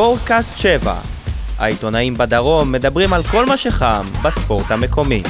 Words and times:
ספורטקאסט 0.00 0.58
7. 0.58 0.94
העיתונאים 1.58 2.14
בדרום 2.14 2.72
מדברים 2.72 3.12
על 3.12 3.22
כל 3.30 3.46
מה 3.46 3.56
שחם 3.56 4.04
בספורט 4.24 4.70
המקומי. 4.70 5.22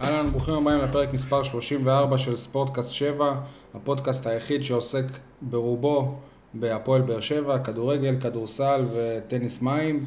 אהלן, 0.00 0.30
ברוכים 0.30 0.54
הבאים 0.54 0.78
לפרק 0.80 1.12
מספר 1.12 1.42
34 1.42 2.18
של 2.18 2.36
ספורטקאסט 2.36 2.90
7, 2.90 3.34
הפודקאסט 3.74 4.26
היחיד 4.26 4.62
שעוסק 4.62 5.04
ברובו 5.42 6.18
בהפועל 6.54 7.02
באר 7.02 7.20
שבע, 7.20 7.58
כדורגל, 7.58 8.16
כדורסל 8.20 8.84
וטניס 8.94 9.62
מים. 9.62 10.04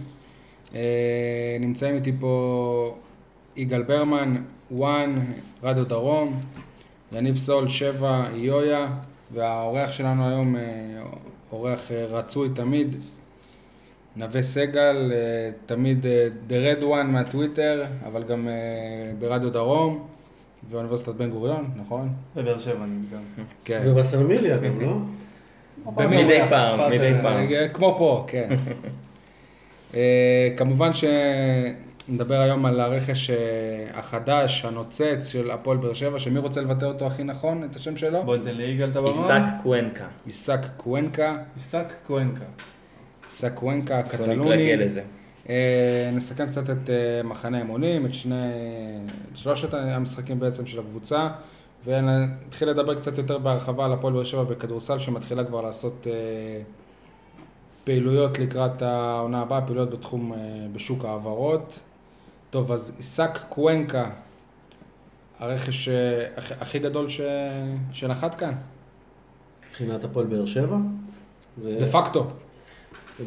אה, 0.76 1.58
נמצאים 1.60 1.96
איתי 1.96 2.12
פה 2.20 2.96
יגאל 3.56 3.84
ברמן, 3.84 4.36
וואן, 4.72 5.16
רדיו 5.64 5.86
דרום, 5.86 6.40
יניב 7.12 7.36
סול, 7.36 7.68
7, 7.68 8.26
יויה, 8.34 8.88
והאורח 9.34 9.92
שלנו 9.92 10.28
היום, 10.30 10.56
אה, 10.56 10.62
אורח 11.52 11.92
אה, 11.92 12.06
רצוי 12.06 12.50
תמיד, 12.54 12.96
נווה 14.16 14.42
סגל, 14.42 15.12
תמיד 15.66 16.06
The 16.50 16.52
Red 16.52 16.84
One 16.84 17.04
מהטוויטר, 17.04 17.84
אבל 18.06 18.24
גם 18.24 18.48
ברדיו 19.20 19.50
דרום 19.50 20.08
ואוניברסיטת 20.70 21.16
בן 21.16 21.30
גוריון, 21.30 21.70
נכון? 21.76 22.10
בבאר 22.36 22.60
שבע 22.60 22.84
אני 22.84 22.96
גם. 23.14 23.44
כן. 23.66 23.82
ובסלמיליה 23.86 24.58
גם, 24.58 24.82
לא? 24.82 24.98
מדי 25.86 26.40
פעם, 26.50 26.92
מדי 26.92 27.14
פעם. 27.22 27.52
אה, 27.52 27.68
כמו 27.68 27.96
פה, 27.98 28.26
כן. 28.28 28.50
אה, 29.96 30.50
כמובן 30.58 30.92
שנדבר 30.94 32.40
היום 32.40 32.66
על 32.66 32.80
הרכש 32.80 33.30
אה, 33.30 33.36
החדש, 33.94 34.66
הנוצץ 34.66 35.30
של 35.32 35.52
הפועל 35.52 35.78
באר 35.78 35.94
שבע, 35.94 36.20
שמי 36.20 36.40
רוצה 36.40 36.62
לבטא 36.62 36.86
אותו 36.86 37.08
הכי 37.08 37.24
נכון, 37.24 37.64
את 37.64 37.76
השם 37.76 37.98
שלו? 37.98 38.24
בוא 38.24 38.38
ניתן 38.38 38.56
ליגאל 38.56 38.90
את 38.90 38.96
הבמה. 38.96 39.10
עיסק 39.10 39.62
קוונקה. 39.64 40.08
עיסק 40.26 40.66
קוונקה, 40.78 41.38
עיסק 41.56 41.94
קוונקה. 42.08 42.46
עיסק 43.26 43.54
קוונקה 43.54 44.00
הקטלוני. 44.00 44.76
אה, 45.50 46.10
נסכם 46.14 46.48
קצת 46.48 46.70
את 46.70 46.90
אה, 46.90 47.24
מחנה 47.24 47.58
האימונים, 47.58 48.06
את 48.06 48.14
שני, 48.14 48.36
את 49.32 49.38
שלושת 49.38 49.74
המשחקים 49.74 50.40
בעצם 50.40 50.66
של 50.66 50.80
הקבוצה, 50.80 51.30
ונתחיל 51.86 52.70
לדבר 52.70 52.96
קצת 52.96 53.18
יותר 53.18 53.38
בהרחבה 53.38 53.86
על 53.86 53.94
הפועל 53.94 54.14
באר 54.14 54.24
שבע 54.24 54.44
בכדורסל, 54.44 55.00
שמתחילה 55.00 55.44
כבר 55.44 55.62
לעשות 55.62 56.08
אה, 56.08 56.62
פעילויות 57.84 58.40
לקראת 58.40 58.82
העונה 58.82 59.42
הבאה, 59.42 59.62
פעילויות 59.62 59.90
בתחום, 59.90 60.34
אה, 60.34 60.38
בשוק 60.74 61.06
ההעברות. 61.06 61.80
טוב, 62.50 62.72
אז 62.72 62.94
עיסק 62.98 63.40
קוונקה, 63.50 64.10
הרכש 65.40 65.90
אה, 65.90 65.94
הכי- 66.38 66.54
הכי 66.62 66.80
גדול 66.80 67.10
ש... 67.10 67.22
שנחת 67.92 68.36
כאן, 68.36 68.54
מבחינת 69.70 70.04
הפועל 70.04 70.26
באר 70.26 70.46
שבע. 70.46 70.78
זה 71.58 71.78
דה 71.80 71.86
פקטו. 71.86 72.28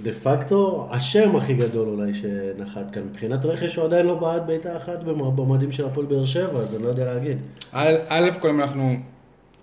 דה 0.03 0.12
פקטו 0.12 0.87
השם 0.91 1.37
הכי 1.37 1.55
גדול 1.55 1.89
אולי 1.89 2.12
שנחת 2.14 2.91
כאן. 2.92 3.03
מבחינת 3.11 3.45
רכש 3.45 3.77
הוא 3.77 3.84
עדיין 3.84 4.06
לא 4.06 4.14
בעט 4.14 4.42
בעיטה 4.47 4.77
אחת 4.77 5.03
במ- 5.03 5.37
במועדים 5.37 5.73
של 5.73 5.87
הפועל 5.87 6.06
באר 6.06 6.25
שבע, 6.27 6.59
אז 6.61 6.75
אני 6.75 6.83
לא 6.83 6.89
יודע 6.89 7.14
להגיד. 7.14 7.39
א', 7.73 7.91
א', 8.09 8.31
קודם 8.41 8.61
אנחנו 8.61 8.95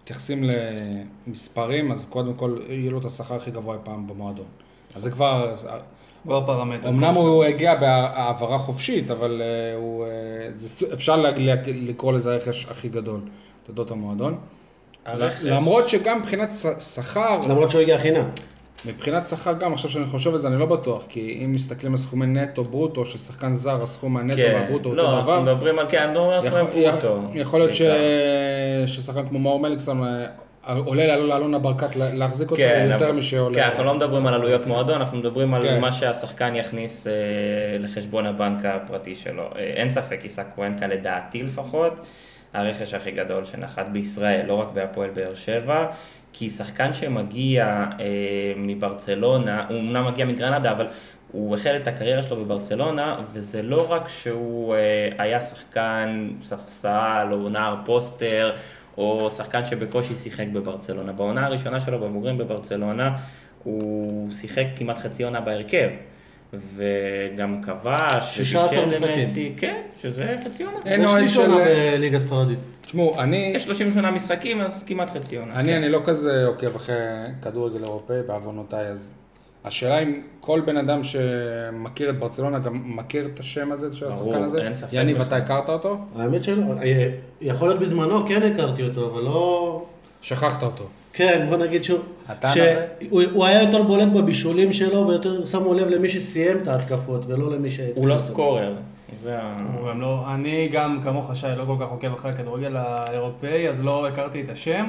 מתייחסים 0.04 0.44
למספרים, 1.28 1.92
אז 1.92 2.06
קודם 2.06 2.34
כל 2.34 2.58
יהיה 2.70 2.92
לו 2.92 3.00
את 3.00 3.06
השכר 3.06 3.36
הכי 3.36 3.52
גבוה 3.52 3.76
אי 3.76 3.80
פעם 3.84 4.08
במועדון. 4.08 4.46
אז 4.96 5.04
זה 5.04 5.12
כבר, 5.12 5.56
כבר 6.24 6.46
פרמטר. 6.46 6.90
אמנם 6.90 7.14
הוא 7.14 7.44
הגיע 7.44 7.76
בהעברה 7.76 8.58
חופשית, 8.58 9.12
אבל 9.12 9.42
אה, 9.42 9.76
הוא, 9.78 10.06
אה, 10.06 10.10
זה, 10.54 10.94
אפשר 10.94 11.24
לקרוא 11.68 12.14
לזה 12.14 12.34
הרכש 12.34 12.68
הכי 12.72 12.90
גדול 12.90 13.20
בתולדות 13.64 13.92
המועדון. 13.92 14.38
הרכש. 15.06 15.44
למרות 15.44 15.90
שגם 15.90 16.20
מבחינת 16.20 16.52
שכר, 16.80 17.40
למרות 17.50 17.70
שהוא 17.70 17.82
הגיע 17.82 17.98
חינם. 17.98 18.26
מבחינת 18.86 19.26
שכר 19.26 19.54
גם, 19.54 19.74
עכשיו 19.74 19.90
שאני 19.90 20.06
חושב 20.06 20.32
על 20.32 20.38
זה, 20.38 20.48
אני 20.48 20.60
לא 20.60 20.66
בטוח, 20.66 21.04
כי 21.10 21.42
אם 21.46 21.52
מסתכלים 21.52 21.92
על 21.92 21.98
סכומי 21.98 22.26
נטו 22.28 22.64
ברוטו, 22.64 23.06
ששחקן 23.06 23.54
זר, 23.54 23.84
הסכום 23.84 24.14
מהנטו 24.14 24.38
והברוטו 24.42 24.96
לא, 24.96 25.02
אותו 25.02 25.18
אנחנו 25.18 25.24
דבר, 25.24 25.40
מדברים 25.54 25.80
על, 25.80 25.86
כן, 25.90 26.14
לא 26.14 26.34
יכול, 26.46 26.62
מדברים 26.62 26.92
ברוטו. 26.92 27.22
יכול 27.34 27.60
להיות 27.60 27.74
ש... 27.74 27.82
ששחקן 28.88 29.28
כמו 29.28 29.40
מאור 29.40 29.60
מליקסון 29.60 30.04
אה, 30.04 30.26
עולה 30.86 31.18
לאלונה 31.18 31.60
ברקת 31.60 31.96
לה- 31.96 32.14
להחזיק 32.14 32.52
אותו 32.52 32.64
כן, 32.64 32.90
יותר 32.92 33.12
משעולה. 33.14 33.56
כן, 33.56 33.64
אנחנו 33.64 33.84
לא 33.84 33.94
מדברים 33.94 34.28
על 34.28 34.34
עלויות 34.34 34.68
מועדון, 34.68 34.96
אנחנו 34.96 35.18
מדברים 35.18 35.54
על 35.54 35.64
כן. 35.64 35.80
מה 35.82 35.92
שהשחקן 35.92 36.56
יכניס 36.56 37.08
אה, 37.08 37.14
לחשבון 37.80 38.26
הבנק 38.26 38.66
הפרטי 38.66 39.16
שלו. 39.16 39.44
אה, 39.44 39.62
אין 39.64 39.92
ספק, 39.92 40.20
עיסק 40.24 40.46
קוונקה 40.56 40.88
לדעתי 40.88 41.44
לפחות, 41.44 41.94
הרכש 42.54 42.94
הכי 42.94 43.12
גדול 43.12 43.46
שנחת 43.46 43.86
בישראל, 43.92 44.46
לא 44.46 44.54
רק 44.54 44.68
בהפועל 44.74 45.10
באר 45.10 45.36
שבע, 45.36 45.86
כי 46.34 46.50
שחקן 46.50 46.94
שמגיע 46.94 47.66
אה, 48.00 48.06
מברצלונה, 48.56 49.66
הוא 49.70 49.80
אמנם 49.80 50.08
מגיע 50.08 50.26
מגרנדה, 50.26 50.72
אבל 50.72 50.88
הוא 51.32 51.56
החל 51.56 51.76
את 51.76 51.88
הקריירה 51.88 52.24
שלו 52.24 52.46
בברצלונה, 52.46 53.20
וזה 53.34 53.62
לא 53.62 53.92
רק 53.92 54.10
שהוא 54.10 54.76
אה, 54.76 55.10
היה 55.18 55.42
שחקן 55.42 56.28
ספסל 56.42 57.28
או 57.32 57.50
נער 57.50 57.76
פוסטר, 57.86 58.56
או 58.98 59.32
שחקן 59.32 59.66
שבקושי 59.66 60.16
שיחק 60.16 60.48
בברצלונה. 60.54 61.12
בעונה 61.12 61.46
הראשונה 61.46 61.80
שלו 61.80 62.00
בבוגרים 62.00 62.38
בברצלונה, 62.38 63.18
הוא 63.64 64.32
שיחק 64.32 64.66
כמעט 64.76 64.98
חצי 64.98 65.24
עונה 65.24 65.42
בהרכב. 65.42 65.90
וגם 66.54 67.62
כבש, 67.64 68.38
16 68.38 68.84
ובישל 68.84 68.90
משחקים. 68.90 69.20
למסי, 69.20 69.54
כן, 69.58 69.82
שזה 70.02 70.36
חצי 70.46 70.64
עונה. 70.64 70.78
אין 70.86 71.02
לי 71.02 71.28
של... 71.28 71.36
שונה 71.36 71.56
בליגה 71.66 72.18
הספרדית. 72.18 72.60
תשמעו, 72.82 73.20
אני, 73.20 73.52
יש 73.56 73.64
38 73.64 74.12
משחקים, 74.12 74.62
אז 74.62 74.84
כמעט 74.86 75.10
חצי 75.10 75.38
עונה. 75.38 75.54
אני, 75.54 75.72
כן. 75.72 75.78
אני 75.78 75.90
לא 75.90 76.02
כזה 76.06 76.46
עוקב 76.46 76.76
אחרי 76.76 76.96
כדורגל 77.42 77.84
אירופאי 77.84 78.22
בעוונותיי, 78.28 78.88
אז 78.88 79.14
השאלה 79.66 80.00
אם 80.00 80.22
כל 80.40 80.62
בן 80.66 80.78
אדם 80.78 81.04
שמכיר 81.04 82.10
את 82.10 82.20
ברצלונה 82.20 82.60
גם 82.60 82.82
מכיר 82.86 83.30
את 83.34 83.40
השם 83.40 83.72
הזה 83.72 83.94
של 83.94 84.08
השחקן 84.08 84.44
הזה? 84.44 84.62
אין 84.62 84.74
ספק 84.74 84.90
יניב. 84.92 85.22
אתה 85.22 85.36
הכרת 85.36 85.70
אותו? 85.70 85.98
האמת 86.16 86.44
שלא. 86.44 86.64
אה, 86.84 87.10
יכול 87.42 87.68
להיות 87.68 87.80
בזמנו 87.80 88.28
כן 88.28 88.54
הכרתי 88.54 88.84
אותו, 88.84 89.12
אבל 89.12 89.22
לא... 89.22 89.86
שכחת 90.22 90.64
אותו. 90.64 90.88
כן, 91.14 91.46
בוא 91.50 91.58
נגיד 91.58 91.84
שהוא... 91.84 92.00
אתה 92.32 92.52
שהוא 92.52 93.22
הוא 93.32 93.46
היה 93.46 93.62
יותר 93.62 93.84
בולט 93.84 94.08
בבישולים 94.08 94.74
שלו, 94.74 95.08
ויותר 95.08 95.46
שמו 95.46 95.74
לב 95.74 95.88
למי 95.88 96.10
שסיים 96.10 96.58
את 96.58 96.68
ההתקפות, 96.68 97.26
ולא 97.26 97.52
למי 97.52 97.72
ש... 97.72 97.80
הוא 97.96 98.08
לא 98.08 98.18
סקורר. 98.18 98.74
זה 99.24 99.38
ה... 99.40 99.66
הוא 99.74 99.90
גם 99.90 100.02
לא, 100.02 100.24
אני 100.36 100.70
גם 100.72 101.00
כמוך 101.04 101.36
שי 101.36 101.48
לא 101.58 101.64
כל 101.66 101.76
כך 101.80 101.92
עוקב 101.92 102.14
אחרי 102.14 102.32
הכדורגל 102.32 102.76
האירופאי, 102.78 103.70
אז 103.70 103.84
לא 103.84 104.08
הכרתי 104.08 104.42
את 104.42 104.50
השם. 104.50 104.86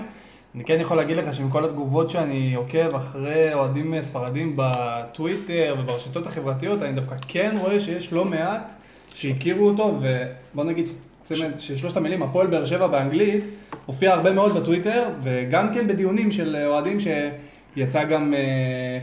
אני 0.55 0.65
כן 0.65 0.81
יכול 0.81 0.97
להגיד 0.97 1.17
לך 1.17 1.35
שמכל 1.35 1.65
התגובות 1.65 2.11
שאני 2.11 2.55
עוקב 2.55 2.95
אחרי 2.95 3.55
אוהדים 3.55 4.03
ספרדים 4.03 4.53
בטוויטר 4.57 5.77
וברשתות 5.79 6.27
החברתיות, 6.27 6.83
אני 6.83 6.93
דווקא 6.93 7.15
כן 7.29 7.57
רואה 7.61 7.81
שיש 7.81 8.13
לא 8.13 8.25
מעט 8.25 8.73
שהכירו 9.15 9.67
אותו, 9.69 10.01
ובוא 10.55 10.65
נגיד 10.65 10.89
צמד 11.23 11.59
ששלושת 11.59 11.97
המילים, 11.97 12.23
הפועל 12.23 12.47
באר 12.47 12.65
שבע 12.65 12.87
באנגלית, 12.87 13.45
הופיע 13.87 14.13
הרבה 14.13 14.33
מאוד 14.33 14.53
בטוויטר, 14.53 15.09
וגם 15.23 15.75
כן 15.75 15.89
בדיונים 15.89 16.33
של 16.33 16.57
אוהדים 16.67 16.99
שיצא 17.01 18.05
גם... 18.05 18.35
אה, 18.35 18.99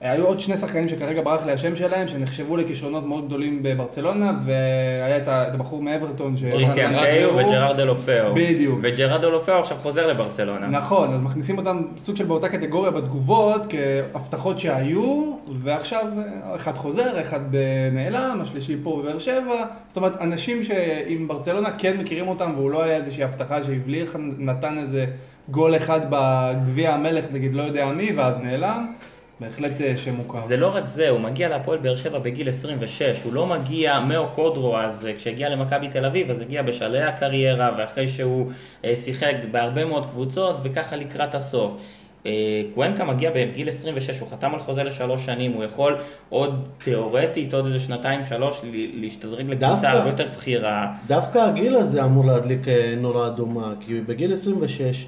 היו 0.00 0.26
עוד 0.26 0.40
שני 0.40 0.56
שחקנים 0.56 0.88
שכרגע 0.88 1.22
ברח 1.22 1.46
לי 1.46 1.52
השם 1.52 1.76
שלהם, 1.76 2.08
שנחשבו 2.08 2.56
לכישרונות 2.56 3.06
מאוד 3.06 3.26
גדולים 3.26 3.62
בברצלונה, 3.62 4.32
והיה 4.46 5.16
את 5.16 5.28
הבחור 5.28 5.82
מאברטון 5.82 6.36
ש... 6.36 6.44
קריסטיאן 6.44 6.92
זהו. 6.92 7.36
וג'רארד 7.36 7.76
דלופאו. 7.76 8.34
בדיוק. 8.34 8.78
וג'רארד 8.82 9.20
דלופאו 9.20 9.54
עכשיו 9.54 9.76
חוזר 9.82 10.06
לברצלונה. 10.06 10.66
נכון, 10.66 11.14
אז 11.14 11.22
מכניסים 11.22 11.58
אותם 11.58 11.82
סוג 11.96 12.16
של 12.16 12.24
באותה 12.24 12.48
קטגוריה 12.48 12.90
בתגובות, 12.90 13.62
כהבטחות 14.12 14.58
שהיו, 14.58 15.34
ועכשיו 15.62 16.06
אחד 16.56 16.74
חוזר, 16.74 17.20
אחד 17.20 17.40
נעלם, 17.92 18.38
השלישי 18.42 18.76
פה 18.82 19.02
בבאר 19.02 19.18
שבע. 19.18 19.64
זאת 19.88 19.96
אומרת, 19.96 20.20
אנשים 20.20 20.62
שעם 20.62 21.28
ברצלונה 21.28 21.68
כן 21.78 21.96
מכירים 21.96 22.28
אותם, 22.28 22.52
והוא 22.56 22.70
לא 22.70 22.82
היה 22.82 22.96
איזושהי 22.96 23.24
הבטחה 23.24 23.62
שהבליח, 23.62 24.16
נתן 24.38 24.78
איזה 24.78 25.06
גול 25.48 25.76
אחד 25.76 26.00
בגביע 26.10 26.94
המלך, 26.94 27.24
נגיד 27.32 27.54
לא 27.54 27.62
יודע 27.62 27.86
מי, 27.86 28.12
ואז 28.16 28.38
נעלם. 28.38 28.92
בהחלט 29.40 29.80
אה, 29.80 29.96
שם 29.96 30.14
מוכר. 30.14 30.40
זה 30.40 30.56
לא 30.56 30.76
רק 30.76 30.88
זה, 30.88 31.08
הוא 31.08 31.20
מגיע 31.20 31.48
להפועל 31.48 31.78
באר 31.78 31.96
שבע 31.96 32.18
בגיל 32.18 32.48
26, 32.48 33.22
הוא 33.24 33.32
לא 33.32 33.46
מגיע 33.46 34.00
מאו 34.00 34.28
קודרו, 34.34 34.78
אז 34.78 35.06
אה, 35.06 35.12
כשהגיע 35.16 35.48
למכבי 35.48 35.88
תל 35.88 36.04
אביב, 36.04 36.30
אז 36.30 36.40
הגיע 36.40 36.62
בשלהי 36.62 37.02
הקריירה, 37.02 37.70
ואחרי 37.78 38.08
שהוא 38.08 38.50
אה, 38.84 38.94
שיחק 39.04 39.34
בהרבה 39.50 39.84
מאוד 39.84 40.06
קבוצות, 40.06 40.56
וככה 40.62 40.96
לקראת 40.96 41.34
הסוף. 41.34 41.72
קוונקה 42.74 43.04
מגיע 43.04 43.30
בגיל 43.34 43.68
26, 43.68 44.20
הוא 44.20 44.28
חתם 44.28 44.54
על 44.54 44.60
חוזה 44.60 44.82
לשלוש 44.82 45.26
שנים, 45.26 45.52
הוא 45.52 45.64
יכול 45.64 45.96
עוד 46.28 46.68
תיאורטית, 46.78 47.54
עוד 47.54 47.66
איזה 47.66 47.80
שנתיים, 47.80 48.24
שלוש, 48.24 48.60
להשתדרג? 48.94 49.50
לקבוצה 49.50 49.90
הרבה 49.90 50.10
יותר 50.10 50.26
בכירה. 50.32 50.92
דווקא 51.06 51.38
הגיל 51.38 51.76
הזה 51.76 52.04
אמור 52.04 52.24
להדליק 52.24 52.66
נורה 52.96 53.26
אדומה, 53.26 53.72
כי 53.80 54.00
בגיל 54.00 54.32
26 54.32 55.06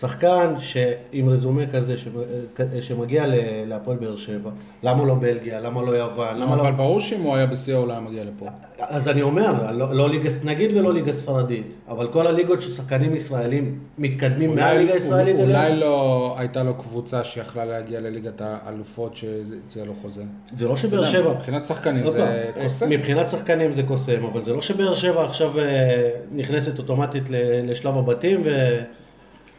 שחקן 0.00 0.54
שעם 0.58 1.28
רזומה 1.28 1.66
כזה, 1.66 1.96
שמ- 1.96 2.80
שמגיע 2.80 3.24
להפועל 3.66 3.96
באר 3.96 4.16
שבע, 4.16 4.50
למה 4.82 5.04
לא 5.04 5.14
בלגיה, 5.14 5.60
למה 5.60 5.82
לא 5.82 5.90
יוון, 5.90 6.36
למה 6.36 6.56
לא... 6.56 6.62
אבל 6.62 6.72
ברור 6.72 7.00
שאם 7.00 7.20
הוא 7.20 7.36
היה 7.36 7.46
בשיא 7.46 7.74
העולם 7.74 8.04
מגיע 8.04 8.24
לפה. 8.24 8.46
אז 8.78 9.08
אני 9.08 9.22
אומר, 9.22 9.72
לא, 9.72 9.94
לא 9.94 10.10
ליגה, 10.10 10.30
נגיד 10.44 10.76
ולא 10.76 10.92
ליגה 10.94 11.12
ספרדית, 11.12 11.74
אבל 11.88 12.08
כל 12.08 12.26
הליגות 12.26 12.62
ששחקנים 12.62 13.16
ישראלים 13.16 13.78
מתקדמים 13.98 14.54
מהליגה 14.54 14.94
הישראלית 14.94 15.36
אולי 15.36 15.66
אליה, 15.66 15.76
לא 15.76 16.34
הייתה 16.38 16.62
לו 16.62 16.74
קבוצה 16.74 17.24
שיכלה 17.24 17.64
להגיע 17.64 18.00
לליגת 18.00 18.40
האלופות 18.44 19.16
שהציע 19.16 19.84
לו 19.84 19.94
חוזה. 19.94 20.22
זה 20.58 20.68
לא 20.68 20.76
שבאר 20.76 21.04
שבע... 21.04 21.32
מבחינת 21.32 21.66
שחקנים 21.66 22.10
זה 22.10 22.50
קוסם. 22.62 22.90
מבחינת 22.90 23.28
שחקנים 23.28 23.72
זה 23.72 23.82
קוסם, 23.82 24.24
אבל 24.24 24.42
זה 24.42 24.52
לא 24.52 24.62
שבאר 24.62 24.94
שבע 24.94 25.24
עכשיו 25.24 25.58
אה, 25.60 26.10
נכנסת 26.32 26.78
אוטומטית 26.78 27.24
לשלב 27.64 27.98
הבתים 27.98 28.42
ו... 28.44 28.78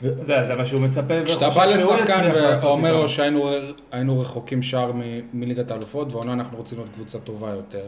זה, 0.02 0.44
זה 0.44 0.56
מה 0.56 0.66
שהוא 0.66 0.82
מצפה 0.82 1.14
כשאתה 1.26 1.50
בא 1.50 1.66
לשחקן 1.66 2.30
ואומר. 2.64 2.94
לו 2.94 3.10
שהיינו 3.10 3.50
היינו 3.92 4.20
רחוקים 4.20 4.62
שער 4.62 4.92
מ- 4.92 5.02
מליגת 5.34 5.72
האלופות, 5.72 6.14
והעונה 6.14 6.34
אנחנו 6.34 6.58
רוצים 6.58 6.78
להיות 6.78 6.90
קבוצה 6.94 7.20
טובה 7.20 7.50
יותר. 7.50 7.84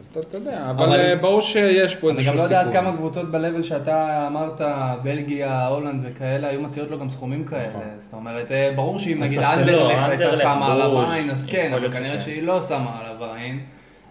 אז 0.00 0.06
אתה, 0.12 0.20
אתה 0.20 0.36
יודע, 0.36 0.70
אבל, 0.70 0.84
אבל- 0.84 1.00
אה, 1.00 1.16
ברור 1.16 1.42
שיש 1.42 1.96
פה 1.96 2.08
אני 2.10 2.16
איזשהו 2.16 2.32
גם 2.32 2.38
לא. 2.38 2.42
יודע 2.42 2.60
עד 2.60 2.72
כמה 2.72 2.96
קבוצות 2.96 3.30
ב-level 3.30 3.62
שאתה 3.62 4.26
אמרת, 4.26 4.60
בלגיה, 5.02 5.66
הולנד 5.66 6.02
וכאלה, 6.04 6.48
היו 6.48 6.60
מציעות 6.60 6.90
לו 6.90 6.98
גם 6.98 7.10
סכומים 7.10 7.44
כאלה. 7.44 7.68
נכון. 7.68 7.80
זאת 7.98 8.12
אומרת, 8.12 8.52
אה, 8.52 8.72
ברור 8.76 8.98
שאם 8.98 9.20
נגיד 9.20 9.38
אנדרלכט 9.38 10.02
לא, 10.02 10.04
הייתה 10.06 10.36
שמה 10.36 10.72
עליו 10.72 11.10
עין, 11.12 11.30
אז 11.30 11.46
כן, 11.50 11.72
אבל 11.72 11.92
כנראה. 11.92 12.18
שהיא 12.18 12.42
לא 12.42 12.60
שמה 12.62 12.98
עליו 13.00 13.34
עין. 13.34 13.60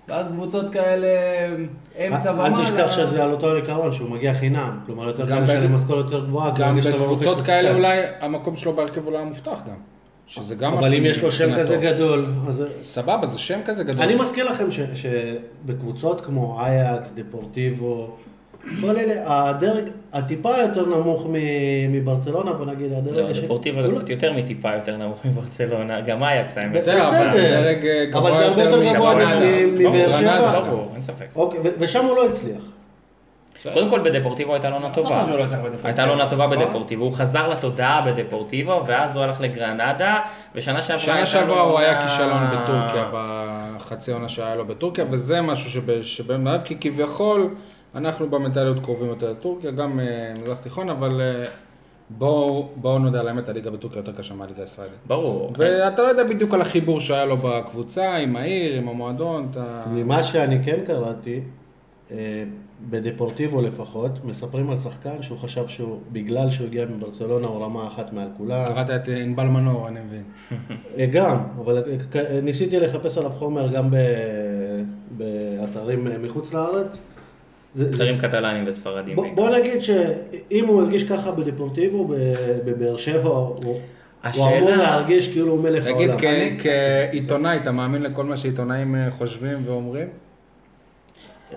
ואז 0.10 0.28
קבוצות 0.28 0.70
כאלה, 0.72 1.08
אמצע 2.08 2.32
ומעלה. 2.32 2.58
אל 2.58 2.64
תשכח 2.64 2.92
שזה 2.92 3.24
על 3.24 3.32
אותו 3.32 3.54
עיקרון, 3.54 3.94
שהוא 3.94 4.10
מגיע 4.10 4.34
חינם. 4.34 4.80
כלומר, 4.86 5.08
יותר 5.08 5.28
קל 5.28 5.40
לשלם 5.40 5.76
משכורת 5.76 6.06
יותר 6.06 6.26
גבוהה. 6.26 6.52
גם 6.56 6.78
לא 6.78 6.92
בקבוצות 6.92 7.42
כאלה. 7.42 7.76
אולי 7.76 8.02
המקום 8.20 8.56
שלו 8.56 8.74
בהרכב 8.74 9.08
אולי 9.08 9.24
מובטח 9.24 9.62
גם. 9.68 9.76
שזה 10.28 10.56
גם 10.56 10.74
אבל 10.74 10.96
אם 10.96 11.06
יש 11.06 11.24
לו 11.24 11.32
שם. 11.32 11.56
כזה 11.60 11.78
גדול, 11.78 12.26
אז... 12.48 12.66
סבבה, 12.84 13.28
זה 13.28 13.40
שם 13.40 13.60
כזה 13.66 13.84
גדול. 13.84 14.04
אני 14.04 14.16
מזכיר 14.16 14.52
לכם 14.52 14.66
שבקבוצות 14.96 16.22
כמו 16.22 16.62
אייקס, 16.62 17.14
דפורטיבו, 17.16 18.18
כל 18.82 18.98
אלה, 18.98 19.14
הדרג 19.50 19.84
הטיפה 20.14 20.58
יותר 20.58 20.86
נמוך 20.86 21.26
מ- 21.30 21.94
מברצלונה, 21.94 22.54
בוא 22.54 22.66
נגיד, 22.66 22.94
הדרג 22.94 23.16
לא, 23.18 23.30
השני. 23.30 23.46
דפורטיבו 23.46 23.82
זה 23.82 23.96
קצת 23.96 24.10
יותר 24.10 24.34
מטיפה 24.34 24.74
יותר 24.76 24.98
נמוך 24.98 25.26
מברצלונה, 25.26 26.02
גם 26.02 26.24
אייקס 26.24 26.58
האמת. 26.58 26.74
בסדר, 26.74 27.08
אבל 27.10 27.32
זה 27.32 27.42
דרג 27.42 27.86
אה, 27.86 28.04
אבל 28.04 28.12
גבוה 28.12 28.38
זה 28.38 28.46
הרבה 28.46 28.64
יותר 28.64 28.84
יותר 28.84 28.96
גבוה 28.96 29.16
מבאר. 29.16 30.20
שבע. 30.22 30.60
ברור, 30.70 30.92
אין 30.96 31.04
ספק. 31.04 31.26
אוקיי, 31.36 31.60
ו- 31.64 31.70
ושם 31.80 32.06
הוא 32.06 32.16
לא 32.16 32.26
הצליח. 32.26 32.62
קודם 33.74 33.90
כל 33.90 34.00
בדפורטיבו 34.00 34.54
הייתה 34.54 34.70
לו 34.70 34.76
עונה 34.76 34.90
טובה. 34.90 35.24
לא. 35.38 35.46
הייתה 35.84 36.06
לו 36.06 36.12
עונה 36.12 36.30
טובה 36.30 36.48
נכון. 36.48 36.60
בדפורטיבו, 36.60 37.04
הוא 37.06 37.14
חזר 37.14 37.50
לתודעה 37.50 38.02
בדפורטיבו, 38.02 38.84
ואז 38.88 39.16
הוא 39.16 39.24
הלך 39.24 39.42
לגרנדה, 39.42 40.20
ושנה 40.56 40.82
שעברה... 40.82 41.00
שנה 41.04 41.26
שעברה 41.26 41.62
הוא 41.62 41.80
היה 41.80 42.02
כישלון 42.02 42.44
בטורקיה, 42.52 43.10
בחצי 43.14 44.12
עונה 44.12 44.30
שהיה 44.30 44.56
לו 44.56 44.66
בטורקיה, 44.66 45.06
וזה 45.12 45.42
משהו 45.42 45.72
שב- 45.72 46.02
שבהם 46.02 46.48
אוהב, 46.48 46.62
כי 46.62 46.78
כביכול 46.82 47.50
אנחנו 47.96 48.30
במנטליות 48.30 48.80
קרובים 48.80 49.10
יותר 49.10 49.32
לטורקיה, 49.32 49.72
גם 49.72 50.00
אה, 50.00 50.34
מזרח 50.42 50.58
תיכון, 50.58 50.90
אבל 50.90 51.22
אה, 51.22 51.46
בואו 52.10 53.00
נודה 53.00 53.20
על 53.20 53.28
האמת, 53.28 53.50
הליגה 53.50 53.72
בטורקיה 53.72 54.00
יותר 54.00 54.12
קשה 54.12 54.34
מהליגה 54.34 54.62
הישראלית. 54.62 54.94
ברור. 55.08 55.54
ואתה 55.58 56.02
לא 56.02 56.08
יודע 56.08 56.24
בדיוק 56.24 56.54
על 56.54 56.62
החיבור 56.62 57.00
שהיה 57.00 57.26
לו 57.26 57.38
בקבוצה, 57.38 58.16
עם 58.16 58.36
העיר, 58.36 58.76
עם 58.76 58.90
המועדון, 58.90 59.48
אתה... 59.52 59.84
ממה 59.92 60.24
שאני 60.24 60.64
כן 60.64 60.80
קראתי, 60.86 61.42
אה, 62.12 62.44
בדפורטיבו 62.90 63.62
לפחות, 63.62 64.26
מספרים 64.26 64.70
על 64.70 64.78
שחקן 64.78 65.22
שהוא 65.22 65.38
חשב 65.38 65.68
שהוא, 65.68 66.00
בגלל 66.12 66.50
שהוא 66.50 66.68
הגיע 66.68 66.86
מברצלונה, 66.86 67.48
הוא 67.48 67.64
רמה 67.64 67.88
אחת 67.88 68.14
מעל 68.14 68.28
כולם. 68.38 68.66
קראת 68.74 68.90
את 68.90 69.08
ענבל 69.08 69.48
מנור, 69.48 69.88
אני 69.88 70.00
מבין. 70.00 70.24
גם, 71.14 71.38
אבל 71.60 71.84
ניסיתי 72.44 72.80
לחפש 72.80 73.18
עליו 73.18 73.32
חומר 73.32 73.68
גם 73.74 73.92
ב- 73.92 74.84
באתרים 75.18 76.08
מחוץ 76.22 76.54
לארץ. 76.54 77.00
שרים 77.98 78.18
קטלנים 78.22 78.64
וספרדים. 78.68 79.16
בוא, 79.16 79.24
בעיקר. 79.24 79.36
בוא 79.42 79.58
נגיד 79.58 79.80
שאם 79.82 80.66
הוא 80.68 80.82
הרגיש 80.82 81.04
ככה 81.04 81.32
בדפורטיבו, 81.32 82.08
ב- 82.08 82.14
בבאר 82.66 82.98
שבע, 82.98 83.30
הוא, 83.30 83.56
הוא 83.66 83.80
השאלה- 84.24 84.58
אמור 84.58 84.70
להרגיש 84.72 85.28
כאילו 85.28 85.52
הוא 85.52 85.64
מלך 85.64 85.84
תגיד, 85.84 86.10
העולם. 86.10 86.18
כ- 86.60 86.64
כעיתונאי, 86.64 87.58
אתה 87.58 87.72
מאמין 87.72 88.02
לכל 88.04 88.24
מה 88.24 88.38
שעיתונאים 88.38 88.96
אה, 88.96 89.12
חושבים 89.12 89.58
ואומרים? 89.66 90.08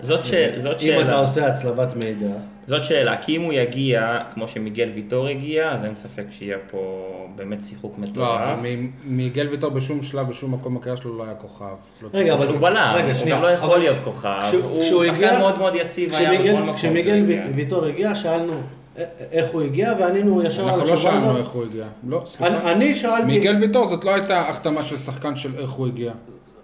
זאת 0.01 0.25
ש- 0.25 0.33
זאת 0.57 0.81
אם 0.81 0.93
אתה 0.99 1.03
שאלה. 1.05 1.17
עושה 1.19 1.47
הצלבת 1.47 1.95
מידע, 1.95 2.33
זאת 2.67 2.83
שאלה, 2.83 3.17
כי 3.17 3.35
אם 3.37 3.41
הוא 3.41 3.53
יגיע, 3.53 4.19
כמו 4.33 4.47
שמיגל 4.47 4.89
ויטור 4.95 5.27
הגיע, 5.27 5.71
אז 5.71 5.85
אין 5.85 5.93
ספק 5.95 6.23
שיהיה 6.31 6.57
פה 6.71 7.07
באמת 7.35 7.63
שיחוק 7.63 7.95
לא, 7.99 8.03
מטורף. 8.03 8.41
אבל 8.41 8.55
מ- 8.77 8.89
מיגל 9.17 9.47
ויטור 9.51 9.69
בשום 9.69 10.01
שלב, 10.01 10.29
בשום 10.29 10.53
מקום 10.53 10.75
בקריאה 10.75 10.97
שלו 10.97 11.17
לא 11.17 11.23
היה 11.23 11.33
כוכב. 11.35 11.65
לא 12.01 12.09
רגע, 12.13 12.33
אבל- 12.33 12.47
הוא 12.47 12.57
בלם, 12.59 12.93
רגע, 12.95 13.05
הוא 13.07 13.13
שנייה, 13.13 13.35
גם 13.35 13.41
לא 13.41 13.47
יכול 13.47 13.69
אבל- 13.69 13.79
להיות 13.79 13.99
כוכב, 14.03 14.39
כשהוא- 14.43 14.63
הוא 14.63 14.81
כשהוא 14.81 15.03
שחקן 15.05 15.15
הגיע- 15.15 15.39
מאוד 15.39 15.57
מאוד 15.57 15.73
יציב, 15.75 16.13
היה 16.13 16.29
כשמיגל- 16.31 16.53
בכל 16.53 16.61
מקום. 16.63 16.75
כשמיגל 16.75 17.15
הגיע. 17.23 17.41
ו- 17.51 17.55
ויטור 17.55 17.85
הגיע, 17.85 18.15
שאלנו 18.15 18.53
א- 18.53 19.01
איך 19.31 19.45
הוא 19.51 19.61
הגיע, 19.61 19.93
וענינו 19.99 20.41
ישר 20.43 20.61
על 20.61 20.67
אנחנו 20.69 20.79
לא 20.85 20.93
התשובה 20.93 21.11
שאלנו 21.11 21.25
הזאת. 21.25 21.37
איך 21.37 21.47
הוא 21.47 21.63
הגיע. 21.63 21.85
לא, 22.07 22.21
סליחה. 22.25 22.71
אני- 22.71 22.95
שאלתי, 22.95 23.23
מיגל 23.25 23.55
ויטור 23.61 23.85
זאת 23.87 24.05
לא 24.05 24.13
הייתה 24.13 24.39
החתמה 24.39 24.83
של 24.83 24.97
שחקן 24.97 25.35
של 25.35 25.55
איך 25.57 25.69
הוא 25.69 25.87
הגיע. 25.87 26.11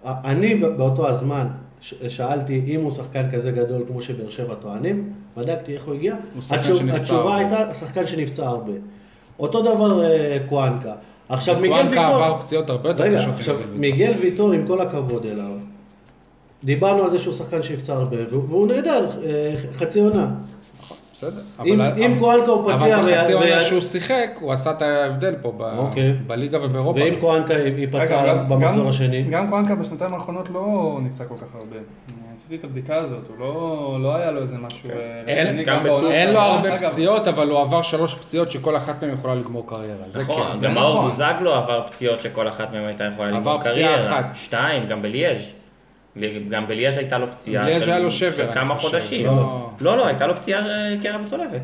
אני 0.04 0.54
באותו 0.54 1.08
הזמן 1.08 1.46
שאלתי 2.08 2.62
אם 2.66 2.80
הוא 2.80 2.90
שחקן 2.92 3.30
כזה 3.32 3.50
גדול 3.50 3.82
כמו 3.88 4.02
שבאר 4.02 4.28
שבע 4.30 4.54
טוענים, 4.54 5.12
בדקתי 5.36 5.74
איך 5.74 5.84
הוא 5.84 5.94
הגיע, 5.94 6.14
הוא 6.34 6.42
שחקן 6.42 6.60
התשוב- 6.60 6.78
שנפצע 6.78 6.96
התשובה 6.96 7.20
הרבה. 7.20 7.36
הייתה 7.36 7.74
שחקן 7.74 8.06
שנפצע 8.06 8.46
הרבה. 8.48 8.72
אותו 9.38 9.62
דבר 9.62 10.04
אה, 10.04 10.38
קואנקה. 10.48 10.92
עכשיו 11.28 11.56
מיגל 11.60 11.74
קואנקה 11.74 12.00
ויטור, 12.00 12.24
עבר 12.24 12.40
פציעות 12.40 12.70
הרבה 12.70 12.88
יותר 12.90 13.04
רגע, 13.04 13.18
קשות 13.18 13.34
עכשיו 13.34 13.54
ממיגל 13.54 13.70
ויטור. 13.70 13.78
מיגל 13.80 14.20
ויטור 14.20 14.52
עם 14.52 14.66
כל 14.66 14.80
הכבוד 14.80 15.26
אליו, 15.26 15.50
דיברנו 16.64 17.02
על 17.02 17.10
זה 17.10 17.18
שהוא 17.18 17.34
שחקן 17.34 17.62
שנפצע 17.62 17.94
הרבה, 17.94 18.16
והוא 18.30 18.44
והוא 18.48 18.66
נהדר, 18.66 19.10
אה, 19.24 19.54
חצי 19.78 20.00
עונה. 20.00 20.30
בסדר. 21.20 21.40
אם- 21.64 21.80
אבל- 21.80 22.02
אם 22.02 22.16
קואנקה 22.18 22.50
הוא 22.50 22.72
פציע 22.72 22.96
אבל 22.98 23.14
בחצי 23.14 23.32
עונה 23.32 23.56
ו- 23.56 23.60
שהוא 23.60 23.80
שיחק, 23.80 24.30
הוא 24.40 24.52
עשה 24.52 24.70
את 24.70 24.82
ההבדל 24.82 25.34
פה 25.42 25.52
ב- 25.56 25.78
אוקיי. 25.78 26.12
בליגה 26.26 26.58
ובאירופה. 26.64 27.00
ואם 27.00 27.14
קואנקה 27.20 27.54
ייפצע 27.54 28.34
במחזור 28.48 28.82
גם- 28.84 28.88
השני, 28.90 29.22
גם 29.22 29.50
קואנקה 29.50 29.74
בשנתיים 29.74 30.14
האחרונות 30.14 30.48
לא 30.50 30.62
נפצע 31.02 31.24
כל 31.24 31.34
כך 31.36 31.54
הרבה. 31.54 31.76
עשיתי 32.34 32.56
את 32.56 32.64
הבדיקה 32.64 32.94
הזאת, 32.96 33.18
הוא 33.28 33.36
לא- 33.38 33.98
לא 34.02 34.14
היה 34.16 34.30
לו 34.30 34.42
איזה 34.42 34.54
משהו... 34.58 34.90
אה, 34.90 35.22
אין-. 35.26 35.58
אין 36.10 36.32
לו. 36.32 36.40
הרבה 36.40 36.74
אגב, 36.74 36.88
פציעות, 36.88 37.28
אבל 37.28 37.48
הוא 37.48 37.60
עבר 37.60 37.82
שלוש 37.82 38.14
פציעות 38.14 38.50
שכל 38.50 38.76
אחת 38.76 39.02
מהן 39.02 39.12
יכולה 39.14 39.34
לגמור 39.34 39.66
קריירה. 39.68 40.04
זה 40.08 40.22
נכון, 40.22 40.52
כן. 40.52 40.60
גם 40.60 40.74
מאור 40.74 40.94
נכון. 40.98 41.10
בוזגלו 41.10 41.54
עבר 41.54 41.86
פציעות 41.90 42.20
שכל 42.20 42.48
אחת 42.48 42.72
מהן 42.72 42.84
הייתה 42.84 43.04
יכולה 43.04 43.28
עבר 43.28 43.38
לגמור 43.40 43.60
פציעה 43.60 43.96
קריירה. 43.96 44.18
אחת. 44.20 44.24
שתיים, 44.34 44.86
גם 44.86 45.02
בליאז'. 45.02 45.42
גם 46.48 46.66
בליאז' 46.68 46.98
הייתה 46.98 47.18
לו 47.18 47.30
פציעה 47.30 47.64
בליאז' 47.64 47.82
של- 47.82 47.90
היה 47.90 47.98
לו 47.98 48.10
של 48.10 48.32
שבר, 48.32 48.44
אני 48.44 48.52
כמה 48.52 48.74
חושב, 48.74 48.88
חודשים. 48.98 49.26
לא- 49.26 49.68
לא, 49.80 49.96
לא, 49.96 50.06
הייתה 50.06 50.26
לו 50.26 50.36
פציעה 50.36 50.66
אה, 50.68 50.94
קרע 51.02 51.18
בצולבת. 51.18 51.62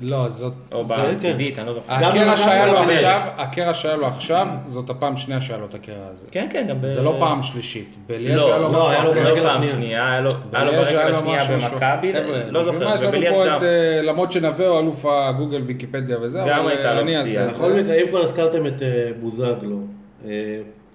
לא, 0.00 0.28
זאת... 0.28 0.52
או 0.72 0.84
בצידית, 0.84 1.58
אני 1.58 1.66
לא 1.66 1.72
זוכר. 1.74 1.92
הקרע 1.94 2.36
שהיה 2.36 2.66
לו. 2.66 2.78
עכשיו, 2.78 3.20
הקרע 3.36 3.74
שהיה 3.74 3.96
לו 3.96 4.06
עכשיו, 4.06 4.46
זאת 4.64 4.90
הפעם 4.90 5.16
שנייה 5.16 5.40
שהיה 5.40 5.58
לו 5.58 5.66
את 5.66 5.74
הקרע 5.74 6.06
הזה. 6.12 6.26
כן, 6.30 6.46
כן, 6.50 6.66
גם 6.68 6.80
ב... 6.82 6.86
זה 6.86 7.02
לא 7.02 7.16
פעם 7.18 7.42
שלישית. 7.42 7.96
בליאז' 8.06 8.36
לא, 8.36 8.46
היה 8.46 8.58
לו 8.58 8.62
לא, 8.62 8.78
משהו 8.78 8.88
היה 8.90 9.04
לו 9.04 9.10
אחר. 9.10 9.22
לא 9.22 9.30
ברגל 9.30 9.48
פעם 9.48 9.56
השנייה. 9.56 9.72
שנייה, 9.72 10.10
היה 10.10 10.20
לו 10.20 10.30
היה 10.52 10.64
לו 10.64 10.70
היה 10.70 10.80
ברגל 10.82 11.08
לו 11.08 11.16
השנייה 11.16 11.44
במכבי, 11.44 12.12
לא 12.50 12.64
זוכר, 12.64 12.94
יש 12.94 13.00
לנו 13.02 13.20
פה. 13.30 13.56
את, 13.56 13.62
אה, 13.62 14.00
למרות 14.02 14.32
שנווה 14.32 14.66
הוא 14.68 14.80
אלוף 14.80 15.06
הגוגל 15.06 15.62
ויקיפדיה 15.62 16.16
וזה, 16.20 16.42
אבל 16.42 16.50
אה, 16.68 16.94
לו 16.94 17.00
אני. 17.00 17.16
אעשה 17.18 17.48
את 17.50 17.56
זה. 17.56 17.64
אם 18.02 18.08
כבר 18.10 18.22
הזכרתם 18.22 18.66
את 18.66 18.82
בוזגלו, 19.20 19.78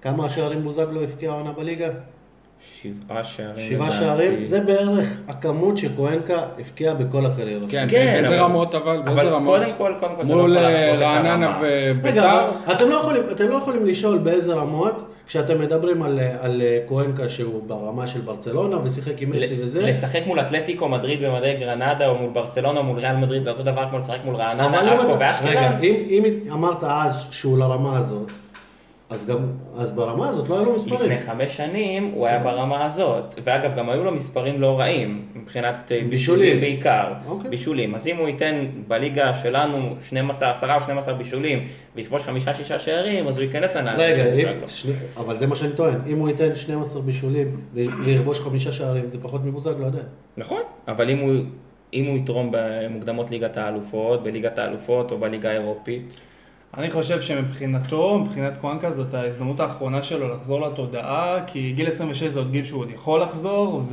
כמה 0.01 0.29
שערים 0.29 0.63
בוזגלו 0.63 1.03
הבקיע 1.03 1.31
העונה 1.31 1.51
בליגה? 1.51 1.89
שבעה 2.81 3.23
שערים. 3.23 3.69
שבעה 3.69 3.87
לדעתי. 3.87 4.03
שערים, 4.03 4.45
זה 4.45 4.59
בערך 4.59 5.09
הכמות 5.27 5.77
שקוונקה 5.77 6.37
הבקיע 6.59 6.93
בכל 6.93 7.25
הקריירה. 7.25 7.65
כן, 7.69 7.85
כן, 7.89 8.11
באיזה 8.13 8.29
אבל- 8.29 8.43
רמות 8.43 8.75
אבל? 8.75 9.01
באיזה 9.01 9.21
אבל 9.21 9.29
רמות? 9.29 9.59
קודם 9.59 9.71
כל, 9.77 9.93
קודם 9.99 10.15
כל, 10.15 10.23
לא 10.23 10.35
מול 10.41 10.51
יכול 10.51 10.63
אה, 10.63 10.95
רעננה. 10.99 11.59
וביתר? 11.61 12.09
רגע, 12.19 12.41
אתם 12.71 12.89
לא, 12.89 12.95
יכולים, 12.95 13.21
אתם 13.31 13.47
לא 13.47 13.55
יכולים 13.55 13.85
לשאול 13.85 14.17
באיזה 14.17 14.53
רמות, 14.53 14.93
כשאתם 15.27 15.59
מדברים 15.59 16.03
על, 16.03 16.19
אה, 16.19 16.35
על 16.41 16.61
אה, 16.61 16.79
קוונקה 16.87 17.29
שהוא 17.29 17.63
ברמה 17.67 18.07
של 18.07 18.21
ברצלונה 18.21 18.77
ושיחק 18.83 19.21
עם 19.21 19.29
מסי 19.29 19.55
וזה, 19.63 19.81
לשחק 19.87 20.21
מול 20.27 20.39
אתלטיקו 20.39 20.89
מדריד 20.89 21.25
במדי 21.25 21.53
גרנדה 21.59 22.07
או 22.07 22.15
מול 22.17 22.29
ברצלונה 22.33 22.79
או 22.79 22.83
מול 22.83 22.99
ריאל 22.99 23.15
מדריד 23.15 23.43
זה 23.43 23.49
אותו 23.51 23.63
דבר 23.63 23.85
כמו 23.89 23.97
לשחק 23.97 24.17
מול 24.25 24.35
אבל 24.35 24.43
רעננה, 24.43 24.93
עכו 24.93 25.01
אתה- 25.03 25.13
רגע, 25.13 25.17
ואשקלון. 25.19 25.83
אם, 25.83 25.95
אם 26.09 26.51
אמרת 26.53 26.83
אז 26.83 27.25
שהוא 27.31 27.57
לרמה 27.57 27.97
הזאת, 27.97 28.31
אז 29.11 29.25
גם, 29.25 29.37
אז 29.77 29.91
ברמה 29.91 30.29
הזאת 30.29 30.49
לא 30.49 30.59
היו 30.59 30.65
לו 30.65 30.75
מספרים. 30.75 30.99
לפני 30.99 31.17
חמש 31.17 31.57
שנים 31.57 32.11
הוא 32.13 32.27
היה 32.27 32.39
ברמה 32.39 32.85
הזאת, 32.85 33.35
ואגב 33.43 33.75
גם 33.77 33.89
היו 33.89 34.03
לו 34.03 34.11
מספרים 34.11 34.61
לא 34.61 34.79
רעים, 34.79 35.25
מבחינת 35.35 35.91
אה, 35.91 36.01
בישולים. 36.09 36.59
בעיקר, 36.59 37.13
אוקיי. 37.27 37.49
בישולים, 37.49 37.95
אז 37.95 38.07
אם 38.07 38.17
הוא 38.17 38.27
ייתן 38.27 38.65
בליגה 38.87 39.33
שלנו 39.33 39.95
12, 40.01 40.51
10 40.51 40.75
או 40.75 40.81
12 40.81 41.13
בישולים 41.13 41.67
ויכבוש 41.95 42.23
חמישה 42.23 42.53
שישה 42.53 42.79
שערים, 42.79 43.27
אז 43.27 43.35
הוא 43.35 43.43
ייכנס 43.43 43.75
לנעליים 43.75 44.15
רגע, 44.15 44.51
אם. 44.51 44.67
שני, 44.67 44.93
אבל 45.17 45.37
זה 45.37 45.47
מה 45.47 45.55
שאני 45.55 45.73
טוען, 45.73 45.95
אם 46.07 46.17
הוא 46.17 46.29
ייתן 46.29 46.55
12 46.55 47.01
בישולים 47.01 47.61
ויכבוש 47.73 48.39
חמישה 48.39 48.71
שערים, 48.71 49.09
זה 49.09 49.17
פחות 49.21 49.41
מבוזגלו 49.45 49.85
עדיין. 49.85 50.05
נכון, 50.37 50.61
אבל 50.87 51.09
אם 51.09 51.19
הוא 51.19 51.33
אם 51.93 52.05
הוא 52.05 52.17
יתרום 52.17 52.49
במוקדמות 52.51 53.31
ליגת 53.31 53.57
האלופות, 53.57 54.23
בליגת 54.23 54.59
האלופות 54.59 55.11
או 55.11 55.17
בליגה 55.17 55.49
האירופית. 55.49 56.03
אני 56.77 56.91
חושב 56.91 57.21
שמבחינתו, 57.21 58.19
מבחינת 58.19 58.57
קוואנקה, 58.57 58.91
זאת 58.91 59.13
ההזדמנות 59.13 59.59
האחרונה 59.59 60.03
שלו 60.03 60.35
לחזור 60.35 60.61
לתודעה, 60.61 61.37
כי 61.47 61.71
גיל 61.75 61.87
26 61.87 62.23
זה 62.23 62.39
עוד 62.39 62.51
גיל 62.51 62.63
שהוא 62.63 62.81
עוד 62.81 62.89
יכול 62.89 63.21
לחזור, 63.21 63.83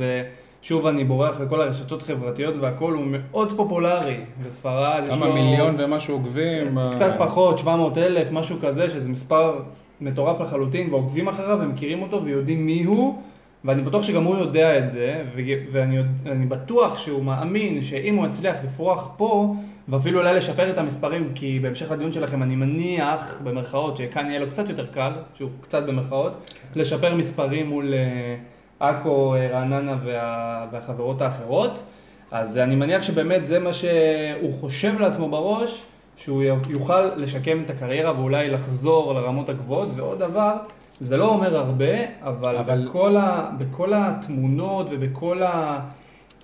ושוב 0.61 0.85
אני 0.85 1.03
בורח 1.03 1.39
לכל 1.41 1.61
הרשתות 1.61 2.01
החברתיות 2.01 2.57
והכל, 2.57 2.93
הוא 2.93 3.03
מאוד 3.07 3.53
פופולרי 3.57 4.17
בספרד. 4.45 5.03
כמה 5.09 5.25
לו 5.25 5.33
מיליון 5.33 5.75
ומשהו 5.79 6.13
עוקבים. 6.15 6.77
קצת 6.91 7.11
אה, 7.11 7.17
פחות, 7.17 7.57
700 7.57 7.97
אלף, 7.97 8.31
משהו 8.31 8.57
כזה, 8.61 8.89
שזה 8.89 9.09
מספר 9.09 9.59
מטורף 10.01 10.41
לחלוטין, 10.41 10.93
ועוקבים 10.93 11.27
אחריו 11.27 11.57
ומכירים 11.61 12.01
אותו 12.01 12.23
ויודעים 12.23 12.65
מי 12.65 12.83
הוא, 12.83 13.21
ואני 13.65 13.81
בטוח 13.81 14.03
שגם 14.03 14.23
הוא 14.23 14.37
יודע 14.37 14.77
את 14.79 14.91
זה, 14.91 15.23
ואני 15.71 16.45
בטוח 16.45 16.97
שהוא 16.97 17.23
מאמין 17.23 17.81
שאם 17.81 18.15
הוא 18.15 18.27
יצליח 18.27 18.55
לפרוח 18.63 19.09
פה, 19.17 19.55
ואפילו 19.89 20.19
אולי 20.19 20.33
לשפר 20.33 20.69
את 20.69 20.77
המספרים, 20.77 21.31
כי 21.35 21.59
בהמשך 21.59 21.91
לדיון 21.91 22.11
שלכם 22.11 22.43
אני 22.43 22.55
מניח, 22.55 23.41
במרכאות, 23.43 23.97
שכאן 23.97 24.25
יהיה 24.29 24.39
לו 24.39 24.47
קצת 24.47 24.69
יותר 24.69 24.85
קל, 24.85 25.11
שהוא 25.35 25.49
קצת 25.61 25.83
במרכאות, 25.83 26.53
לשפר 26.75 27.15
מספרים 27.15 27.69
מול 27.69 27.93
אה, 27.93 28.35
עכו, 28.79 29.35
אה, 29.35 29.47
רעננה 29.47 29.95
וה, 30.03 30.65
והחברות 30.71 31.21
האחרות. 31.21 31.83
אז 32.31 32.57
אני 32.57 32.75
מניח 32.75 33.01
שבאמת 33.01 33.45
זה 33.45 33.59
מה 33.59 33.73
שהוא 33.73 34.53
חושב 34.59 34.99
לעצמו 34.99 35.29
בראש, 35.29 35.83
שהוא 36.17 36.43
יוכל 36.69 37.05
לשקם 37.05 37.61
את 37.65 37.69
הקריירה 37.69 38.19
ואולי 38.19 38.49
לחזור 38.49 39.13
לרמות 39.13 39.49
הגבוהות. 39.49 39.89
ועוד 39.95 40.19
דבר, 40.19 40.53
זה 41.01 41.17
לא 41.17 41.27
אומר 41.29 41.57
הרבה, 41.57 41.85
אבל, 42.21 42.57
אבל-. 42.57 42.85
בכל, 42.85 43.17
ה, 43.17 43.51
בכל 43.57 43.93
התמונות 43.95 44.87
ובכל 44.91 45.41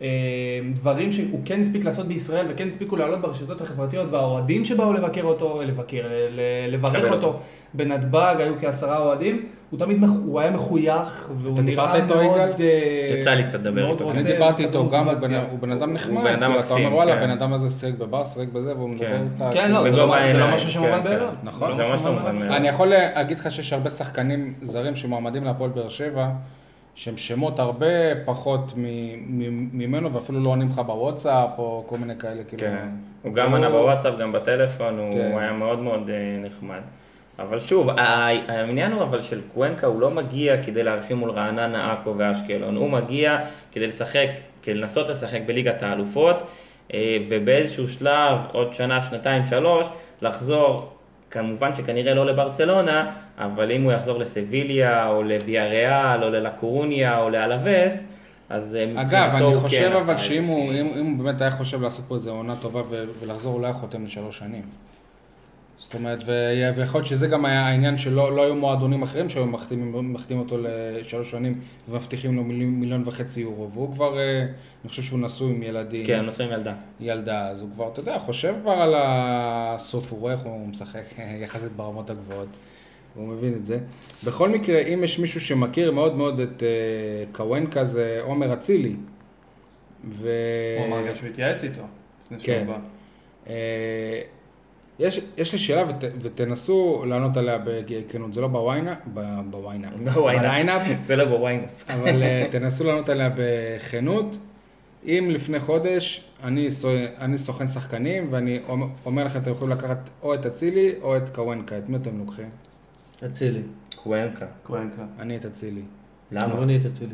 הדברים 0.01 1.11
שהוא 1.11 1.39
כן 1.45 1.59
הספיק 1.61 1.85
לעשות 1.85 2.07
בישראל 2.07 2.45
וכן 2.49 2.67
הספיקו 2.67 2.95
לעלות 2.95 3.21
ברשתות 3.21 3.61
החברתיות 3.61 4.07
והאוהדים 4.11 4.65
שבאו 4.65 4.93
לבקר 4.93 5.23
אותו, 5.23 5.61
לבקר, 5.65 6.07
ל- 6.31 6.73
לברך 6.73 7.11
אותו. 7.11 7.39
בנתב"ג, 7.73 8.35
היו 8.39 8.53
כעשרה 8.61 8.97
אוהדים, 8.97 9.45
הוא 9.69 9.79
תמיד, 9.79 10.03
הוא 10.25 10.39
היה 10.39 10.51
מחוייך 10.51 11.31
והוא 11.41 11.53
אתה 11.53 11.61
נראה 11.61 11.85
דיברת 11.85 12.03
איתו, 12.03 12.15
מאוד... 12.15 12.35
יגאל? 12.35 12.53
אה, 12.59 13.19
יצא 13.19 13.29
לי 13.29 13.43
קצת 13.43 13.59
לדבר 13.59 13.91
איתו. 13.91 14.09
אני 14.09 14.17
רוצה 14.17 14.31
דיברתי 14.31 14.65
איתו 14.65 14.89
גם, 14.89 15.09
הוא 15.09 15.13
בן-. 15.13 15.33
הוא 15.33 15.73
אדם 15.77 15.93
נחמד, 15.93 16.23
בן 16.23 16.27
אדם 16.27 16.37
כאילו, 16.37 16.53
אתה 16.53 16.59
מקסים, 16.59 16.85
אומר 16.85 16.95
וואלה, 16.95 17.11
כן. 17.15 17.17
הבן 17.21 17.29
אדם 17.29 17.53
הזה 17.53 17.69
שיחק 17.69 17.97
בבר, 17.97 18.23
שיחק 18.23 18.47
בזה, 18.47 18.75
והוא 18.75 18.89
מדבר 18.89 19.05
כן. 19.05 19.27
איתך. 19.33 19.45
כן, 19.53 19.71
לא, 19.71 19.83
זה 19.83 19.91
בגובה 19.91 20.25
לא, 20.25 20.31
זה 20.31 20.37
לא 20.39 20.53
משהו 20.53 20.71
שמובן 20.71 21.03
כן. 21.03 21.19
כן. 21.19 21.25
נכון. 21.43 21.75
זה 21.75 21.83
לא 21.83 21.89
ממש 21.89 22.01
לא. 22.03 22.11
מובן 22.11 22.41
אני 22.51 22.67
יכול 22.67 22.87
להגיד 22.87 23.39
לך 23.39 23.51
שיש 23.51 23.73
הרבה 23.73 23.89
שחקנים 23.89 24.53
זרים 24.61 24.95
שמועמדים 24.95 25.43
להפועל 25.43 25.69
באר 25.69 25.87
שבע, 25.87 26.27
שהם 26.95 27.17
שמות 27.17 27.59
הרבה 27.59 28.15
פחות 28.25 28.73
ממנו, 29.73 30.13
ואפילו 30.13 30.39
לא 30.39 30.49
עונים 30.49 30.69
לך 30.69 30.79
בוואטסאפ, 30.79 31.49
או 31.57 31.83
כל 31.87 31.97
מיני 31.97 32.19
כאלה, 32.19 32.43
כאילו. 32.43 32.61
כן, 32.61 32.87
הוא 33.21 33.33
גם 33.33 33.55
ענה 33.55 33.69
בוואטסאפ, 33.69 34.17
גם 34.19 34.31
בטלפון, 34.31 34.99
הוא 34.99 35.11
כן. 35.11 35.37
היה 35.37 35.51
מאוד 35.51 35.79
מאוד 35.79 36.09
אה, 36.09 36.47
נחמד. 36.47 36.81
אבל 37.39 37.59
שוב, 37.59 37.89
העניין 37.97 38.91
הוא 38.91 39.03
אבל 39.03 39.21
של 39.21 39.41
קוונקה, 39.53 39.87
הוא 39.87 40.01
לא 40.01 40.09
מגיע 40.09 40.63
כדי 40.63 40.83
להרשים 40.83 41.17
מול 41.17 41.31
רעננה, 41.31 41.93
עכו 41.93 42.17
ואשקלון, 42.17 42.75
הוא 42.75 42.89
מגיע 42.89 43.37
כדי 43.71 43.87
לשחק, 43.87 44.27
כדי 44.63 44.73
לנסות 44.73 45.09
לשחק 45.09 45.39
בליגת 45.45 45.83
האלופות, 45.83 46.35
אה, 46.93 47.17
ובאיזשהו 47.29 47.87
שלב, 47.87 48.37
עוד 48.51 48.73
שנה, 48.73 49.01
שנתיים, 49.01 49.45
שלוש, 49.45 49.87
לחזור, 50.21 50.94
כמובן 51.31 51.75
שכנראה 51.75 52.13
לא 52.13 52.25
לברצלונה, 52.25 53.11
אבל 53.37 53.71
אם 53.71 53.83
הוא 53.83 53.91
יחזור 53.91 54.19
לסביליה, 54.19 55.07
או 55.07 55.23
לביאריאל, 55.23 56.23
או 56.23 56.29
ללקורוניה, 56.29 57.19
או 57.19 57.29
לאלווס, 57.29 58.07
אז 58.49 58.75
אה, 58.75 59.01
אגב, 59.01 59.29
אני 59.35 59.55
חושב 59.55 59.79
כן 59.79 59.91
אבל 59.91 60.17
שאם 60.17 60.43
הוא, 60.43 60.73
אם, 60.73 60.91
אם 60.99 61.05
הוא 61.05 61.23
באמת 61.25 61.41
היה 61.41 61.51
חושב 61.51 61.81
לעשות 61.81 62.05
פה 62.07 62.15
איזה 62.15 62.29
עונה 62.29 62.55
טובה 62.61 62.81
ולחזור, 63.19 63.53
הוא 63.53 63.61
לא 63.61 63.65
היה 63.65 63.73
חותם 63.73 64.05
לשלוש 64.05 64.39
שנים. 64.39 64.63
זאת 65.77 65.93
אומרת, 65.93 66.23
ו- 66.25 66.71
ויכול 66.75 66.99
להיות 66.99 67.07
שזה 67.07 67.27
גם 67.27 67.45
היה 67.45 67.67
העניין 67.67 67.97
שלא 67.97 68.35
לא 68.35 68.43
היו 68.43 68.55
מועדונים 68.55 69.03
אחרים 69.03 69.29
שהיו 69.29 69.45
מחתימים 69.45 70.39
אותו 70.39 70.57
לשלוש 70.61 71.31
שנים 71.31 71.59
ומבטיחים 71.89 72.35
לו 72.35 72.43
מיליון, 72.43 72.69
מיליון 72.69 73.03
וחצי 73.05 73.41
יורו, 73.41 73.71
והוא 73.71 73.93
כבר, 73.93 74.19
אה, 74.19 74.39
אני 74.41 74.89
חושב 74.89 75.01
שהוא 75.01 75.19
נשוי 75.19 75.49
עם 75.51 75.63
ילדים, 75.63 76.05
כן, 76.05 76.25
נשוי 76.25 76.43
עם 76.43 76.51
ילדה. 76.51 76.73
ילדה, 76.99 77.47
אז 77.47 77.61
הוא 77.61 77.69
כבר, 77.73 77.87
אתה 77.87 77.99
יודע, 77.99 78.19
חושב 78.19 78.55
כבר 78.61 78.71
על 78.71 78.93
הסוף, 78.97 80.11
הוא 80.11 80.19
רואה 80.19 80.33
איך 80.33 80.41
הוא 80.41 80.67
משחק 80.67 81.03
יחסית 81.43 81.71
ברמות 81.75 82.09
הגבוהות, 82.09 82.49
הוא 83.15 83.27
מבין 83.27 83.53
את 83.53 83.65
זה. 83.65 83.79
בכל 84.23 84.49
מקרה, 84.49 84.79
אם 84.79 85.03
יש 85.03 85.19
מישהו 85.19 85.41
שמכיר 85.41 85.91
מאוד 85.91 86.15
מאוד 86.15 86.39
את 86.39 86.63
אה, 86.63 86.67
קוונקה 87.31 87.83
זה 87.83 88.19
עומר 88.21 88.53
אצילי. 88.53 88.95
ו... 90.09 90.29
הוא 90.77 90.87
אמר 90.87 91.07
גם 91.07 91.15
שהוא 91.15 91.29
התייעץ 91.29 91.63
איתו. 91.63 91.81
לפני 92.25 92.39
שהוא 92.39 92.47
כן. 92.47 92.65
יש, 94.99 95.21
יש 95.37 95.53
לי 95.53 95.59
שאלה 95.59 95.83
ות, 95.89 95.95
ותנסו 96.21 97.03
לענות 97.07 97.37
עליה 97.37 97.57
בכנות, 97.65 98.33
זה 98.33 98.41
לא 98.41 98.47
בוויינאפ, 98.47 98.97
ב- 99.13 99.39
בוויינאפ, 99.49 99.93
בליינאפ, 99.99 100.81
זה 101.07 101.15
לא 101.15 101.25
בוויינאפ. 101.25 101.89
אבל 101.89 102.23
אה, 102.23 102.47
תנסו 102.51 102.83
לענות 102.83 103.09
עליה 103.09 103.29
בכנות. 103.35 104.37
אם 105.05 105.27
לפני 105.31 105.59
חודש 105.59 106.23
אני, 106.43 106.67
אני 107.19 107.37
סוכן 107.37 107.67
שחקנים 107.67 108.27
ואני 108.29 108.59
אומר- 108.67 108.87
אומר 109.05 109.23
לכם, 109.23 109.39
אתם 109.39 109.51
יכולים 109.51 109.77
לקחת 109.77 110.09
או 110.23 110.33
את 110.33 110.45
אצילי 110.45 110.93
או 111.01 111.17
את 111.17 111.29
קוונקה, 111.29 111.77
את 111.77 111.89
מי 111.89 111.97
אתם 111.97 112.19
לוקחים? 112.19 112.49
אצילי. 113.25 113.61
קוונקה. 113.95 114.45
קוונקה. 114.63 115.01
אני 115.19 115.35
את 115.37 115.45
אצילי. 115.45 115.81
למה? 116.31 116.63
אני 116.63 116.77
את 116.77 116.85
אצילי. 116.85 117.13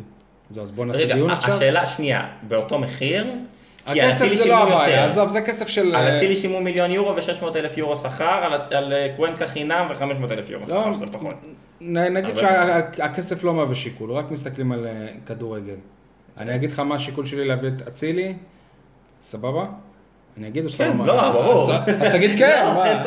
זהו, 0.49 0.63
אז 0.63 0.71
בואו 0.71 0.87
נעשה 0.87 0.99
רגע, 1.03 1.15
דיון 1.15 1.29
עכשיו. 1.31 1.53
השאלה, 1.55 1.85
שנייה, 1.87 2.27
באותו 2.47 2.79
מחיר? 2.79 3.27
הכסף 3.87 4.29
זה 4.29 4.45
לא 4.45 4.57
הבעיה. 4.63 5.05
עזוב, 5.05 5.29
זה 5.29 5.41
כסף 5.41 5.67
של... 5.67 5.95
על 5.95 6.07
אה, 6.07 6.17
אצילי 6.17 6.35
שילמו 6.35 6.61
מיליון 6.61 6.91
יורו 6.91 7.15
ו-600 7.15 7.55
אלף 7.57 7.77
יורו 7.77 7.95
שכר, 7.97 8.25
על- 8.43 8.53
על 8.75 8.93
אה, 8.93 9.07
קוונקה 9.15 9.47
חינם 9.47 9.87
ו-500 9.89 10.03
אלף 10.31 10.49
יורו 10.49 10.65
לא, 10.67 10.81
שכר, 10.81 10.93
זה 10.93 11.05
פחות. 11.07 11.33
נגיד 11.81 12.37
שהכסף 12.37 13.43
לא 13.43 13.53
מהווה 13.53 13.75
שיקול, 13.75 14.11
רק 14.11 14.31
מסתכלים 14.31 14.71
על 14.71 14.85
אה, 14.87 14.91
כדורגל. 15.25 15.75
אני 16.37 16.55
אגיד 16.55 16.71
לך 16.71 16.79
מה 16.79 16.95
השיקול 16.95 17.25
שלי 17.25 17.45
להביא 17.47 17.69
את 17.69 17.87
אצילי, 17.87 18.33
סבבה? 19.21 19.65
אני 20.37 20.47
אגיד 20.47 20.65
או 20.65 20.69
שאתה 20.69 20.83
כן, 20.83 20.97
לא 20.97 21.05
לא, 21.05 21.15
מאמין? 21.15 21.31
ברור. 21.33 21.73
אז- 21.73 22.11
תגיד 22.11 22.37
כן, 22.39 22.63
מה? 22.75 23.01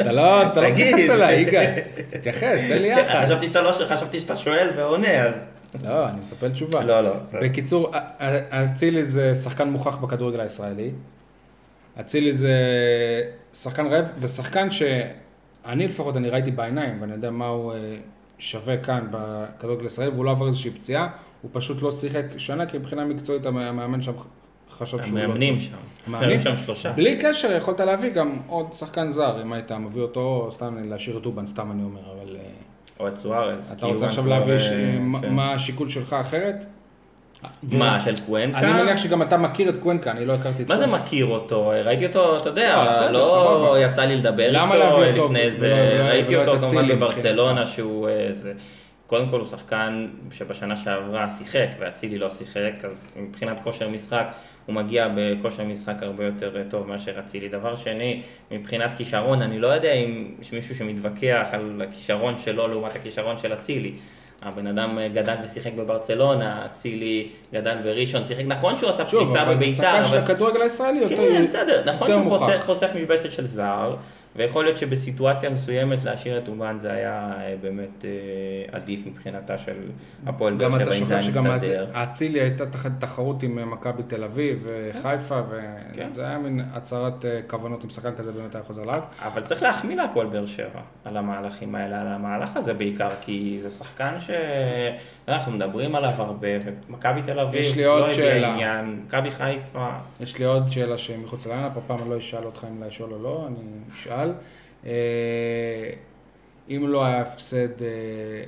אתה 0.00 0.12
לא 0.12 0.40
לא. 0.44 0.70
מתייחס 0.70 1.10
אליי, 1.10 1.40
יגאל. 1.40 1.74
תתייחס, 2.08 2.62
תן 2.68 2.82
לי 2.82 2.88
יחס. 2.88 3.42
שאתה 3.42 3.62
לא- 3.62 3.72
חשבתי 3.88 4.20
שאתה 4.20 4.36
שואל 4.36 4.70
ועונה, 4.76 5.24
אז... 5.26 5.48
לא, 5.82 6.08
אני 6.08 6.18
מצפה 6.20 6.46
לתשובה. 6.46 6.84
לא, 6.84 7.00
לא. 7.00 7.12
בקיצור, 7.42 7.90
אצילי 8.50 9.04
זה 9.04 9.34
שחקן 9.34 9.68
מוכח 9.70 9.96
בכדורגל 9.96 10.40
הישראלי. 10.40 10.90
אצילי 12.00 12.32
זה 12.32 12.54
שחקן 13.52 13.86
רעב, 13.86 14.04
ושחקן 14.20 14.68
שאני 14.70 15.88
לפחות, 15.88 16.16
אני 16.16 16.28
ראיתי 16.28 16.50
בעיניים, 16.50 17.00
ואני 17.02 17.12
יודע 17.12 17.30
מה 17.30 17.46
הוא 17.46 17.72
אה, 17.72 17.96
שווה 18.38 18.76
כאן 18.76 19.06
בכדורגל 19.10 19.82
הישראלי, 19.84 20.10
והוא 20.10 20.24
לא 20.24 20.30
עבר 20.30 20.46
איזושהי 20.46 20.70
פציעה, 20.70 21.08
הוא 21.42 21.50
פשוט 21.54 21.82
לא 21.82 21.90
שיחק 21.90 22.24
שנה, 22.36 22.66
כי 22.66 22.78
מבחינה 22.78 23.04
מקצועית 23.04 23.46
המ- 23.46 23.58
המאמן 23.58 24.02
שם 24.02 24.12
חשב 24.70 25.02
שהוא 25.02 25.18
לא... 25.18 25.24
המאמנים 25.24 25.60
שם. 25.60 25.76
המאמנים? 26.06 26.40
שם 26.40 26.54
שלושה. 26.64 26.92
בלי 26.92 27.18
קשר, 27.22 27.52
יכולת 27.52 27.80
להביא 27.80 28.10
גם 28.10 28.38
עוד 28.46 28.72
שחקן 28.72 29.08
זר, 29.10 29.42
אם 29.42 29.52
היית 29.52 29.72
מביא 29.72 30.02
אותו, 30.02 30.20
או 30.46 30.52
סתם 30.52 30.76
להשאיר 30.88 31.18
את 31.18 31.26
אובן, 31.26 31.46
סתם 31.46 31.70
אני 31.72 31.82
אומר, 31.82 32.00
אבל... 32.00 32.36
אה, 33.00 33.04
או 33.04 33.08
את 33.08 33.18
סוארז. 33.18 33.72
אתה 33.72 33.86
כי 33.86 33.92
רוצה 33.92 34.06
עכשיו 34.06 34.26
להביא, 34.26 34.54
אה, 34.54 34.98
מה- 35.00 35.20
כן. 35.20 35.32
מה 35.32 35.52
השיקול 35.52 35.88
שלך 35.88 36.12
אחרת? 36.20 36.66
מה, 37.62 38.00
של 38.00 38.12
קוונקה? 38.26 38.58
אני 38.58 38.82
מניח 38.82 38.98
שגם 38.98 39.22
אתה 39.22 39.36
מכיר 39.38 39.68
את 39.68 39.78
קוונקה, 39.78 40.10
אני 40.10 40.24
לא 40.26 40.32
הכרתי 40.32 40.62
את 40.62 40.68
מה 40.68 40.76
זה 40.76 40.84
קוונקה. 40.84 41.04
מכיר 41.04 41.26
אותו? 41.26 41.68
ראיתי 41.84 42.06
אותו, 42.06 42.36
אתה 42.36 42.44
לא, 42.44 42.50
יודע, 42.50 43.10
לא 43.10 43.24
סבבה. 43.24 43.80
יצא 43.80 44.02
לי 44.02 44.16
לדבר 44.16 44.50
איתו 45.02 45.24
לפני 45.24 45.50
זה, 45.50 45.98
ראיתי 46.08 46.36
אותו 46.36 46.52
כמובן 46.58 46.88
בברצלונה? 46.88 47.66
שהוא 47.66 48.08
איזה... 48.08 48.52
קודם 49.06 49.28
כל 49.28 49.38
הוא 49.38 49.46
שחקן 49.46 50.06
שבשנה 50.30 50.76
שעברה 50.76 51.28
שיחק 51.28 51.68
ואצילי 51.80 52.16
לא 52.18 52.30
שיחק, 52.30 52.84
אז 52.84 53.14
מבחינת 53.16 53.60
כושר 53.64 53.88
משחק 53.88 54.26
הוא 54.66 54.74
מגיע 54.74 55.08
בכושר 55.16 55.64
משחק 55.64 55.94
הרבה 56.00 56.24
יותר 56.24 56.62
טוב 56.70 56.88
מאשר 56.88 57.20
אצילי. 57.20 57.48
דבר 57.48 57.76
שני, 57.76 58.22
מבחינת 58.50 58.90
כישרון, 58.96 59.42
אני 59.42 59.58
לא 59.58 59.66
יודע 59.66 59.92
אם 59.92 60.26
יש 60.40 60.52
מישהו 60.52 60.76
שמתווכח 60.76 61.46
על 61.52 61.82
הכישרון 61.88 62.38
שלו 62.38 62.68
לעומת 62.68 62.96
הכישרון 62.96 63.38
של 63.38 63.52
אצילי. 63.52 63.92
הבן 64.42 64.66
אדם 64.66 64.98
גדל 65.14 65.34
ושיחק 65.44 65.72
בברצלונה, 65.72 66.64
אצילי 66.64 67.28
גדל 67.52 67.76
בראשון, 67.84 68.26
שיחק, 68.26 68.44
נכון 68.46 68.76
שהוא 68.76 68.90
עשה 68.90 69.06
שוב, 69.06 69.24
פריצה 69.24 69.42
אבל 69.42 69.52
זה 69.52 69.56
בביתר, 69.56 69.74
שחקן 69.74 70.04
של. 70.04 70.16
הכדורגל 70.16 70.62
הישראלי, 70.62 70.98
יותר 70.98 71.16
כן, 71.16 71.46
בסדר, 71.46 71.82
נכון 71.86 72.08
שהוא 72.08 72.22
מוכח. 72.22 72.38
חוסך, 72.38 72.64
חוסך 72.66 72.88
משבצת 72.96 73.32
של 73.32 73.46
זר, 73.46 73.94
ויכול 74.36 74.64
להיות 74.64 74.76
שבסיטואציה 74.76 75.50
מסוימת 75.50 76.04
להשאיר 76.04 76.38
את 76.38 76.48
אומן 76.48 76.76
זה 76.78 76.92
היה 76.92 77.32
אה, 77.40 77.54
באמת 77.60 78.04
אה, 78.04 78.10
עדיף 78.76 79.06
מבחינתה 79.06 79.58
של 79.58 79.72
הפועל 80.26 80.54
באר 80.54 80.68
גם 80.68 80.72
שבע, 80.72 80.82
אתה 80.82 80.98
אם 80.98 81.04
זה 81.04 81.14
היה 81.14 81.22
שוכח 81.22 81.34
שגם. 81.34 81.46
האצילי 81.94 82.40
הייתה 82.40 82.66
תחת 82.66 82.90
תחרות 82.98 83.42
עם 83.42 83.58
אה, 83.58 83.64
מכבי 83.64 84.02
תל 84.02 84.24
אביב 84.24 84.66
וחיפה, 84.66 85.40
כן. 85.94 86.08
וזה 86.10 86.26
היה 86.26 86.38
מין 86.38 86.60
הצהרת 86.72 87.24
כוונות 87.46 87.84
עם 87.84 87.90
שחקן 87.90 88.14
כזה 88.14 88.32
באמת 88.32 88.54
היה 88.54 88.64
חוזר 88.64 88.82
לארץ. 88.82 89.04
אבל 89.22 89.42
צריך 89.42 89.62
להחמיא 89.62 89.96
להפועל 89.96 90.26
באר 90.26 90.46
שבע 90.46 90.80
על 91.04 91.16
המהלכים 91.16 91.74
האלה, 91.74 92.00
על 92.00 92.06
המהלך 92.06 92.56
הזה 92.56 92.74
בעיקר, 92.74 93.10
כי 93.20 93.58
זה 93.62 93.70
שחקן 93.70 94.14
שאנחנו 94.20 95.52
מדברים 95.52 95.94
עליו 95.94 96.12
הרבה, 96.16 96.48
ומכבי 96.64 97.22
תל 97.22 97.40
אביב 97.40 97.60
יש 97.60 97.76
לי 97.76 97.84
לא 97.84 97.98
עוד 97.98 98.10
הביע. 98.10 98.52
עניין, 98.52 99.02
מכבי 99.06 99.30
חיפה, 99.30 99.88
יש 100.20 100.38
לי 100.38 100.44
עוד 100.44 100.68
שאלה 100.68 100.98
שמחוץ 100.98 101.46
לעניין, 101.46 101.66
הפעם 101.66 101.98
אני 101.98 102.10
לא 102.10 102.18
אשאל 102.18 102.44
אותך 102.44 102.66
אם 102.70 102.82
לשאול 102.82 103.12
או 103.12 103.22
לא, 103.22 103.44
אני 103.48 103.64
אשאל. 103.94 104.23
אה, 104.86 104.92
אם 106.68 106.84
לא 106.88 107.04
היה 107.04 107.20
הפסד 107.20 107.82
אה, 107.82 108.44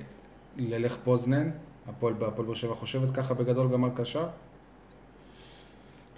ללך 0.57 0.97
פוזנן, 1.05 1.51
הפועל 1.89 2.15
בהפועל 2.15 2.47
באר 2.47 2.55
שבע 2.55 2.75
חושבת 2.75 3.11
ככה 3.11 3.35
בגדול 3.35 3.73
גם 3.73 3.85
על 3.85 3.91
קשר? 3.97 4.27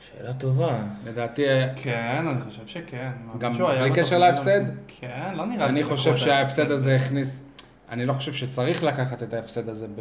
שאלה 0.00 0.32
טובה. 0.32 0.82
לדעתי, 1.04 1.48
אה, 1.48 1.74
כן, 1.76 2.26
אני 2.30 2.40
חושב 2.40 2.66
שכן. 2.66 3.10
גם 3.38 3.52
בלי 3.52 3.90
קשר 3.94 4.18
להפסד? 4.18 4.60
כן, 5.00 5.34
לא 5.34 5.46
נראה 5.46 5.66
לי 5.66 5.72
אני 5.72 5.84
חושב 5.84 6.16
שההפסד 6.16 6.70
הזה 6.70 6.96
הכניס, 6.96 7.48
אני 7.88 8.06
לא 8.06 8.12
חושב 8.12 8.32
שצריך 8.32 8.82
לקחת 8.82 9.22
את 9.22 9.34
ההפסד 9.34 9.68
הזה 9.68 9.86
ב... 9.88 10.00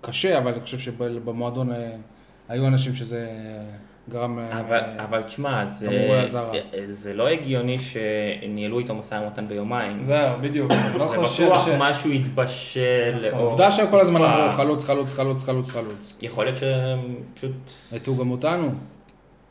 קשה, 0.00 0.38
אבל 0.38 0.52
אני 0.52 0.60
חושב 0.60 0.78
שבמועדון 0.78 1.70
היו 2.48 2.66
אנשים 2.66 2.94
שזה 2.94 3.28
גרם 4.10 4.38
להם... 4.38 4.58
אבל, 4.58 4.76
אה, 4.78 5.04
אבל 5.04 5.22
תשמע, 5.22 5.64
זה, 5.64 5.86
תמרורי 5.86 6.22
אזהרה. 6.22 6.52
זה 6.86 7.14
לא 7.14 7.28
הגיוני 7.28 7.78
שניהלו 7.78 8.78
איתו 8.78 8.94
משא 8.94 9.14
ומתן 9.14 9.48
ביומיים. 9.48 10.04
זהו, 10.04 10.40
בדיוק. 10.40 10.72
לא 10.98 11.08
זה 11.08 11.16
חושב 11.16 11.44
בטוח 11.44 11.66
ש... 11.66 11.70
משהו 11.78 12.10
התבשל. 12.10 13.28
נכון. 13.28 13.40
עובדה 13.40 13.70
שהם 13.70 13.86
כל 13.90 14.00
הזמן. 14.00 14.22
אמרו 14.22 14.52
חלוץ, 14.56 14.84
חלוץ, 14.84 15.12
חלוץ, 15.12 15.44
חלוץ, 15.44 15.70
חלוץ. 15.70 16.16
יכול 16.22 16.44
להיות 16.44 16.56
שהם 16.56 17.14
פשוט... 17.34 17.52
הטעו 17.92 18.16
גם 18.16 18.30
אותנו. 18.30 18.70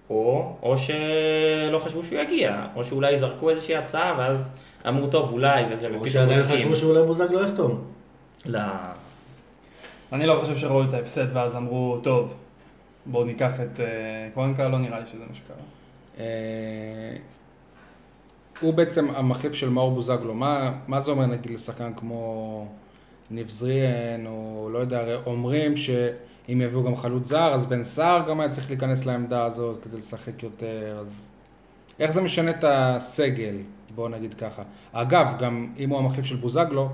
או, 0.09 0.55
או 0.63 0.75
שלא 0.77 1.79
חשבו 1.79 2.03
שהוא 2.03 2.19
יגיע, 2.19 2.65
או 2.75 2.83
שאולי 2.83 3.19
זרקו 3.19 3.49
איזושהי 3.49 3.75
הצעה 3.75 4.15
ואז 4.17 4.51
אמרו 4.87 5.07
טוב 5.07 5.31
אולי 5.31 5.63
וזה 5.71 5.87
או 5.99 6.07
שעדיין. 6.07 6.43
חשבו 6.43 6.75
שאולי 6.75 7.03
בוזגלו 7.03 7.43
יחתום. 7.43 7.81
לא. 8.45 8.59
אני 10.13 10.25
לא 10.25 10.37
חושב 10.39 10.57
שראו 10.57 10.83
את 10.83 10.93
ההפסד 10.93 11.25
ואז 11.33 11.55
אמרו, 11.55 11.99
טוב, 12.03 12.33
בואו 13.05 13.25
ניקח 13.25 13.59
את 13.59 13.79
אה, 13.79 13.85
קוונקה, 14.33 14.67
לא 14.67 14.79
נראה 14.79 14.99
לי 14.99 15.05
שזה 15.05 15.23
מה 15.29 15.35
שקרה. 15.35 15.57
אה, 16.19 17.15
הוא 18.61 18.73
בעצם 18.73 19.07
המחליף 19.15 19.53
של 19.53 19.69
מאור 19.69 19.91
בוזגלו. 19.91 20.33
מה, 20.33 20.73
מה 20.87 20.99
זה 20.99 21.11
אומר 21.11 21.25
נגיד 21.25 21.51
לשחקן 21.51 21.93
כמו 21.93 22.67
ניב 23.31 23.49
זריאן, 23.49 24.25
או 24.27 24.69
לא 24.73 24.79
יודע, 24.79 24.99
הרי 24.99 25.15
אומרים 25.25 25.75
שאם 25.75 26.61
יביאו 26.61 26.83
גם 26.83 26.95
חלוץ 26.95 27.27
זר, 27.27 27.53
אז 27.53 27.65
בן 27.65 27.83
סער 27.83 28.29
גם 28.29 28.39
היה 28.39 28.49
צריך 28.49 28.69
להיכנס 28.69 29.05
לעמדה 29.05 29.45
הזאת 29.45 29.83
כדי 29.83 29.97
לשחק 29.97 30.43
יותר, 30.43 30.97
אז 30.99 31.27
איך 31.99 32.11
זה 32.11 32.21
משנה 32.21 32.51
את 32.51 32.63
הסגל, 32.67 33.55
בואו 33.95 34.07
נגיד 34.07 34.33
ככה. 34.33 34.63
אגב, 34.91 35.33
גם 35.39 35.67
אם 35.77 35.89
הוא 35.89 35.99
המחליף 35.99 36.25
של 36.25 36.35
בוזגלו, 36.35 36.89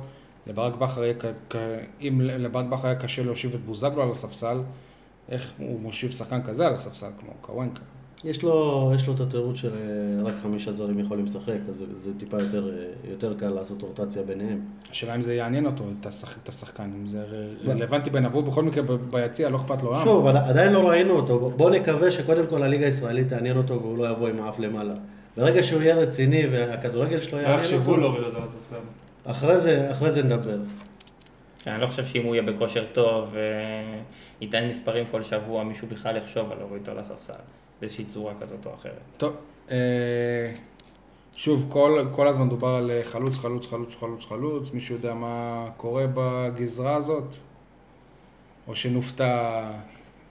לברק 0.47 0.75
בכר 0.75 1.13
ק- 1.47 1.55
אם 2.01 2.21
לברק 2.21 2.65
בכר 2.65 2.87
היה 2.87 2.99
קשה 2.99 3.23
להושיב 3.23 3.53
את 3.53 3.59
בוזגלו 3.59 4.03
על 4.03 4.11
הספסל, 4.11 4.61
איך 5.31 5.51
הוא 5.57 5.79
מושיב 5.79 6.11
שחקן 6.11 6.41
כזה 6.41 6.67
על 6.67 6.73
הספסל, 6.73 7.07
כמו 7.19 7.29
קוונקה. 7.41 7.81
יש 8.23 8.43
לו, 8.43 8.91
יש 8.95 9.07
לו 9.07 9.13
את 9.15 9.19
התירוץ 9.19 9.55
של 9.57 9.69
אה, 9.73 10.23
רק 10.27 10.33
חמישה 10.43 10.71
זרים 10.71 10.99
יכולים 10.99 11.25
לשחק, 11.25 11.53
אז 11.69 11.75
זה, 11.75 11.85
זה 11.97 12.11
טיפה 12.17 12.37
יותר, 12.39 12.69
אה, 12.69 12.83
יותר 13.11 13.33
קל 13.39 13.49
לעשות 13.49 13.81
רוטציה 13.81 14.23
ביניהם. 14.23 14.59
השאלה 14.91 15.15
אם 15.15 15.21
זה 15.21 15.33
יעניין 15.33 15.65
אותו, 15.65 15.83
את, 16.01 16.05
השח... 16.05 16.37
את 16.43 16.49
השחקן, 16.49 16.91
אם 16.99 17.05
זה 17.05 17.23
ר- 17.23 17.69
רלוונטי 17.71 18.09
בעיניו, 18.09 18.29
בכל 18.43 18.63
מקרה 18.63 18.83
ב- 18.83 19.11
ביציע, 19.11 19.49
לא 19.49 19.57
אכפת 19.57 19.83
לו 19.83 19.93
למה. 19.93 20.03
שוב, 20.03 20.27
עד- 20.27 20.35
עדיין 20.35 20.73
לא 20.73 20.89
ראינו 20.89 21.13
אותו, 21.13 21.51
בואו 21.57 21.69
נקווה 21.69 22.11
שקודם 22.11 22.43
כל 22.49 22.63
הליגה 22.63 22.85
הישראלית 22.85 23.29
תעניין 23.29 23.57
אותו 23.57 23.81
והוא 23.81 23.97
לא 23.97 24.09
יבוא 24.09 24.27
עם 24.27 24.39
האף 24.41 24.59
למעלה. 24.59 24.93
ברגע 25.37 25.63
שהוא 25.63 25.81
יהיה 25.81 25.95
רציני 25.95 26.47
והכדורגל 26.51 27.21
שלו 27.21 27.37
לא 27.37 27.43
יעניין 27.43 27.59
אותו, 27.81 27.97
להוריד 27.97 28.23
אותו 28.23 28.37
לספסל. 28.39 28.75
אחרי 29.25 29.59
זה, 29.59 29.91
אחרי 29.91 30.11
זה 30.11 30.23
נדבר. 30.23 30.57
כן, 31.63 31.71
אני 31.71 31.81
לא 31.81 31.87
חושב 31.87 32.05
שאם 32.05 32.25
הוא 32.25 32.35
יהיה 32.35 32.51
בכושר 32.51 32.85
טוב 32.93 33.35
וייתן 34.41 34.67
מספרים 34.67 35.05
כל 35.11 35.23
שבוע, 35.23 35.63
מישהו 35.63 35.87
בכלל 35.87 36.17
יחשוב 36.17 36.51
על 36.51 36.57
להוריד 36.57 36.87
אותו 36.87 36.99
לספסל, 36.99 37.33
באיזושהי 37.81 38.05
צורה 38.05 38.33
כזאת 38.41 38.65
או 38.65 38.73
אחרת. 38.73 38.93
טוב, 39.17 39.35
אה, 39.71 40.51
שוב, 41.35 41.65
כל, 41.69 42.05
כל 42.11 42.27
הזמן 42.27 42.49
דובר 42.49 42.67
על 42.67 42.91
אה, 42.91 43.01
חלוץ, 43.03 43.37
חלוץ, 43.37 43.67
חלוץ, 43.67 43.95
חלוץ, 43.95 44.25
חלוץ, 44.25 44.73
מישהו 44.73 44.95
יודע 44.95 45.13
מה 45.13 45.65
קורה 45.77 46.05
בגזרה 46.13 46.95
הזאת? 46.95 47.35
או 48.67 48.75
שנופתע, 48.75 49.61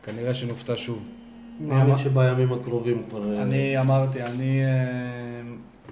כנראה 0.02 0.34
שנופתע 0.34 0.72
שוב. 0.76 1.08
מאמין 1.60 1.98
שבימים 1.98 2.52
הקרובים 2.52 3.02
כבר... 3.10 3.36
אה, 3.36 3.42
אני 3.42 3.78
אמרתי, 3.78 4.22
אני 4.22 4.64
אה, 4.64 5.40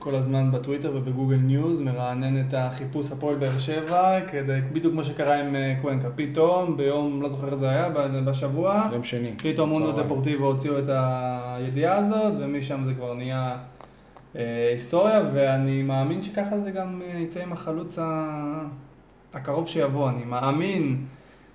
כל 0.06 0.14
הזמן 0.14 0.50
בטוויטר 0.52 0.92
ובגוגל 0.94 1.36
ניוז 1.36 1.80
מרענן 1.80 2.40
את 2.40 2.54
החיפוש 2.54 3.12
הפועל 3.12 3.36
באר 3.36 3.58
שבע, 3.58 4.20
כדי, 4.20 4.60
בדיוק 4.72 4.92
כמו 4.92 5.04
שקרה 5.04 5.40
עם 5.40 5.56
אה, 5.56 5.74
קוונקה. 5.82 6.08
פתאום, 6.16 6.76
ביום, 6.76 7.22
לא 7.22 7.28
זוכר 7.28 7.52
איזה 7.52 7.70
היה, 7.70 7.88
בשבוע, 8.24 8.88
יום 8.92 9.04
שני. 9.04 9.30
פתאום 9.36 9.72
צהריים. 9.72 9.96
דפורטיבו 9.96 10.46
הוציאו 10.46 10.78
את 10.78 10.84
הידיעה 10.88 11.96
הזאת, 11.96 12.32
ומשם 12.40 12.84
זה 12.84 12.94
כבר 12.94 13.14
נהיה 13.14 13.56
אה, 14.36 14.68
היסטוריה, 14.72 15.22
ואני 15.34 15.82
מאמין 15.82 16.22
שככה 16.22 16.60
זה 16.60 16.70
גם 16.70 17.02
אה, 17.06 17.18
יצא 17.18 17.42
עם 17.42 17.52
החלוץ 17.52 17.98
ה- 17.98 18.62
הקרוב 19.34 19.68
שיבוא. 19.68 20.08
אני 20.10 20.24
מאמין 20.24 20.96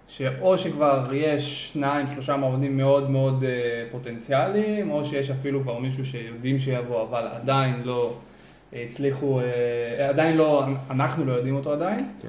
שאו 0.07 0.57
שכבר 0.57 1.09
יש 1.13 1.69
שניים, 1.73 2.07
שלושה 2.07 2.37
מועמדים 2.37 2.77
מאוד 2.77 3.09
מאוד 3.09 3.43
אה, 3.43 3.49
פוטנציאליים, 3.91 4.91
או 4.91 5.05
שיש 5.05 5.31
אפילו 5.31 5.61
כבר 5.61 5.79
מישהו 5.79 6.05
שיודעים 6.05 6.59
שיבוא, 6.59 7.01
אבל 7.09 7.27
עדיין 7.31 7.75
לא 7.85 8.13
הצליחו, 8.75 9.39
אה, 9.39 10.09
עדיין 10.09 10.37
לא, 10.37 10.63
אנחנו 10.91 11.25
לא 11.25 11.33
יודעים 11.33 11.55
אותו 11.55 11.73
עדיין. 11.73 12.05
כן. 12.21 12.27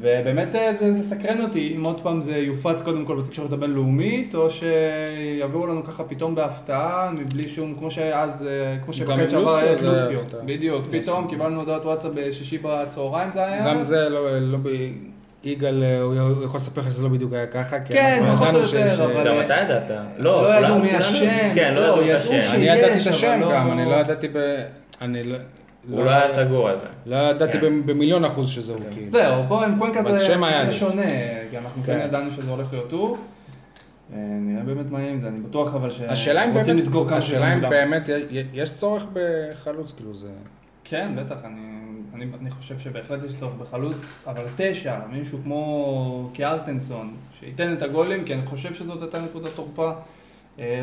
ובאמת 0.00 0.54
אה, 0.54 0.72
זה 0.80 0.86
מסקרן 0.90 1.40
אותי, 1.40 1.72
אם 1.76 1.84
עוד 1.84 2.00
פעם 2.02 2.22
זה 2.22 2.36
יופץ 2.36 2.82
קודם 2.82 3.04
כל 3.04 3.16
בתקשורת 3.16 3.52
הבינלאומית, 3.52 4.34
או 4.34 4.48
שיביאו 4.50 5.66
לנו 5.66 5.84
ככה 5.84 6.04
פתאום 6.04 6.34
בהפתעה, 6.34 7.10
מבלי 7.18 7.48
שום, 7.48 7.74
כמו 7.78 7.90
שאז, 7.90 8.46
אה, 8.48 8.76
כמו 8.84 8.92
שבקיץ 8.92 9.18
עם 9.20 9.28
שעבר 9.28 9.54
היה 9.56 9.72
את 9.72 9.82
לוסיו. 9.82 10.20
בדיוק, 10.44 10.84
פתאום 10.90 11.26
קיבלנו 11.28 11.60
הודעת 11.60 11.84
וואטסאפ 11.84 12.12
בשישי 12.14 12.58
בצהריים 12.62 13.32
זה 13.32 13.44
היה. 13.46 13.66
גם 13.74 13.82
זה 13.82 14.08
לא, 14.08 14.38
לא 14.38 14.58
ב... 14.62 14.68
יגאל, 15.44 15.84
הוא 16.02 16.14
הוא 16.20 16.44
יכול 16.44 16.56
לספר 16.56 16.80
לך 16.80 16.86
שזה 16.86 17.02
לא 17.02 17.08
בדיוק 17.08 17.32
היה 17.32 17.46
ככה, 17.46 17.80
כי 17.80 17.92
כן, 17.92 18.18
אנחנו 18.22 18.36
פחות 18.46 18.54
או 18.54 18.60
ידענו 18.60 18.78
יותר, 18.78 18.88
שיש... 18.90 19.00
אבל- 19.00 19.26
גם 19.28 19.34
אתה 19.44 19.54
ידעת. 19.62 19.90
לא 20.18 20.42
כולם- 20.46 20.64
ידעו 20.64 20.78
מי 20.78 20.96
השם, 20.96 21.50
כן, 21.54 21.74
לא 21.74 21.80
לא, 21.80 22.02
ידעו 22.02 22.10
את 22.16 22.16
השם. 22.22 22.42
ש- 22.42 22.54
אני 22.54 22.64
ידעתי 22.64 23.00
את 23.02 23.06
השם 23.06 23.40
גם, 23.42 23.66
לא- 23.68 23.72
אני 23.72 23.90
לא 23.90 23.94
ידעתי 23.96 24.28
ב... 24.28 24.38
אני 25.02 25.22
לא... 25.22 25.36
הוא 25.90 26.04
לא 26.04 26.10
היה 26.10 26.34
סגור 26.34 26.68
על 26.68 26.78
זה. 26.78 26.86
לא 27.06 27.16
ידעתי 27.16 27.60
כן. 27.60 27.86
במיליון 27.86 28.24
אחוז 28.24 28.48
שזה 28.48 28.72
הוא, 28.72 28.80
כאילו. 28.94 29.10
זהו, 29.10 29.42
בוא 29.42 29.64
עם 29.64 29.78
קוונקה 29.78 30.00
אבל 30.00 30.18
זה 30.18 30.24
שם 30.24 30.44
היה 30.44 30.60
זה 30.60 30.66
לי. 30.66 30.72
שונה, 30.72 31.02
כי 31.50 31.58
אנחנו 31.58 31.82
כן 31.82 31.98
כן. 31.98 32.04
ידענו 32.04 32.30
שזה 32.30 32.50
הולך 32.50 32.66
להיות 32.72 32.92
הוא. 32.92 33.16
אה, 34.12 34.18
נראה 34.18 34.62
באמת 34.62 34.90
מה 34.90 35.00
יהיה 35.00 35.12
עם 35.12 35.20
זה, 35.20 35.28
אני 35.28 35.40
בטוח 35.40 35.74
אבל 35.74 35.90
שרוצים 35.90 36.54
באמת, 36.54 36.66
לסגור 36.68 37.08
כמה 37.08 37.20
שיותר 37.20 37.44
השאלה 37.44 37.54
אם. 37.54 37.70
באמת 37.70 38.08
יש 38.52 38.72
צורך 38.74 39.06
בחלוץ, 39.12 39.92
כאילו 39.92 40.14
זה... 40.14 40.28
כן, 40.84 41.12
בטח, 41.16 41.36
אני, 41.44 41.60
אני, 42.14 42.26
אני 42.40 42.50
חושב 42.50 42.78
שבהחלט 42.78 43.24
יש 43.24 43.36
צורך 43.36 43.54
בחלוץ, 43.54 44.24
אבל 44.26 44.46
תשע, 44.56 44.96
מישהו 45.12 45.38
כמו 45.44 46.30
קיארטנסון, 46.32 47.14
שייתן 47.40 47.72
את 47.72 47.82
הגולים, 47.82 48.24
כי 48.24 48.34
אני 48.34 48.46
חושב 48.46 48.74
שזאת 48.74 49.02
הייתה 49.02 49.20
נקודת 49.20 49.52
תורפה, 49.52 49.92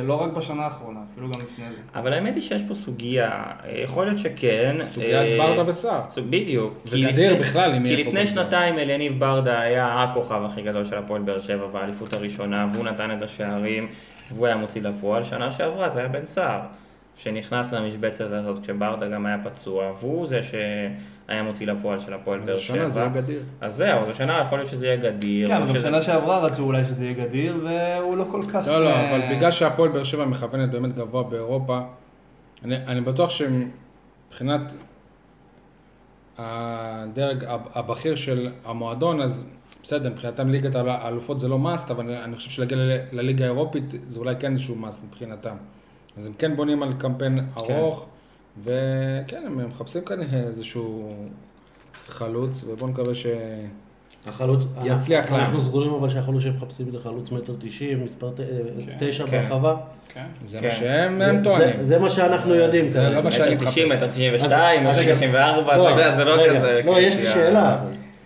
לא 0.03 0.13
רק 0.21 0.31
בשנה 0.31 0.63
האחרונה, 0.63 0.99
אפילו 1.13 1.27
גם 1.31 1.41
לפני 1.41 1.65
זה. 1.69 1.99
אבל 1.99 2.13
האמת 2.13 2.35
היא 2.35 2.41
שיש 2.43 2.61
פה 2.67 2.75
סוגיה, 2.75 3.31
אה, 3.65 3.79
יכול 3.83 4.05
להיות 4.05 4.19
שכן. 4.19 4.75
סוגיית 4.85 5.13
אה, 5.41 5.47
ברדה 5.47 5.69
וסער. 5.69 6.01
סוג- 6.09 6.25
בדיוק. 6.29 6.73
כי 6.85 7.05
וגדיר 7.07 7.31
לפני- 7.33 7.39
בכלל, 7.43 7.73
אם 7.75 7.83
כי 7.83 7.87
יהיה 7.89 8.03
פה 8.03 8.09
לפני 8.09 8.19
גם 8.19 8.25
זה. 8.25 8.31
שנתיים 8.33 8.79
אליניב 8.79 9.19
ברדה 9.19 9.59
היה 9.59 10.03
הכוכב 10.03 10.41
הכי 10.45 10.61
גדול 10.61 10.85
של 10.85 10.97
הפועל 10.97 11.21
באר 11.21 11.41
שבע 11.41 11.67
באליפות 11.67 12.13
הראשונה, 12.13 12.67
והוא 12.73 12.85
נתן 12.85 13.17
את 13.17 13.23
השערים, 13.23 13.87
והוא 14.31 14.47
היה 14.47 14.55
מוציא 14.55 14.81
לפועל. 14.81 15.23
שנה 15.23 15.51
שעברה 15.51 15.89
זה 15.89 15.99
היה 15.99 16.07
בן 16.07 16.25
סער, 16.25 16.59
שנכנס 17.17 17.71
למשבצת 17.71 18.25
הזאת 18.31 18.59
כשברדה 18.63 19.07
גם 19.07 19.25
היה 19.25 19.37
פצוע, 19.43 19.91
והוא 19.99 20.27
זה 20.27 20.39
שהיה 20.43 21.43
מוציא 21.43 21.67
לפועל 21.67 21.99
של 21.99 22.13
הפועל 22.13 22.39
באר 22.39 22.57
שבע. 22.57 22.75
השנה 22.77 22.89
זה 22.89 22.99
היה 22.99 23.09
גדיר. 23.09 23.41
אז 23.61 23.75
זהו, 23.75 24.01
אז 24.03 24.09
השנה 24.09 24.41
יכול 24.45 24.57
להיות 24.57 24.69
שזה 24.69 24.85
יהיה 24.85 24.97
גדיר. 24.97 25.47
כן, 25.47 25.53
אבל 25.55 25.65
גם 25.67 25.75
שזה- 25.75 25.87
שנה 25.87 26.01
שעברה 26.01 26.39
רצו 26.39 26.63
אולי 26.63 26.85
שזה 26.85 27.05
יהיה 27.05 27.27
גדיר, 27.27 27.57
והוא 27.63 28.17
לא 28.17 28.25
כל 28.31 28.41
כך... 28.53 28.67
לא, 28.67 28.83
לא, 28.83 28.89
אה, 28.89 29.09
אבל 29.15 29.35
בגלל 29.35 29.51
שהפועל 29.51 29.89
באר 29.89 30.03
שבע 30.03 30.25
מכוונת 30.25 30.71
באמת 30.71 30.93
גבוה 30.95 31.23
באירופה, 31.23 31.79
אני, 32.65 32.75
אני 32.87 33.01
בטוח 33.01 33.29
שמבחינת 33.29 34.73
הדרג 36.37 37.43
הב- 37.45 37.67
הבכיר 37.75 38.15
של 38.15 38.49
המועדון, 38.65 39.21
אז 39.21 39.45
בסדר, 39.83 40.09
מבחינתם 40.09 40.49
ליגת 40.49 40.75
האל- 40.75 40.89
האלופות 40.89 41.39
זה 41.39 41.47
לא 41.47 41.59
מאסט, 41.59 41.91
אבל 41.91 42.03
אני, 42.05 42.23
אני 42.23 42.35
חושב 42.35 42.49
שלהגיע 42.49 42.77
לליגה 43.11 43.45
האירופית 43.45 43.83
זה 44.07 44.19
אולי 44.19 44.35
כן 44.39 44.51
איזשהו 44.51 44.75
מאסט 44.75 45.01
מבחינתם. 45.07 45.55
אז 46.17 46.27
הם 46.27 46.33
כן 46.37 46.55
בונים 46.55 46.83
על 46.83 46.93
קמפיין 46.97 47.39
ארוך, 47.57 48.05
וכן, 48.63 49.43
הם 49.45 49.67
מחפשים 49.67 50.01
כאן 50.01 50.17
איזשהו 50.33 51.09
חלוץ, 52.07 52.63
ובואו 52.67 52.89
נקווה 52.89 53.15
ש... 53.15 53.25
החלוץ, 54.27 54.59
יצליח 54.83 55.31
להם. 55.31 55.41
אנחנו 55.41 55.61
סגורים 55.61 55.93
אבל 55.93 56.09
שהחלוץ 56.09 56.43
שהם 56.43 56.55
מחפשים 56.57 56.89
זה 56.89 56.97
חלוץ 57.03 57.31
מטר 57.31 57.53
תשעים, 57.59 58.05
מספר 58.05 58.29
ת- 58.29 58.39
תשע 58.99 59.27
כן. 59.27 59.41
ברחבה. 59.49 59.75
כן. 60.13 60.23
זה 60.45 60.59
כן. 60.59 60.65
מה 60.67 60.71
שהם 60.71 61.17
זה- 61.19 61.25
הם 61.29 61.43
טוענים. 61.43 61.75
זה- 61.79 61.85
זה 61.85 61.99
מה 61.99 62.09
שאנחנו 62.09 62.55
יודעים. 62.55 62.89
זה 62.89 62.99
כרגע. 62.99 63.15
לא 63.15 63.23
מה 63.23 63.31
שאני 63.31 63.55
מטר 63.55 63.65
90, 63.65 63.87
מחפש. 63.89 64.03
מטר 64.03 64.11
92, 64.11 64.87
אז- 64.87 64.99
מטר 64.99 65.15
94, 65.15 65.73
אתה 65.75 65.89
יודע, 66.01 66.15
זה 66.17 66.23
לא 66.23 66.31
רגע, 66.33 66.55
כזה. 66.59 66.81
לא, 66.85 66.99
יש 66.99 67.15
לי 67.15 67.25
שאלה. 67.25 67.77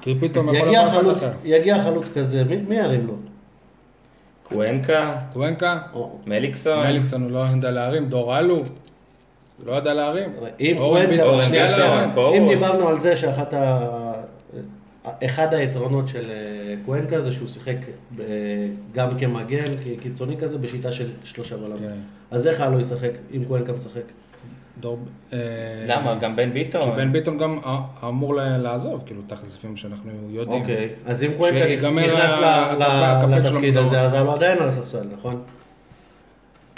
כי 0.01 0.15
פתאום 0.19 0.53
יכול 0.55 0.67
יגיע 0.67 0.81
לבוא 0.85 0.93
חלוץ- 1.01 1.17
אחר. 1.17 1.31
יגיע 1.43 1.83
חלוץ 1.83 2.09
כזה, 2.09 2.43
מי- 2.43 2.57
מי 2.67 2.75
ירים 2.75 3.07
לו? 3.07 3.13
קוונקה, 4.49 5.17
קוונקה, 5.33 5.79
מליקסון. 6.27 6.87
מליקסון 6.87 7.23
הוא 7.23 7.31
לא 7.31 7.45
ידע 7.57 7.71
להרים, 7.71 8.09
דור 8.09 8.39
אלו, 8.39 8.55
הוא 8.55 8.65
לא 9.65 9.71
ידע 9.71 9.93
להרים. 9.93 10.29
אם. 10.59 10.75
קורו. 12.15 12.35
אם 12.37 12.47
דיברנו 12.47 12.87
על 12.87 12.99
זה 12.99 13.17
שאחת 13.17 13.53
ה... 13.53 13.77
אחד 15.25 15.53
היתרונות 15.53 16.07
של 16.07 16.31
אה, 16.31 16.75
קוונקה 16.85 17.21
זה 17.21 17.31
שהוא 17.31 17.47
שיחק 17.47 17.75
אה, 18.19 18.25
גם 18.93 19.19
כמגן, 19.19 19.71
כקיצוני 19.85 20.37
כזה, 20.37 20.57
בשיטה 20.57 20.91
של 20.91 21.09
שלושה 21.23 21.57
בלמים. 21.57 21.77
כן. 21.77 21.97
אז 22.31 22.47
איך 22.47 22.61
הלו 22.61 22.79
ישחק 22.79 23.11
אם 23.35 23.45
קוונקה 23.45 23.73
משחק? 23.73 24.01
דור... 24.79 24.99
אה, 25.33 25.37
למה? 25.87 26.15
גם 26.15 26.35
בן 26.35 26.53
ביטון. 26.53 26.81
כי 26.89 26.97
בן 26.97 27.11
ביטון 27.11 27.37
גם 27.37 27.59
אמור 28.03 28.35
לעזוב, 28.35 29.03
כאילו, 29.05 29.21
תכלס 29.27 29.55
לפי 29.57 29.67
מה 29.67 29.77
שאנחנו 29.77 30.11
יודעים. 30.29 30.61
אוקיי, 30.61 30.89
אז 31.05 31.23
אם 31.23 31.31
שיגמר 31.49 32.03
נכנס 32.07 32.31
ל- 32.39 32.43
ה- 32.43 32.73
ל- 32.79 32.83
הקמפיין 32.83 33.43
שלו 33.43 33.53
לתפקיד. 33.55 33.77
הזה, 33.77 34.01
אז 34.01 34.13
הלו 34.13 34.31
עדיין 34.31 34.57
על 34.61 34.67
הספסל, 34.69 35.03
נכון? 35.17 35.41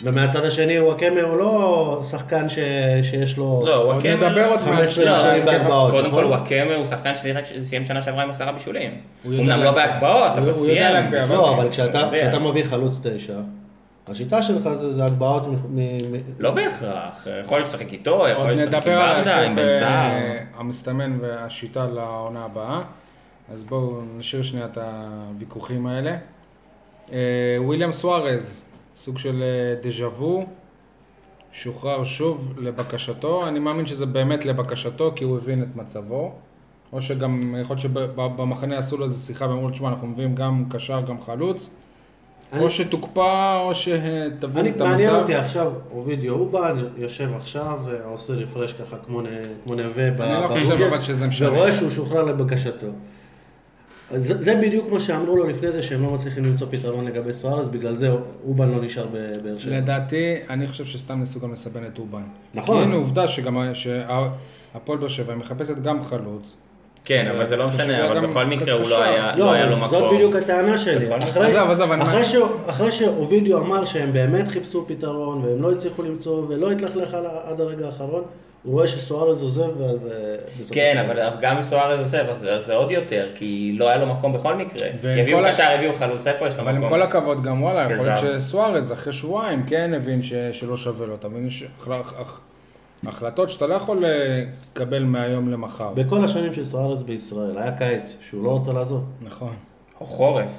ומהצד 0.04 0.46
השני 0.46 0.80
וואקמה 0.80 1.22
הוא 1.22 1.38
לא 1.38 2.02
שחקן 2.10 2.50
ש- 2.50 2.60
שיש 3.04 3.38
לו... 3.38 3.64
לא, 3.66 3.72
וואקמה... 3.72 4.16
נדבר 4.16 4.46
עוד 4.46 4.60
מעט. 4.60 4.70
15 4.76 5.06
לא, 5.06 5.22
שנים 5.22 5.46
בהגבהות, 5.46 5.92
קודם 5.92 6.04
כל 6.12 6.18
נכון? 6.18 6.26
וואקמה 6.26 6.76
הוא 6.76 6.86
שחקן 6.86 7.16
ששיחק- 7.16 7.64
סיים 7.64 7.86
שנה 7.86 8.02
שעברה 8.02 8.24
עם 8.24 8.30
עשרה 8.30 8.52
בישולים. 8.52 8.92
הוא 9.24 9.34
אמנם 9.40 9.60
לא. 9.64 9.72
בהגבהות, 9.72 10.32
הוא- 10.32 10.38
אבל 10.38 10.50
הוא 10.50 10.66
סיים. 10.66 11.12
לא, 11.30 11.56
אבל. 11.56 11.70
כשאתה 11.70 12.40
מביא 12.40 12.64
חלוץ 12.64 13.00
תשע, 13.04 13.34
השיטה 14.10 14.44
שלך 14.44 14.74
זה 14.74 14.92
זה 14.92 15.06
הגבהות 15.06 15.48
מ... 15.48 15.56
מ- 15.76 16.12
מ- 16.12 16.22
לא 16.40 16.52
בהכרח, 16.52 17.28
יכול 17.44 17.58
להיות 17.58 17.70
לשחק 17.70 17.94
איתו, 17.94 18.28
יכול 18.32 18.48
להיות 18.48 18.70
לשחק 18.70 18.88
עם 18.88 18.96
ברדה, 18.96 19.42
עם 19.42 19.56
בן 19.56 19.80
סער. 19.80 20.12
אה, 20.12 20.44
המסתמן 20.58 21.18
והשיטה 21.22 21.88
לעונה 21.88 22.46
הבאה. 22.46 22.82
אז 23.54 23.64
בואו 23.64 24.02
נשאיר 24.18 24.44
שנייה 24.44 24.66
את 24.66 24.78
הוויכוחים 24.78 25.88
האלה. 25.88 26.18
אה, 27.12 27.58
וויליאם 27.60 27.92
סוארז, 27.92 28.64
סוג 28.96 29.18
של 29.18 29.44
אה, 29.44 29.90
דז'ה 29.90 30.08
וו, 30.08 30.46
שוחרר 31.52 32.04
שוב 32.04 32.54
לבקשתו. 32.58 33.48
אני 33.48 33.60
מאמין 33.60 33.86
שזה 33.86 34.06
באמת 34.06 34.46
לבקשתו, 34.46 35.12
כי 35.16 35.24
הוא 35.24 35.38
הבין 35.38 35.64
את 35.64 35.76
מצבו. 35.76 36.34
או 36.94 37.02
שגם, 37.02 37.56
יכול 37.62 37.76
להיות 37.76 37.80
שבמחנה 37.80 38.78
עשו 38.78 38.98
לו 38.98 39.06
איזו 39.06 39.26
שיחה 39.26 39.50
ואמרו 39.50 39.68
לו, 39.68 39.70
תשמע, 39.70 39.90
אנחנו 39.90 40.08
מביאים 40.08 40.36
גם 40.36 40.64
קשר, 40.70 41.02
גם 41.02 41.22
חלוץ. 41.22 41.76
אני- 42.54 42.64
או 42.64 42.70
שתוקפא, 42.70 43.58
או 43.66 43.76
שתבין 43.76 44.58
אני, 44.58 44.70
את 44.70 44.82
מעניין 44.82 45.10
המצב. 45.10 45.22
אותי 45.22 45.36
עכשיו, 45.36 45.72
אובידיו 45.92 46.34
אובן 46.34 46.84
יושב 46.98 47.30
עכשיו, 47.38 47.78
אה, 47.88 48.06
עושה 48.06 48.34
רפרש 48.34 48.74
ככה 48.74 48.98
כמו, 49.06 49.22
כמו 49.66 49.76
נווה 49.76 50.08
אני 50.08 50.42
לא 50.44 50.48
חושב 50.48 50.72
אבל 50.82 51.02
שזה 51.02 51.28
משנה. 51.28 51.50
ורואה 51.52 51.72
שהוא 51.72 51.90
שוחרר 51.90 52.24
לבקשתו. 52.24 52.88
זה, 54.12 54.42
זה 54.44 54.56
בדיוק 54.56 54.92
מה 54.92 55.00
שאמרו 55.00 55.36
לו 55.38 55.48
לפני 55.48 55.72
זה, 55.72 55.84
שהם 55.84 56.04
לא 56.04 56.10
מצליחים 56.14 56.46
למצוא 56.46 56.68
פתרון 56.72 57.06
לגבי 57.06 57.34
סוארז, 57.34 57.68
בגלל 57.68 57.96
זה 57.96 58.12
אובן 58.48 58.70
לא 58.70 58.82
נשאר 58.82 59.08
בבאר 59.14 59.58
שבע. 59.58 59.72
לדעתי, 59.78 60.36
אני 60.50 60.68
חושב 60.68 60.86
שסתם 60.86 61.20
ניסו 61.20 61.40
גם 61.40 61.52
לסבן 61.52 61.86
את 61.86 62.00
אובן. 62.00 62.22
נכון. 62.54 62.78
כי 62.78 62.84
הנה 62.84 62.96
עובדה 62.96 63.28
שגם 63.28 63.58
שהפועל 63.74 64.98
באר 65.00 65.08
שבע 65.08 65.36
מחפשת 65.36 65.76
גם 65.78 66.02
חלוץ. 66.02 66.58
כן, 67.06 67.32
אבל 67.36 67.48
זה 67.48 67.58
לא 67.58 67.68
משנה, 67.68 68.06
אבל 68.06 68.28
בכל 68.28 68.46
מקרה 68.46 68.74
הוא. 68.74 68.90
לא 68.90 69.04
היה 69.04 69.36
לא, 69.36 69.46
לא 69.46 69.52
היה 69.52 69.66
לו 69.66 69.78
מקום. 69.78 70.00
זאת 70.00 70.14
בדיוק 70.14 70.36
הטענה 70.36 70.78
שלי. 70.78 71.18
אחרי, 71.18 71.48
עזוב, 71.48 71.70
עזוב, 72.68 72.92
שאובידיו 72.92 73.58
אמר 73.58 73.84
שהם 73.84 74.14
באמת 74.14 74.48
חיפשו 74.48 74.86
פתרון, 74.88 75.46
והם 75.46 75.62
לא 75.62 75.72
הצליחו 75.72 76.04
למצוא, 76.04 76.46
ולא 76.48 76.72
התלכלך 76.72 77.14
עד 77.44 77.62
הרגע 77.62 77.86
האחרון, 77.86 78.24
הוא 78.64 78.74
רואה 78.74 78.88
שסוארז 78.88 79.44
עוזב, 79.44 79.70
ו... 79.78 80.36
כן, 80.72 81.06
אבל 81.06 81.30
גם 81.42 81.58
אם 81.58 81.64
סוארז 81.64 82.00
עוזב, 82.00 82.26
אז 82.30 82.66
זה 82.66 82.76
עוד 82.76 82.92
יותר, 82.92 83.28
כי 83.36 83.76
לא 83.80 83.90
היה 83.90 83.98
לו 83.98 84.06
מקום 84.06 84.34
בכל 84.34 84.56
מקרה. 84.56 84.88
יביאו 85.18 85.40
קשר, 85.48 85.64
יביאו 85.76 85.96
חלוץ, 85.96 86.28
איפה 86.28 86.48
יש 86.48 86.54
לו 86.54 86.62
אבל 86.62 86.72
עם 86.72 86.78
מקום? 86.78 86.90
כל 86.90 87.02
הכבוד, 87.02 87.44
גם 87.44 87.64
וואלה, 87.64 87.94
יכול 87.94 88.06
להיות. 88.06 88.42
שסוארז 88.42 88.92
אחרי 88.92 89.14
שבועיים 89.14 89.64
כן 89.68 89.94
הבין 89.94 90.22
שלא 90.52 90.78
שווה 90.78 91.08
לו. 91.08 91.16
אתה 91.16 91.30
מבין? 91.30 91.48
החלטות 93.08 93.50
שאתה 93.50 93.68
לא 93.68 93.74
יכול 93.74 94.04
לקבל 94.06 95.04
מהיום 95.04 95.50
למחר. 95.52 95.94
בכל 95.94 96.24
השנים 96.26 96.54
של 96.54 96.66
סוארז 96.66 97.04
בישראל, 97.04 97.58
היה 97.58 97.72
קיץ 97.78 98.18
שהוא 98.30 98.44
לא 98.44 98.58
רצה 98.58 98.74
לעזוב. 98.74 99.04
נכון. 99.22 99.54
או 100.02 100.06
חורף. 100.06 100.50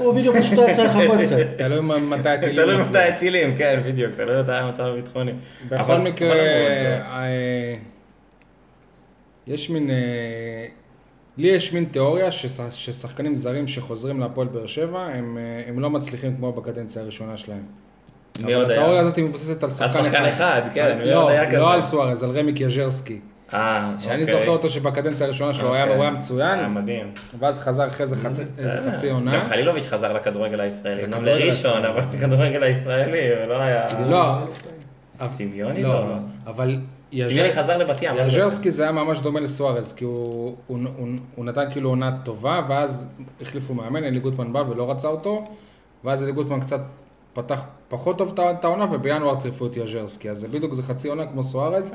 אובידיו 0.00 0.32
פשוט 0.34 0.58
היה 0.58 0.76
צריך 0.76 0.96
לחכות 0.96 1.18
קצת. 1.26 1.36
תלוי 1.58 1.80
מתי 2.00 2.28
הטילים 2.28 2.56
תלוי. 2.56 2.82
מתי 2.82 2.98
הטילים, 2.98 3.56
כן, 3.56 3.82
בדיוק, 3.86 4.12
תלוי 4.16 4.42
מתי 4.42 4.52
המצב 4.52 4.82
הביטחוני. 4.82 5.32
בכל 5.68 5.98
מקרה, 5.98 6.32
אה, 6.34 7.74
יש 9.46 9.70
מין, 9.70 9.90
אה, 9.90 10.66
לי 11.36 11.48
יש 11.48 11.72
מין 11.72 11.84
תיאוריה 11.84 12.32
שש- 12.32 12.46
ששחקנים 12.70 13.36
זרים 13.36 13.66
שחוזרים 13.68 14.20
להפועל 14.20 14.48
באר 14.48 14.66
שבע, 14.66 15.00
הם, 15.06 15.38
אה, 15.38 15.62
הם 15.68 15.80
לא 15.80 15.90
מצליחים 15.90 16.36
כמו 16.36 16.52
בקדנציה 16.52 17.02
הראשונה 17.02 17.36
שלהם. 17.36 17.62
מי 18.44 18.54
עוד 18.54 18.70
היה? 18.70 18.78
התיאוריה 18.80 19.00
הזאת 19.00 19.18
מבוססת 19.18 19.62
על 19.64 19.70
שחקן 19.70 20.04
שחקן 20.04 20.24
אחד, 20.24 20.62
כן, 20.74 20.98
מי 20.98 21.10
לא, 21.10 21.22
עוד 21.22 21.30
היה 21.30 21.46
כזה? 21.48 21.56
לא 21.58 21.72
על 21.74 21.82
סוארז, 21.82 22.22
על 22.22 22.30
רמי 22.38 22.52
קיאז'רסקי. 22.52 23.20
אה, 23.54 23.84
שאני 23.98 24.22
אוקיי. 24.22 24.34
זוכר 24.38 24.48
אותו 24.48 24.68
שבקדנציה 24.68 25.26
הראשונה 25.26 25.54
שלו 25.54 25.74
היה 25.74 25.84
אוקיי. 25.84 26.00
היה 26.00 26.10
מצוין, 26.10 26.58
היה 26.58 26.68
מדהים. 26.68 27.10
ואז 27.38 27.60
חזר 27.60 27.86
אחרי 27.86 28.06
זה 28.06 28.16
חצי- 28.16 28.42
איזה 28.58 28.78
בסדר. 28.78 28.92
חצי 28.92 29.10
עונה. 29.10 29.38
גם 29.38 29.44
חלילוביץ' 29.44 29.86
חזר 29.86 30.12
לכדורגל 30.12 30.60
הישראלי, 30.60 31.02
לכדורגל 31.02 31.30
לראשון. 31.32 31.84
אבל 31.84 32.02
לכדורגל 32.14 32.62
הישראלי, 32.62 33.18
ולא 33.46 33.60
היה... 33.60 33.86
לא, 34.08 34.34
סמיוני 35.36 35.82
לא, 35.82 35.88
לא. 35.88 36.08
לא, 36.08 36.14
אבל 36.46 36.76
סמיוני 37.12 37.52
חזר 37.52 37.78
לבת 37.78 38.02
ים. 38.02 38.14
לא 38.14 38.20
יאז'רסקי 38.20 38.70
זה 38.70 38.82
היה 38.82 38.92
ממש 38.92 39.20
דומה 39.20 39.40
לסוארז, 39.40 39.92
כי 39.92 40.04
הוא 40.04 40.56
נתן 41.38 41.64
כאילו 41.70 41.88
עונה 41.88 42.10
טובה, 42.24 42.60
ואז 42.68 43.08
החליפו 43.42 43.74
מאמן, 43.74 44.04
אלי 44.04 44.20
גוטמן 44.20 44.52
בא 44.52 44.62
ולא 44.68 44.90
רצה 44.90 45.08
אותו, 45.08 45.44
ואז 46.04 46.24
אלי 46.24 46.32
גוטמן 46.32 46.60
קצת 46.60 46.80
פתח 47.32 47.60
פחות 47.88 48.18
טוב 48.18 48.34
את 48.58 48.64
העונה, 48.64 48.86
ובינואר 48.90 49.36
צירפו 49.36 49.66
את 49.66 49.76
יאז'רסקי, 49.76 50.30
אז 50.30 50.38
זה 50.38 50.48
בדיוק 50.48 50.74
זה 50.74 50.82
חצי 50.82 51.08
עונה 51.08 51.26
כמו 51.26 51.42
סוארז, 51.42 51.94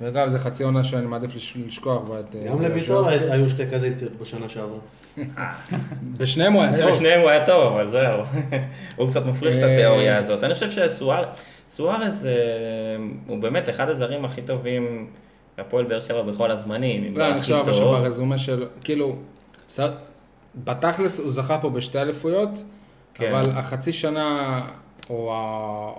וגם 0.00 0.28
זה 0.28 0.38
חצי 0.38 0.64
עונה 0.64 0.84
שאני 0.84 1.06
מעדיף 1.06 1.34
לש- 1.36 1.56
לשכוח 1.66 2.02
בה 2.08 2.20
את 2.20 2.34
אה, 2.36 2.44
גם 2.48 2.62
לביטור 2.62 2.96
יאז'רסקי. 2.96 3.30
היו 3.30 3.48
שתי 3.48 3.66
קדנציות 3.66 4.12
בשנה 4.12 4.48
שעברה. 4.48 4.78
בשניהם 6.18 6.52
הוא 6.52 6.62
היה 6.62 6.78
טוב. 6.80 6.90
בשניהם 6.90 7.20
הוא 7.20 7.30
היה 7.30 7.46
טוב, 7.46 7.72
אבל 7.72 7.90
זהו. 7.90 8.22
הוא 8.96 9.08
קצת 9.08 9.26
מפריך 9.26 9.56
את 9.56 9.62
אה, 9.62 9.74
התיאוריה 9.74 10.18
הזאת. 10.18 10.44
אני 10.44 10.54
חושב 10.54 10.70
שסוארז 10.70 12.26
אה, 12.26 12.32
הוא 13.26 13.38
באמת 13.38 13.68
אחד 13.68 13.88
הזרים 13.88 14.24
הכי 14.24 14.42
טובים 14.42 15.06
בהפועל 15.58 15.84
באר 15.84 16.00
שבע 16.00 16.22
בכל 16.22 16.50
הזמנים. 16.50 17.16
לא, 17.16 17.28
אני 17.28 17.40
חושב 17.40 17.54
אבל 17.54 17.64
טוב. 17.64 17.74
שברזומה 17.74 18.38
של, 18.38 18.66
כאילו, 18.84 19.16
בתכלס 20.64 21.18
הוא 21.20 21.30
זכה 21.30 21.58
פה 21.58 21.70
בשתי 21.70 21.98
אליפויות, 22.00 22.62
כן. 23.18 23.28
אבל 23.34 23.50
החצי 23.56 23.92
שנה, 23.92 24.36
או 25.10 25.14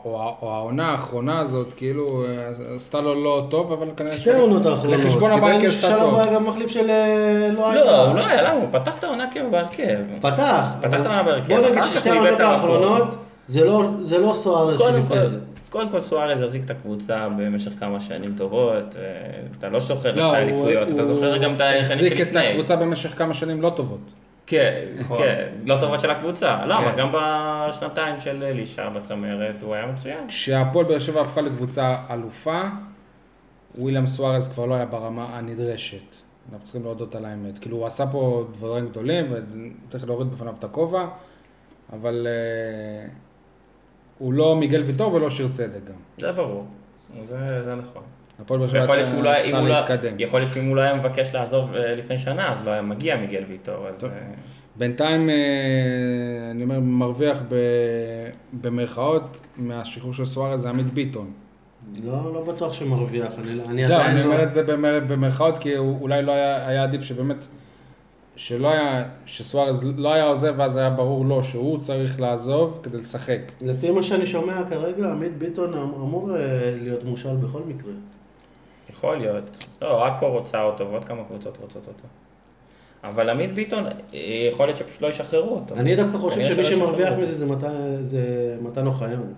או 0.06 0.36
או 0.42 0.54
העונה 0.56 0.86
האחרונה 0.92 1.40
הזאת, 1.40 1.74
כאילו, 1.78 2.24
אה, 2.26 2.30
עשתה 2.76 3.02
לו 3.02 3.24
לא 3.24 3.48
טוב, 3.50 3.72
אבל 3.72 3.88
כנראה... 3.98 4.18
שתי 4.18 4.32
העונות 4.32 4.66
האחרונות. 4.66 5.00
לחשבון 5.00 5.32
הבנק 5.32 5.64
עשתה 5.64 5.88
טוב. 6.00 6.14
הוא 6.14 6.22
היה 6.22 6.34
גם 6.34 6.48
מחליף 6.48 6.70
של 6.72 6.90
אה, 6.90 7.48
לא 7.56 7.74
לא, 7.76 8.06
הוא 8.08 8.16
לא 8.16 8.26
היה, 8.26 8.42
למה? 8.42 8.54
הוא 8.62 8.68
פתח 8.72 8.98
את 9.00 9.04
העונה 9.04 9.26
כאילו 9.32 9.52
בהרכב. 9.52 9.98
פתח. 10.22 10.66
פתח 10.82 11.00
את 11.02 11.06
העונה 11.06 11.24
בהרכב, 11.24 11.48
בוא 11.60 11.70
נגיד 11.70 11.84
ששתי 11.84 12.10
העונות 12.10 12.34
את. 12.36 12.40
האחרונות, 12.40 13.04
זה 13.48 13.64
לא- 13.64 13.90
זה 14.04 14.18
לא 14.18 14.34
סוארז 14.34 14.78
קודם 14.78 15.02
שלפני 15.02 15.18
כל, 15.24 15.30
זה. 15.30 15.38
קודם 15.70 15.90
כל 15.90 16.02
סוארז 16.02 16.42
החזיק 16.42 16.62
את 16.66 16.72
הקבוצה 16.72 17.28
במשך 17.38 17.72
כמה 17.80 18.00
שנים 18.00 18.34
טובות, 18.38 18.96
אה, 18.96 19.02
אתה 19.60 19.70
לא 19.70 19.80
זוכר 19.80 20.10
את 20.10 20.16
לא, 20.18 20.24
הוא- 20.26 20.36
האליפויות, 20.36 20.88
אתה 20.90 21.08
זוכר 21.08 21.38
גם 21.38 21.56
את 21.56 21.62
השנים 21.62 21.82
החזיק 21.82 22.14
את 22.14 22.18
שלפני. 22.18 22.48
הקבוצה 22.48 22.76
במשך 22.76 23.18
כמה 23.18 23.34
שנים 23.34 23.62
לא 23.62 23.72
טובות. 23.76 24.00
כן, 24.50 24.86
כן, 25.18 25.48
לא 25.66 25.78
טובות 25.80 26.00
של 26.00 26.10
הקבוצה. 26.10 26.66
למה? 26.66 26.92
כן. 26.92 26.98
גם 26.98 27.12
בשנתיים 27.14 28.22
של 28.22 28.44
אלישע 28.44 28.90
בצמרת 28.90 29.56
הוא 29.62 29.76
היה 29.76 29.86
מצוין. 29.86 30.28
כשהפועל 30.28 30.86
באר 30.86 31.00
שבע 31.00 31.22
הפכה 31.22 31.42
לקבוצה 31.42 31.96
אלופה, 32.12 32.62
וויליאם 33.78 34.08
סוארז 34.08 34.50
כבר 34.50 34.66
לא 34.66 34.76
היה 34.76 34.86
ברמה 34.86 35.26
הנדרשת. 35.38 36.16
אנחנו 36.52 36.66
צריכים 36.66 36.84
להודות 36.84 37.16
על 37.16 37.26
האמת. 37.26 37.60
כאילו, 37.60 37.78
הוא 37.78 37.86
עשה 37.86 38.08
פה 38.08 38.46
דברים 38.52 38.88
גדולים, 38.88 39.32
וצריך 39.32 40.08
להוריד 40.08 40.32
בפניו 40.32 40.54
את 40.60 40.64
הכובע, 40.64 41.08
אבל 41.94 42.28
אה, 42.30 43.10
הוא 44.18 44.34
לא 44.34 44.56
מיגל 44.56 44.82
ויטור 44.82 45.14
ולא 45.14 45.30
שיר 45.30 45.48
צדק 45.48 45.84
גם. 45.86 46.00
זה 46.18 46.32
ברור, 46.32 46.66
זה 47.24 47.64
זה 47.64 47.76
נכון. 47.76 48.04
הפועל 48.42 48.60
באר 48.60 48.68
שבע 48.70 48.80
לא 48.98 49.04
צריכה 49.42 49.62
לא- 49.62 49.68
להתקדם. 49.70 50.16
יכול 50.20 50.40
להיות 50.40 50.54
שאם 50.54 50.68
הוא 50.68 50.76
לא 50.76 50.82
היה 50.82 50.96
מבקש 50.96 51.34
לעזוב 51.34 51.74
אה, 51.76 51.96
לפני 51.96 52.18
שנה, 52.20 52.52
אז 52.52 52.58
לא 52.66 52.72
היה 52.72 52.82
מגיע 52.82 53.16
מיגל 53.18 53.44
ויטור. 53.50 53.88
אז 53.88 54.04
אה, 54.04 54.10
בינתיים, 54.76 55.30
אה, 55.30 55.36
אני 56.52 56.64
אומר, 56.64 56.80
מרוויח 56.80 57.42
ב, 57.50 57.56
במרכאות 58.62 59.40
מהשחרור 59.58 60.14
של 60.14 60.26
סוארז 60.26 60.62
זה 60.62 60.70
עמית 60.70 60.94
ביטון. 60.94 61.32
לא, 62.04 62.34
לא 62.34 62.44
בטוח 62.54 62.74
שמרוויח, 62.74 63.32
אני, 63.44 63.62
אני 63.68 63.86
זהו, 63.88 63.98
עדיין 64.00 64.18
אני 64.18 64.26
לא... 64.28 64.34
אומר 64.34 64.44
את 64.44 64.52
זה 64.52 64.64
במר- 64.64 65.04
במרכאות, 65.08 65.58
כי 65.58 65.76
הוא- 65.76 66.02
אולי 66.02 66.22
לא 66.24 66.32
היה, 66.32 66.68
היה 66.68 66.84
עדיף 66.84 67.02
שבאמת, 67.02 67.38
שלא 68.36 68.72
היה, 68.72 69.04
שסוארז 69.26 69.84
לא 69.98 70.14
היה 70.14 70.24
עוזב, 70.24 70.54
ואז 70.58 70.78
היה 70.78 70.90
ברור 70.90 71.26
לו 71.26 71.44
שהוא 71.44 71.78
צריך 71.80 72.20
לעזוב 72.22 72.80
כדי 72.84 72.98
לשחק. 72.98 73.40
לפי 73.62 73.92
מה 73.92 74.04
שאני 74.04 74.26
שומע 74.26 74.62
כרגע, 74.70 75.12
עמית 75.12 75.38
ביטון 75.38 75.74
אמ- 75.74 75.80
אמור 75.80 76.30
להיות 76.82 77.04
מושל 77.04 77.36
בכל 77.36 77.62
מקרה. 77.68 77.92
יכול 79.00 79.18
להיות. 79.18 79.50
לא, 79.82 80.08
עכו 80.08 80.26
רוצה 80.28 80.62
אותו 80.64 80.90
ועוד 80.92 81.06
כמה 81.06 81.24
קבוצות 81.24 81.58
רוצות 81.62 81.88
אותו. 81.88 82.08
אבל 83.04 83.30
עמית 83.30 83.54
ביטון, 83.54 83.84
יכול 84.52 84.66
להיות 84.66 84.78
שפשוט 84.78 85.02
לא 85.02 85.08
ישחררו 85.08 85.56
אותו. 85.56 85.76
אני 85.76 85.96
דווקא 85.96 86.18
חושב 86.18 86.54
שמי 86.56 86.64
שמרוויח. 86.64 87.14
מזה 87.14 87.34
זה 87.34 87.46
מתן- 87.46 87.98
זה 88.02 88.22
מתן 88.62 88.88
אוחיון. 88.88 89.34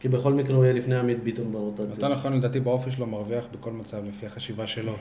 כי 0.00 0.08
בכל 0.08 0.32
מקרה 0.32 0.56
הוא 0.56 0.64
יהיה 0.64 0.74
לפני 0.74 0.96
עמית 0.98 1.22
ביטון 1.22 1.52
ברוטציה. 1.52 1.86
אתה 1.98 2.08
נכון, 2.08 2.32
לדעתי 2.36 2.60
באופי 2.60 2.90
שלו 2.90 3.06
מרוויח 3.06 3.44
בכל 3.52 3.70
מצב, 3.70 4.04
לפי 4.08 4.26
החשיבה 4.26 4.66
שלו. 4.66 4.92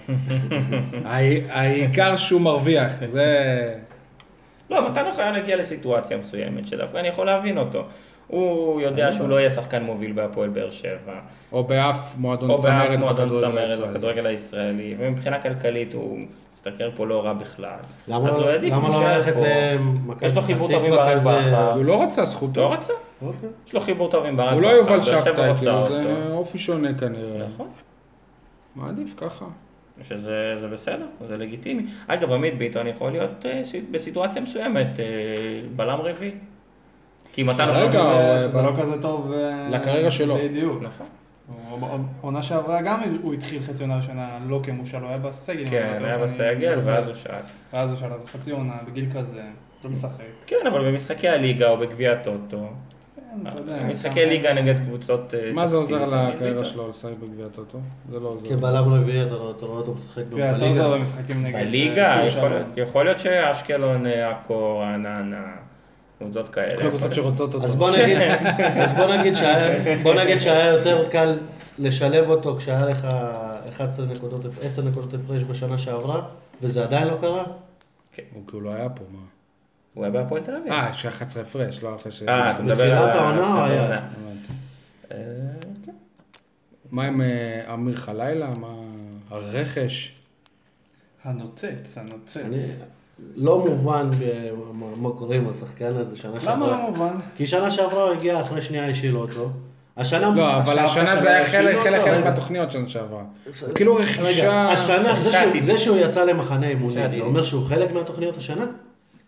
העי- 1.06 1.44
העיקר 1.50 2.16
שהוא 2.16 2.42
מרוויח, 2.42 3.06
זה... 3.06 3.76
לא, 4.70 4.90
מתן 4.92 5.06
אוחיון 5.08 5.36
הגיע 5.36 5.56
לסיטואציה 5.58 6.18
מסוימת, 6.18 6.68
שדווקא 6.68 6.98
אני 6.98 7.08
יכול 7.08 7.26
להבין 7.26 7.58
אותו. 7.58 7.84
הוא 8.32 8.82
יודע 8.82 9.12
שהוא 9.12 9.30
לא 9.30 9.40
יהיה 9.40 9.50
שחקן 9.52 9.84
מוביל 9.84 10.12
בהפועל 10.12 10.50
באר 10.50 10.72
שבע, 10.72 11.14
או 11.52 11.64
באף 11.64 12.16
מועדון 12.18 12.58
צמרת 12.58 13.00
בכדורגל 13.90 14.26
הישראלי. 14.26 14.96
ומבחינה 15.00 15.42
כלכלית 15.42 15.94
הוא 15.94 16.20
משתכר 16.56 16.90
פה 16.96 17.08
לא 17.08 17.26
רע 17.26 17.34
בכלל. 17.34 17.70
למה 18.08 18.28
לא- 18.30 18.40
לא 18.40 18.54
ללכת. 18.54 19.34
למכבי 19.36 20.26
יש 20.26 20.36
לו 20.36 20.42
חיבור 20.42 20.72
טוב 20.72 20.84
עם 20.84 20.92
ברק? 20.92 21.18
בכר. 21.18 21.74
הוא 21.74 21.86
לא 21.86 22.04
רצה 22.04 22.26
זכותו. 22.26 22.62
לא 22.62 22.74
רצה? 22.74 22.94
אוקיי. 23.22 23.50
יש 23.68 23.74
לו 23.74 23.80
חיבור 23.80 24.10
טוב 24.10 24.26
עם 24.26 24.38
ברק 24.38 24.54
הוא 24.54 24.62
לא 24.62 24.68
בכר, 24.70 24.78
יובל 24.78 25.02
שבתאי, 25.02 25.58
כאילו, 25.58 25.88
זה. 25.88 26.26
אופי 26.32 26.58
שונה 26.58 26.94
כנראה. 26.94 27.48
נכון. 27.54 27.68
מעדיף 28.76 29.14
ככה. 29.18 29.46
שזה 30.04 30.56
זה 30.60 30.68
בסדר, 30.68 31.06
זה 31.28 31.38
לגיטימי. 31.38 31.86
אגב, 32.08 32.32
עמית 32.32 32.58
ביטון 32.58 32.88
יכול 32.88 33.12
להיות 33.12 33.46
אה, 33.46 33.62
בסיטואציה 33.92 34.42
מסוימת 34.42 34.88
אה, 35.00 35.06
בלם 35.76 36.00
רביעי. 36.02 36.32
כי 37.34 37.44
מתן. 37.44 37.70
אה, 37.70 37.92
שזה- 37.92 38.50
שזה 38.50 38.62
ב- 38.62 38.66
לא 38.66 38.72
כזה 38.82 39.02
טוב. 39.02 39.32
אה, 39.34 39.68
לקריירה 39.70 40.12
שלו. 40.12 40.36
בדיוק. 40.44 40.82
נכון. 40.82 41.08
הוא- 41.70 41.88
עונה 42.22 42.42
שעברה 42.42 42.82
גם 42.82 43.02
הוא 43.22 43.34
התחיל 43.34 43.62
חצי 43.64 43.84
עונה 43.84 43.96
ראשונה 43.98 44.30
לא 44.48 44.60
כמושל, 44.64 44.98
הוא 44.98 45.08
היה 45.08 45.18
בסגל. 45.18 45.66
כן, 45.70 45.92
בטוח 45.96 46.04
היה 46.06 46.14
שאני- 46.14 46.24
בסגל, 46.26 46.80
ואז 46.86 47.08
הוא 47.08 47.16
שאל. 47.16 47.36
ואז 47.74 47.90
הוא 47.90 47.98
שאל, 47.98 48.14
אז 48.14 48.26
חצי 48.26 48.52
עונה, 48.52 48.74
בגיל 48.88 49.06
כזה, 49.16 49.42
לא 49.84 49.90
משחק. 49.90 50.12
כן, 50.46 50.56
אבל 50.68 50.92
במשחקי 50.92 51.30
הליגה 51.30 51.70
או 51.70 51.78
בגביע 51.78 52.12
הטוטו, 52.12 52.58
כן, 53.16 53.58
יודע, 53.58 53.84
משחקי 53.84 54.26
ליגה 54.26 54.54
נגד 54.54 54.80
קבוצות... 54.80 55.34
אה, 55.34 55.52
מה 55.54 55.66
זה 55.68 55.76
עוזר 55.78 56.06
לקריירה. 56.10 56.64
שלו 56.66 56.90
לשחק 56.90 57.12
בגביע 57.22 57.46
הטוטו? 57.46 57.78
זה 58.12 58.20
לא 58.20 58.28
עוזר. 58.28 58.50
כבלם 58.50 58.94
רביעי 58.94 59.24
אתה 59.24 59.36
רואה- 59.36 59.54
רואה 59.62 59.78
אותו 59.78 59.94
משחק 59.94 60.24
בליגה. 60.30 60.56
הטוטו 60.56 60.92
במשחקים 60.92 61.44
נגד... 61.44 61.60
בליגה, 61.60 62.20
אה, 62.20 62.26
יכול. 62.26 62.50
להיות- 62.50 63.20
שאשקלון, 63.20 64.06
אה, 64.06 64.30
עכו, 64.32 64.80
רעננה, 64.80 65.44
קבוצות 66.22 66.50
כאלה. 66.50 66.78
כל 66.78 66.86
הקבוצות 66.86 67.14
שרוצות 67.14 67.54
אותו. 67.54 67.66
אז 67.66 67.76
בוא 67.76 67.92
נגיד, 67.92 68.18
אז 68.84 68.94
בוא 68.94 69.16
נגיד 69.16 69.36
שהיה, 69.36 70.04
בוא 70.04 70.14
נגיד 70.14 70.40
שהיה 70.40 70.66
יותר 70.66 71.10
קל 71.10 71.38
לשלב 71.80 72.30
אותו 72.30 72.58
כשהיה 72.58 72.86
לך 72.86 73.08
11 73.76 74.06
נקודות, 74.06 74.42
10 74.62 74.82
נקודות 74.82 75.14
הפרש 75.14 75.44
בשנה 75.44 75.78
שעברה, 75.78 76.22
וזה 76.62 76.84
עדיין 76.84 77.08
לא 77.08 77.18
קרה? 77.22 77.44
הוא 78.34 78.44
כאילו 78.48 78.62
לא 78.62 78.74
היה 78.74 78.90
פה, 78.90 79.04
מה? 79.12 79.20
הוא 79.94 80.04
היה 80.04 80.12
בהפועל 80.12 80.42
תל 80.42 80.56
אביב. 80.56 80.72
אה, 80.74 80.90
יש 80.90 81.06
11 81.06 81.44
הפרש, 81.44 81.84
לא 81.84 81.96
אחרי 81.96 82.12
ש... 82.12 82.24
אה, 82.24 82.52
אתה 82.52 82.64
מדבר 82.64 82.98
על 82.98 83.10
העונה 83.10 83.48
הוא 83.48 83.62
בתחילת 83.62 83.70
היה. 83.70 83.82
העונה. 83.82 83.98
הבנתי. 83.98 84.54
אה, 85.12 85.18
כן. 85.86 85.92
מה 86.92 87.04
עם 87.04 87.22
אה, 87.22 87.74
אמיר 87.74 87.96
חלילה? 87.96 88.50
מה... 88.60 88.74
הרכש? 89.30 90.16
הנוצץ, 91.24 91.98
הנוצץ. 91.98 92.38
לא 93.36 93.60
מובן 93.60 94.10
מה- 94.74 95.10
קורה 95.12 95.36
עם 95.36 95.50
השחקן 95.50 95.96
הזה 95.96 96.16
שנה 96.16 96.40
שעברה. 96.40 96.56
למה 96.56 96.68
לא 96.68 96.78
מובן? 96.90 97.14
כי 97.36 97.48
שנה 97.48 97.72
שעברה 97.72 98.04
הוא 98.04 98.12
הגיע 98.12 98.42
אחרי 98.42 98.62
שנייה 98.62 98.90
השילו 98.90 99.20
אותו. 99.22 99.50
השנה... 99.98 100.36
לא, 100.36 100.58
אבל 100.58 100.80
השנה 100.80 101.16
זה 101.16 101.30
היה 101.36 101.46
חלק 101.50 101.76
חלק-. 102.04 102.24
מהתוכניות 102.24 102.72
שנה 102.72 102.88
שעברה. 102.88 103.24
כאילו 103.76 103.96
רכישה... 103.96 104.64
השנה, 104.64 105.20
זה 105.62 105.78
שהוא- 105.78 105.98
יצא 105.98 106.24
למחנה 106.24 106.68
אימונים, 106.70 107.12
זה 107.12 107.22
אומר 107.22 107.44
שהוא 107.44 107.66
חלק 107.66 107.92
מהתוכניות 107.94 108.38
השנה? 108.38 108.66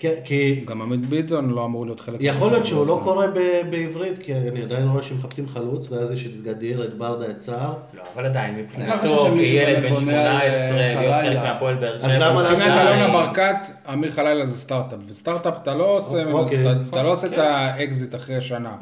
כי- 0.03 0.09
כי 0.23 0.63
גם 0.65 0.81
עמית 0.81 1.05
ביטון 1.05 1.49
לא 1.49 1.65
אמור 1.65 1.85
להיות 1.85 1.99
חלק... 1.99 2.15
יכול 2.19 2.51
להיות 2.51 2.65
שהוא 2.65 2.87
לא. 2.87 2.99
קורא 3.03 3.27
בעברית, 3.69 4.17
כי 4.17 4.33
אני 4.33 4.61
עדיין 4.63 4.87
רואה 4.87 5.03
שמחפשים 5.03 5.47
חלוץ, 5.49 5.91
ואז 5.91 6.11
יש 6.11 6.25
את 6.25 6.41
גדיר, 6.43 6.83
את 6.85 6.97
ברדה, 6.97 7.25
את 7.31 7.41
סער. 7.41 7.73
לא, 7.93 8.01
אבל 8.15 8.25
עדיין, 8.25 8.55
אני 8.55 8.63
חושב 8.97 9.13
מבחינתו, 9.13 9.35
כילד 9.35 9.83
בן 9.83 9.93
בונה 9.93 10.41
על, 10.41 10.51
18, 10.51 10.79
אה, 10.79 11.01
להיות 11.01 11.15
חלק. 11.21 11.37
מהפועל 11.37 11.75
באר 11.75 11.95
אז 11.95 12.01
שבע. 12.01 12.17
למה 12.17 12.41
מבחינת 12.51 12.71
עדיין- 12.77 12.87
אלונה 12.99 13.13
ברקת, 13.13 13.55
אמיר 13.93 14.11
חלילה 14.11 14.45
זה 14.45 14.57
סטארט-אפ, 14.57 14.99
וסטארט-אפ 15.07 15.57
אתה 15.63 15.75
לא 15.75 15.83
עושה, 15.85 16.31
אוקיי. 16.31 16.63
לא 17.03 17.13
את 17.25 17.33
כן. 17.35 17.39
האקזיט 17.41 18.15
אחרי 18.15 18.41
שנה. 18.41 18.75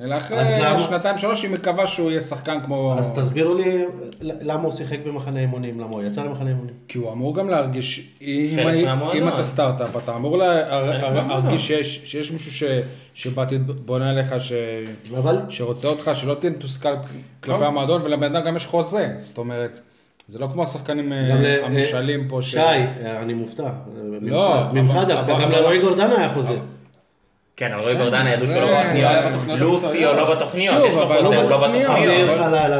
אלא 0.00 0.16
אחרי 0.16 0.38
שנתיים 0.78 1.18
שלוש 1.18 1.42
היא 1.42 1.50
מקווה 1.50 1.86
שהוא 1.86 2.10
יהיה 2.10 2.20
שחקן 2.20 2.58
כמו... 2.64 2.94
אז 2.98 3.10
תסבירו 3.18 3.54
לי 3.54 3.84
למה 4.20 4.62
הוא 4.62 4.72
שיחק 4.72 4.98
במחנה 5.06 5.40
אימונים, 5.40 5.80
למה 5.80 5.90
הוא 5.90 6.02
יצא 6.02 6.22
למחנה 6.24 6.50
אימונים. 6.50 6.74
כי 6.88 6.98
הוא 6.98 7.12
אמור 7.12 7.34
גם 7.34 7.48
להרגיש, 7.48 8.08
אם, 8.22 8.56
אתה 9.28 9.44
סטארט-אפ, 9.44 9.96
אתה 9.96 10.16
אמור 10.16 10.38
לה- 10.38 10.82
להרגיש 11.28 11.66
שיש, 11.66 12.00
שיש 12.04 12.32
מישהו 12.32 12.52
ש, 12.52 12.62
שבעתיד 13.14 13.66
בונה 13.86 14.10
עליך, 14.10 14.34
ש, 14.40 14.52
אבל 15.18 15.36
שרוצה 15.48 15.88
אותך, 15.88 16.10
שלא 16.14 16.34
תהיה 16.34 16.50
מתוסכל 16.52 16.88
כלפי 17.40 17.64
המועדון, 17.64 18.02
ולבן 18.04 18.36
אדם 18.36 18.46
גם 18.46 18.56
יש 18.56 18.66
חוזה, 18.66 19.08
זאת 19.18 19.38
אומרת, 19.38 19.80
זה 20.28 20.38
לא 20.38 20.46
כמו 20.52 20.62
השחקנים 20.62 21.12
אה, 21.12 21.18
ל- 21.34 21.64
המושאלים 21.64 22.28
פה, 22.28 22.42
שי, 22.42 22.58
אה, 22.58 22.86
אני 23.22 23.34
מופתע. 23.34 23.70
לא, 24.20 24.62
ממך 24.72 24.90
אבל- 24.90 25.04
דווקא, 25.04 25.42
גם 25.42 25.50
לרועי 25.50 25.78
גורדן 25.80 26.10
היה 26.16 26.34
חוזה. 26.34 26.54
כן, 27.56 27.72
על 27.72 27.80
רועי 27.80 27.94
גורדן 27.96 28.26
ידעו 28.26 28.46
שהוא 28.46 28.60
לא 28.60 28.66
בתוכניות. 29.30 29.60
לוסי. 29.60 30.06
או 30.06 30.12
לא 30.14 30.34
בתוכניות, 30.34 30.74
שוב, 30.76 30.84
יש 30.84 30.94
לו 30.94 31.02
אבל 31.02 31.16
חוזה, 31.16 31.22
לא 31.22 31.28
הוא 31.28 31.34
לא 31.34 31.56
בתוכניות. 31.56 31.92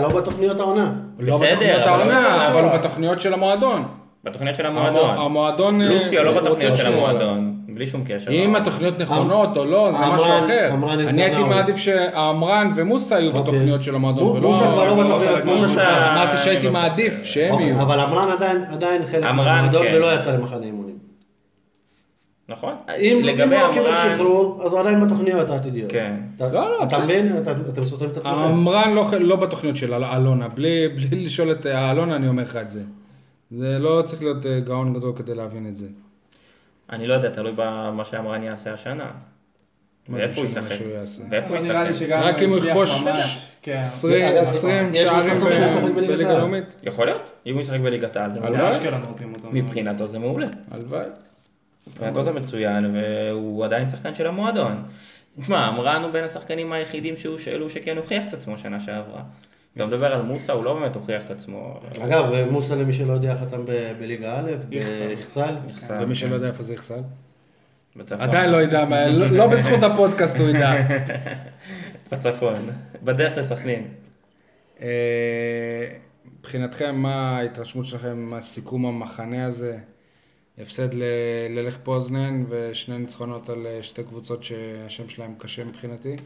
לא 0.03 0.09
בתוכניות 0.21 0.61
העונה. 0.61 0.93
לא 1.19 1.37
בתוכניות 1.39 1.81
אבל- 1.83 1.89
העונה, 1.89 2.49
אבל 2.49 2.61
הוא 2.63 2.69
אבל- 2.71 2.79
בתוכניות 2.79 3.21
של 3.21 3.35
המועדון. 3.35 3.85
בתוכניות 4.25 4.57
של 4.57 4.67
המועדון, 4.67 5.11
המועדון. 5.19 5.83
אה, 5.83 5.89
לוסי 5.89 6.19
או 6.19 6.25
לא 6.25 6.41
בתוכניות 6.41 6.77
של 6.77 6.93
המועדון, 6.93 7.55
בלי 7.69 7.87
שום 7.87 8.05
קשר. 8.07 8.31
אם 8.31 8.57
התוכניות 8.57 8.99
נכונות 8.99 9.57
או 9.57 9.65
לא, 9.65 9.93
זה 9.93 10.07
משהו 10.07 10.27
אחר. 10.39 10.71
אני 11.09 11.23
הייתי. 11.23 11.43
מעדיף 11.43 11.77
שעמרן 11.77 12.71
ומוסא 12.77 13.15
יהיו 13.15 13.27
אוקיי. 13.29 13.43
בתוכניות 13.43 13.83
של 13.83 13.95
המועדון, 13.95 14.25
מו- 14.27 14.35
ולא... 14.35 14.49
מוסא 14.51 14.71
כבר 14.71 14.85
לא 14.85 14.95
בתוכניות, 15.05 15.79
אמרתי 15.79 16.37
שהייתי 16.37 16.67
לא 16.67 16.73
מעדיף 16.73 17.25
שהם 17.25 17.51
אוקיי, 17.53 17.67
יהיו. 17.67 17.83
אבל 17.83 18.01
עמרן 18.01 18.31
עדיין- 18.33 18.65
עדיין 18.73 19.03
חלק 19.11 19.23
מהמועדון 19.25 19.83
כן. 19.87 19.93
ולא 19.97 20.15
יצא 20.15 20.31
למחנה 20.31 20.65
אימונים. 20.67 20.92
נכון? 22.49 22.75
אם 22.99 23.17
אם 23.19 23.25
לגבי 23.25 23.57
הוא 23.57 23.69
לא 23.69 23.73
קיבל 23.75 23.95
שחרור, 24.15 24.63
אז 24.67 24.75
עדיין 24.75 25.01
בתוכניות 25.07 25.51
העתידיות. 25.51 25.93
כן. 25.93 26.17
אתה- 26.37 26.53
לא, 26.53 26.71
לא, 26.73 26.83
אתה. 26.85 26.99
מבין? 27.05 27.37
אתה- 27.43 27.53
אתם 27.73 27.87
סותרים 27.87 28.11
את 28.11 28.17
עצמכם. 28.17 28.35
עמרן 28.35 28.95
לא, 28.95 29.05
לא 29.21 29.37
בתוכניות 29.37 29.77
של 29.77 29.95
אל- 29.95 30.05
אלונה, 30.05 30.49
בלי, 30.49 30.89
בלי 30.89 31.25
לשאול 31.25 31.53
את 31.53 31.67
אה, 31.67 31.91
אלונה 31.91 32.17
אני 32.17 32.29
אומר 32.29 32.43
לך 32.43 32.57
את 32.57 32.71
זה. 32.71 32.83
זה 33.51 33.79
לא 33.79 34.03
צריך 34.05 34.23
להיות 34.23 34.47
אה, 34.47 34.61
גאון 34.61 34.95
גדול 34.95 35.13
כדי 35.17 35.35
להבין 35.35 35.67
את 35.67 35.77
זה. 35.77 35.87
אני 36.93 37.07
לא 37.07 37.15
יודע, 37.15 37.31
תלוי 37.31 37.53
במה 37.57 38.05
שעמרן 38.05 38.43
יעשה 38.43 38.73
השנה. 38.75 39.11
ואיפה 40.09 40.41
הוא 40.41 40.47
ישחק? 40.51 40.77
ואיפה 41.31 41.49
הוא 41.49 41.57
ישחק? 41.57 42.09
רק 42.11 42.43
אם 42.43 42.51
הוא 42.51 42.59
יכבוש 42.59 43.03
ממש, 43.03 43.47
כן. 43.63 43.81
שערים 44.95 45.41
בליגה. 45.97 46.39
לאומית. 46.39 46.65
יכול 46.83 47.07
להיות, 47.07 47.23
אם 47.47 47.55
הוא 47.55 47.61
ישחק 47.63 47.81
בליגת 47.81 48.17
העל. 48.17 48.31
מבחינתו 49.53 50.09
זה 50.09 50.19
מעולה. 50.19 50.47
הלוואי. 50.71 51.07
מבחינתו 51.87 52.23
זה 52.25 52.33
מצוין, 52.33 52.97
והוא 52.97 53.65
עדיין 53.65 53.89
שחקן 53.89 54.15
של 54.15 54.27
המועדון. 54.27 54.83
תשמע, 55.41 55.67
הוא 56.03 56.11
בין 56.13 56.25
השחקנים 56.25 56.73
היחידים 56.73 57.17
שהוא 57.17 57.39
שאלו 57.39 57.71
שכן 57.71 57.97
הוכיח 57.97 58.25
את 58.29 58.35
עצמו 58.35 58.59
שנה 58.59 58.81
שעברה. 58.81 59.23
אתה 59.77 59.87
מדבר 59.87 60.15
על 60.15 60.23
מוסא, 60.23 60.53
הוא 60.53 60.65
לא 60.65 60.75
באמת 60.81 60.95
הוכיח 60.97 61.23
את 61.25 61.31
עצמו. 61.31 61.81
אגב, 62.05 62.25
מוסא 62.51 62.73
למי 62.75 62.93
שלא 62.93 63.13
יודע 63.13 63.37
חתם 63.41 63.65
בליגה 63.99 64.39
א'. 64.39 64.51
נחסם, 65.15 65.55
ומי 66.01 66.07
כן. 66.07 66.15
שלא 66.15 66.35
יודע 66.35 66.47
איפה 66.49 66.63
זה 66.63 66.75
יחסל? 66.75 67.01
עדיין 68.11 68.51
לא 68.51 68.57
יודע, 68.57 68.85
מה- 68.85 69.07
לא 69.07 69.27
לא 69.27 69.47
בזכות 69.47 69.83
הפודקאסט 69.83 70.37
הוא 70.37 70.49
ידע. 70.49 70.73
בצפון. 72.13 72.55
בדרך 73.03 73.37
לסכנין. 73.37 73.89
אה, 74.81 75.89
מבחינתכם, 76.39 76.97
מה 76.97 77.39
ההתרשמות 77.39 77.85
שלכם 77.85 78.19
מהסיכום 78.19 78.87
המחנה 78.87 79.45
הזה? 79.45 79.79
הפסד 80.63 80.95
ל- 80.95 81.03
ללך 81.51 81.77
פוזנן 81.83 82.45
ושני 82.49 82.99
ניצחונות 82.99 83.49
על 83.49 83.67
אה, 83.67 83.83
שתי 83.83 84.03
קבוצות 84.05 84.45
שהשם 84.45 85.09
שלהם 85.09 85.35
קשה 85.39 85.65
מבחינתי, 85.65 86.17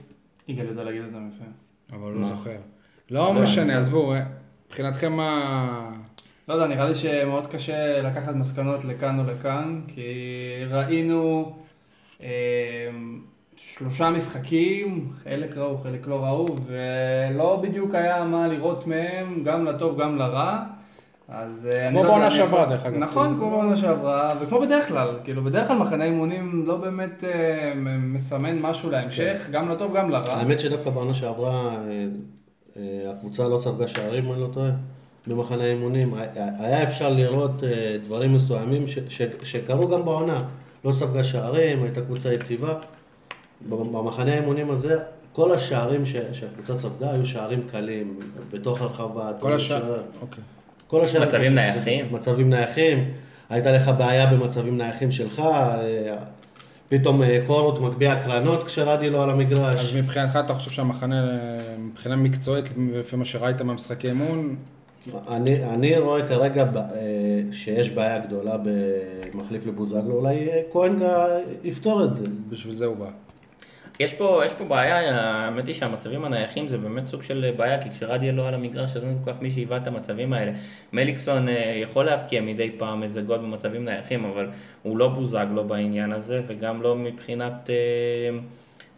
יגאל 0.49 0.67
יודע 0.67 0.85
להגיד 0.85 1.03
את 1.03 1.11
זה 1.13 1.19
יפה. 1.35 1.45
אבל 1.97 2.13
לא 2.13 2.25
זוכר. 2.25 2.57
לא 3.11 3.33
משנה, 3.35 3.79
עזבו, 3.79 4.13
אה, 4.15 4.25
מבחינתכם 4.67 5.13
מה... 5.13 5.91
לא 6.49 6.55
יודע, 6.55 6.67
נראה 6.67 6.89
לי 6.89 6.95
שמאוד 6.95 7.47
קשה 7.47 8.03
לקחת 8.03 8.35
מסקנות 8.35 8.85
לכאן 8.85 9.19
או 9.19 9.25
לכאן, 9.25 9.81
כי 9.89 10.03
ראינו 10.71 11.57
אה, 12.23 12.29
שלושה 13.57 14.11
משחקים, 14.11 15.13
חלק 15.25 15.57
ראו, 15.57 15.79
חלק 15.79 16.07
לא 16.07 16.25
ראו, 16.25 16.47
ולא 16.67 17.61
בדיוק 17.63 17.95
היה 17.95 18.25
מה 18.25 18.49
לראות 18.49 18.87
מהם, 18.87 19.43
גם 19.45 19.65
לטוב, 19.65 20.01
גם 20.01 20.17
לרע. 20.17 20.65
אז 21.29 21.67
אה, 21.71 21.89
אני 21.89 21.91
כמו 21.91 22.03
לא 22.03 22.09
יודע, 22.09 22.19
בעונה 22.19 22.31
שעברה, 22.31 22.67
דרך 22.67 22.87
אגב. 22.87 22.97
נכון. 22.99 23.37
כמו 23.39 23.51
בעונה 23.51 23.77
שעברה, 23.77 24.35
וכמו 24.41 24.61
בדרך 24.61 24.89
כלל, 24.89 25.09
כאילו 25.25 25.45
בדרך 25.45 25.69
כלל 25.69 25.77
מחנה 25.79 26.05
אימונים 26.05 26.63
לא 26.67 26.77
באמת 26.77 27.25
אה, 27.25 27.73
מסמן 28.01 28.59
משהו 28.59 28.91
להמשך, 28.91 29.47
גם 29.51 29.69
לטוב, 29.71 29.97
גם 29.97 30.11
לרע. 30.11 30.33
האמת 30.35 30.61
שדווקא 30.61 30.91
בעונה 30.91 31.15
שעברה, 31.15 31.75
אה, 31.75 32.07
אה, 32.77 33.11
הקבוצה 33.11 33.49
לא 33.49 33.59
ספגה 33.59 33.89
שערים, 33.89 34.25
אם 34.27 34.33
אני 34.33 34.41
לא 34.41 34.49
טועה, 34.53 34.71
במחנה 35.27 35.65
האימונים. 35.65 36.15
היה- 36.15 36.29
היה 36.59 36.83
אפשר 36.83 37.09
לראות 37.09 37.65
אה, 37.65 37.97
דברים 38.05 38.35
מסוימים 38.35 38.89
ש- 38.89 38.99
ש- 39.09 39.23
שקרו 39.43 39.89
גם 39.89 40.05
בעונה. 40.05 40.39
לא 40.85 40.93
ספגה 40.93 41.25
שערים, 41.25 41.83
הייתה 41.83 42.01
קבוצה 42.01 42.33
יציבה. 42.33 42.75
במחנה 43.69 44.33
האימונים 44.33 44.71
הזה, 44.71 44.99
כל 45.33 45.53
השערים 45.53 46.07
ש- 46.07 46.17
שהקבוצה 46.33 46.77
ספגה 46.77 47.11
היו 47.13 47.27
שערים 47.27 47.63
קלים, 47.71 48.17
בתוך 48.53 48.81
הרחבה. 48.83 49.33
כל 49.41 49.53
השאר, 49.53 49.77
השער- 49.77 50.03
אוקיי. 50.23 50.45
כל 50.87 51.05
השאר... 51.05 51.27
מצבים 51.27 51.55
נייחים. 51.55 52.07
מצבים 52.11 52.51
נייחים. 52.51 53.11
הייתה 53.51 53.73
לך 53.73 53.91
בעיה 53.99 54.27
במצבים 54.27 54.79
נייחים 54.79 55.13
שלך, 55.13 55.41
אה, 55.41 56.17
פתאום 56.89 57.23
אה, 57.23 57.39
קורות 57.47 57.81
מגביה 57.81 58.13
הקרנות 58.13 58.65
כשרדי 58.65 59.11
לא 59.11 59.23
על 59.23 59.31
המגרש. 59.31 59.77
אז 59.77 59.97
מבחינתך 59.97 60.39
אתה 60.45 60.55
חושב 60.55 60.71
שהמחנה, 60.71 61.39
מבחינה 61.79 62.17
מקצועית, 62.17 62.65
לפי 62.93 63.17
מה 63.17 63.25
שראית 63.25 63.63
מהמשחקי 63.63 64.09
אימון, 64.09 64.57
אני, 65.29 65.65
אני 65.65 65.99
רואה 65.99 66.29
כרגע 66.29 66.65
אה, 66.77 66.89
שיש 67.53 67.91
בעיה 67.91 68.19
גדולה 68.19 68.57
במחליף 68.63 69.67
לבוזגלו, 69.67 70.15
אולי 70.15 70.49
כהן 70.73 71.03
יפתור 71.65 72.05
את 72.05 72.15
זה. 72.15 72.25
בשביל 72.49 72.75
זה 72.75 72.85
הוא 72.87 72.97
בא. 72.97 73.26
יש 74.01 74.15
פה, 74.15 74.43
יש 74.47 74.53
פה 74.53 74.65
בעיה, 74.65 75.21
האמת 75.21 75.67
היא 75.67 75.75
שהמצבים 75.75 76.25
הנייחים 76.25 76.69
זה 76.69 76.79
באמת 76.79 77.07
סוג 77.07 77.23
של 77.23 77.51
בעיה, 77.57 77.83
כי 77.83 77.91
כשרדיה 77.91 78.33
לא 78.33 78.49
על 78.49 78.55
המגרש, 78.55 78.97
אז 78.97 79.05
אין 79.05 79.19
כל 79.25 79.33
כך 79.33 79.43
מי 79.43 79.51
שהיווה 79.51 79.77
את 79.77 79.87
המצבים 79.87 80.33
האלה. 80.33 80.53
מליקסון 80.93 81.49
אה, 81.49 81.55
יכול 81.83 82.05
להבקיע 82.05 82.41
מדי 82.41 82.71
פעם 82.79 83.03
איזה 83.03 83.21
גול 83.21 83.39
במצבים 83.39 83.85
נייחים, 83.85 84.25
אבל 84.25 84.49
הוא 84.83 84.99
לא 84.99 85.09
בוזג 85.09 85.47
לו 85.55 85.65
בעניין 85.65 86.13
הזה, 86.13 86.41
וגם 86.47 86.83
לא 86.83 86.97
מבחינת 86.97 87.71
אה, 87.71 87.75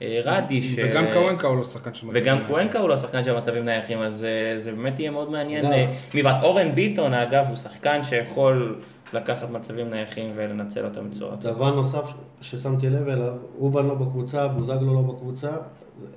אה, 0.02 0.20
רדי. 0.24 0.62
ש- 0.62 0.74
וגם 0.78 1.04
קוונקה 1.12 1.48
הוא 1.48 1.56
לא 1.58 1.64
שחקן 1.64 1.94
של 1.94 2.06
מצבים 2.06 2.22
וגם 2.22 2.36
נייחים. 2.36 2.54
קוונקה 2.54 2.78
הוא 2.78 2.88
לא 2.88 2.96
שחקן 2.96 3.24
של 3.24 3.36
מצבים 3.36 3.64
נייחים, 3.64 3.98
אז 3.98 4.24
אה, 4.24 4.58
זה 4.60 4.72
באמת 4.72 5.00
יהיה 5.00 5.10
מאוד 5.10 5.30
מעניין. 5.30 5.64
אה, 5.72 5.86
מלבד 6.14 6.34
אורן 6.42 6.74
ביטון, 6.74 7.14
אגב, 7.14 7.44
הוא 7.48 7.56
שחקן 7.56 8.02
שיכול 8.04 8.76
לקחת 9.12 9.50
מצבים 9.50 9.90
נייחים 9.90 10.30
ולנצל 10.34 10.84
אותם 10.84 11.10
בצורה 11.10 11.36
טובה. 11.36 11.54
דבר 11.54 11.74
נוסף 11.74 12.12
ששמתי 12.40 12.90
לב 12.90 13.08
אליו, 13.08 13.36
אובן 13.58 13.86
לא 13.86 13.94
בקבוצה, 13.94 14.48
בוזגלו 14.48 14.94
לא 14.94 15.02
בקבוצה, 15.02 15.50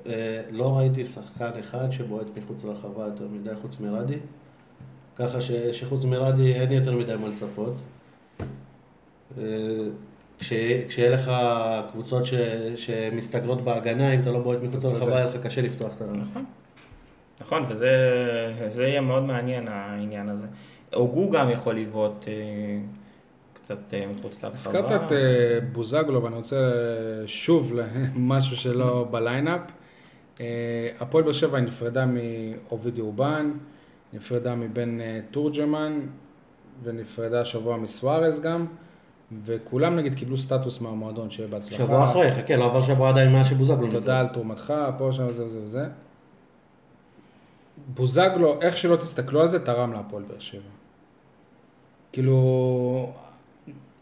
אה, 0.05 0.41
לא 0.51 0.77
ראיתי 0.77 1.05
שחקן 1.05 1.51
אחד 1.59 1.91
שבועט 1.91 2.27
מחוץ 2.37 2.65
לרחבה 2.65 3.05
יותר 3.05 3.27
מדי 3.31 3.55
חוץ 3.61 3.79
מרדי, 3.79 4.17
ככה 5.15 5.41
ש, 5.41 5.51
שחוץ 5.51 6.05
מרדי 6.05 6.53
אין 6.53 6.71
יותר 6.71 6.97
מדי 6.97 7.15
מה 7.15 7.27
לצפות. 7.27 7.75
אה, 9.37 9.43
כש, 10.39 10.53
כשיהיה 10.87 11.09
לך 11.15 11.31
קבוצות 11.91 12.25
ש, 12.25 12.33
שמסתגרות 12.75 13.61
בהגנה, 13.61 14.13
אם 14.13 14.21
אתה 14.21 14.31
לא 14.31 14.39
בועט 14.39 14.59
מחוץ. 14.63 14.83
לרחבה, 14.83 15.11
יהיה 15.11 15.25
לך 15.25 15.37
קשה 15.37 15.61
לפתוח 15.61 15.91
את 15.97 16.01
ה... 16.01 16.39
נכון, 17.41 17.65
וזה 17.69 17.89
זה 18.69 18.83
יהיה 18.83 19.01
מאוד 19.01 19.23
מעניין 19.23 19.67
העניין 19.67 20.29
הזה. 20.29 20.45
הוגו 20.93 21.31
גם 21.31 21.49
יכול 21.49 21.75
לבעוט 21.75 22.25
אה, 22.27 22.33
קצת 23.53 23.93
אה, 23.93 24.07
מחוץ 24.07 24.43
להרחבה. 24.43 24.79
הזכרת 24.79 25.05
את 25.05 25.11
אה, 25.11 25.59
בוזגלו, 25.71 26.23
ואני 26.23 26.35
רוצה 26.35 26.71
שוב 27.27 27.73
למשהו 27.73 28.55
שלא 28.63 29.07
בליינאפ. 29.11 29.61
אה, 30.41 30.89
הפועל 30.99 31.23
באר 31.23 31.33
שבע 31.33 31.59
נפרדה 31.59 32.05
מאובידי 32.05 33.01
אובן, 33.01 33.51
נפרדה 34.13 34.55
מבן 34.55 34.97
תורג'מן, 35.31 35.99
ונפרדה 36.83 37.41
השבוע 37.41 37.77
מסוארז 37.77 38.41
גם, 38.41 38.65
וכולם 39.45 39.95
נגיד 39.95 40.15
קיבלו 40.15 40.37
סטטוס 40.37 40.81
מהמועדון 40.81 41.29
שיהיה 41.29 41.49
בהצלחה. 41.49 41.83
שבוע 41.83 42.11
אחרי, 42.11 42.31
חכה, 42.31 42.55
לא 42.55 42.65
עבר 42.65 42.81
שבוע 42.81 43.09
עדיין 43.09 43.31
מאז 43.31 43.47
שבוזגלו. 43.47 43.91
תודה 43.91 44.19
על 44.19 44.27
תרומתך, 44.27 44.73
פה, 44.97 45.09
שם, 45.11 45.31
זה 45.31 45.45
וזה 45.45 45.59
וזה. 45.63 45.85
בוזגלו, 47.87 48.61
איך 48.61 48.77
שלא 48.77 48.95
תסתכלו 48.95 49.41
על 49.41 49.47
זה, 49.47 49.65
תרם 49.65 49.93
להפועל 49.93 50.23
באר 50.23 50.39
שבע. 50.39 50.80
כאילו, 52.11 53.09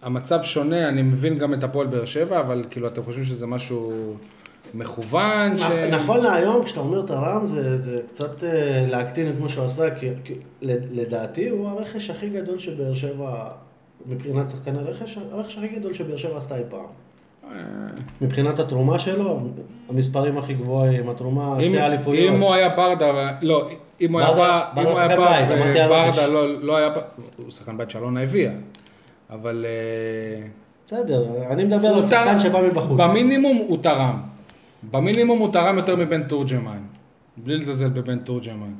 המצב 0.02 0.44
שונה, 0.44 0.90
אני 0.90 1.02
מבין 1.02 1.38
גם 1.38 1.54
את 1.54 1.64
הפועל 1.64 1.88
באר 1.88 2.06
שבע, 2.06 2.40
אבל 2.40 2.66
כאילו, 2.70 2.88
אתם 2.88 3.04
חושבים 3.04 3.26
שזה 3.26 3.48
משהו 3.48 4.14
מכוון? 4.74 5.58
ש... 5.58 5.62
נכון 5.92 6.24
להיום, 6.24 6.64
כשאתה 6.64 6.80
אומר 6.80 7.02
תרם, 7.02 7.46
זה, 7.46 7.78
זה 7.78 8.02
קצת 8.08 8.44
אה, 8.44 8.86
להקטין 8.90 9.30
את 9.30 9.40
מה 9.40 9.50
שהוא 9.50 9.66
עשה, 9.66 9.96
כי, 9.96 10.10
כי 10.24 10.34
לדעתי 10.62 11.50
הוא 11.50 11.70
הרכש 11.70 12.10
הכי 12.10 12.30
גדול 12.30 12.60
שבאר 12.60 12.94
שבע, 12.94 13.50
מבחינת 14.06 14.50
שחקני 14.50 14.80
רכש, 14.80 15.18
הרכש 15.32 15.58
הכי 15.58 15.68
גדול 15.68 15.94
שבאר 15.94 16.18
שבע 16.18 16.38
עשתה 16.38 16.58
אי 16.58 16.64
פעם. 16.70 16.86
מבחינת 18.22 18.60
התרומה 18.60 19.00
שלו, 19.00 19.40
המספרים 19.90 20.38
הכי 20.38 20.54
גבוהים, 20.54 21.10
התרומה, 21.10 21.58
אם, 21.60 21.64
שתי 21.64 21.82
אליפויות. 21.82 22.34
אם 22.36 22.42
הוא 22.42 22.54
היה 22.54 22.70
ברדה, 22.70 23.32
לא, 23.42 23.70
אם 24.02 24.14
הוא 24.14 24.22
היה 24.22 24.30
ברדה- 24.32 24.70
ברדה 24.76 25.14
אם 25.54 25.58
הוא 25.58 25.66
היה. 25.66 25.86
וברדה 25.88 26.28
לא, 26.28 26.60
לא 26.62 26.78
היה, 26.78 26.90
הוא 27.38 27.52
שחקן 27.52 27.78
בית 27.78 27.90
שאלונה 27.90 28.22
הביאה, 28.22 28.52
אבל 29.30 29.66
אה, 29.70 30.48
בסדר, 30.88 31.26
אני 31.52 31.64
מדבר 31.64 31.88
על 31.88 32.04
שחקן 32.08 32.40
שבא 32.40 32.62
מבחוץ. 32.62 33.00
במינימום 33.00 33.58
הוא 33.58 33.78
תרם. 33.84 34.22
במינימום 34.92 35.40
הוא 35.40 35.52
תרם 35.52 35.78
יותר 35.78 35.96
מבן 35.96 36.24
תורג'מן. 36.24 36.78
בלי 37.38 37.58
לזלזל 37.58 37.90
בבן 37.90 38.20
תורג'מן. 38.20 38.74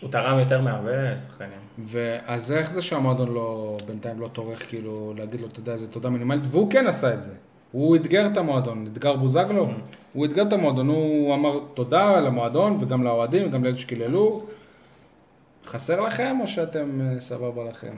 הוא 0.00 0.10
תרם 0.10 0.38
יותר 0.38 0.60
מהרבה 0.60 0.90
שחקנים. 1.28 1.58
ואז 1.78 2.52
איך 2.52 2.70
זה 2.70 2.82
שהמועדון 2.82 3.34
לא, 3.34 3.76
בינתיים 3.88 4.20
לא 4.20 4.28
טורח 4.28 4.58
כאילו 4.68 5.12
להגיד 5.16 5.40
לו, 5.40 5.46
אתה 5.46 5.60
יודע, 5.60 5.72
איזה 5.72 5.86
תודה 5.86 6.10
מינימלית, 6.10 6.42
והוא 6.46 6.70
כן 6.70 6.86
עשה 6.86 7.14
את 7.14 7.22
זה. 7.22 7.30
הוא 7.76 7.96
אתגר 7.96 8.26
את 8.26 8.36
המועדון, 8.36 8.88
אתגר 8.92 9.16
בוזגלו, 9.16 9.66
הוא 10.12 10.24
אתגר 10.24 10.42
את 10.42 10.52
המועדון, 10.52 10.88
הוא 10.88 11.34
אמר 11.34 11.58
תודה 11.74 12.20
למועדון 12.20 12.76
וגם 12.80 13.02
לאוהדים 13.02 13.46
וגם 13.46 13.64
לאלה 13.64 13.76
שקיללו. 13.76 14.42
חסר 15.66 16.00
לכם 16.00 16.36
או 16.40 16.46
שאתם 16.46 17.00
אה, 17.00 17.20
סבבה 17.20 17.64
לכם? 17.64 17.94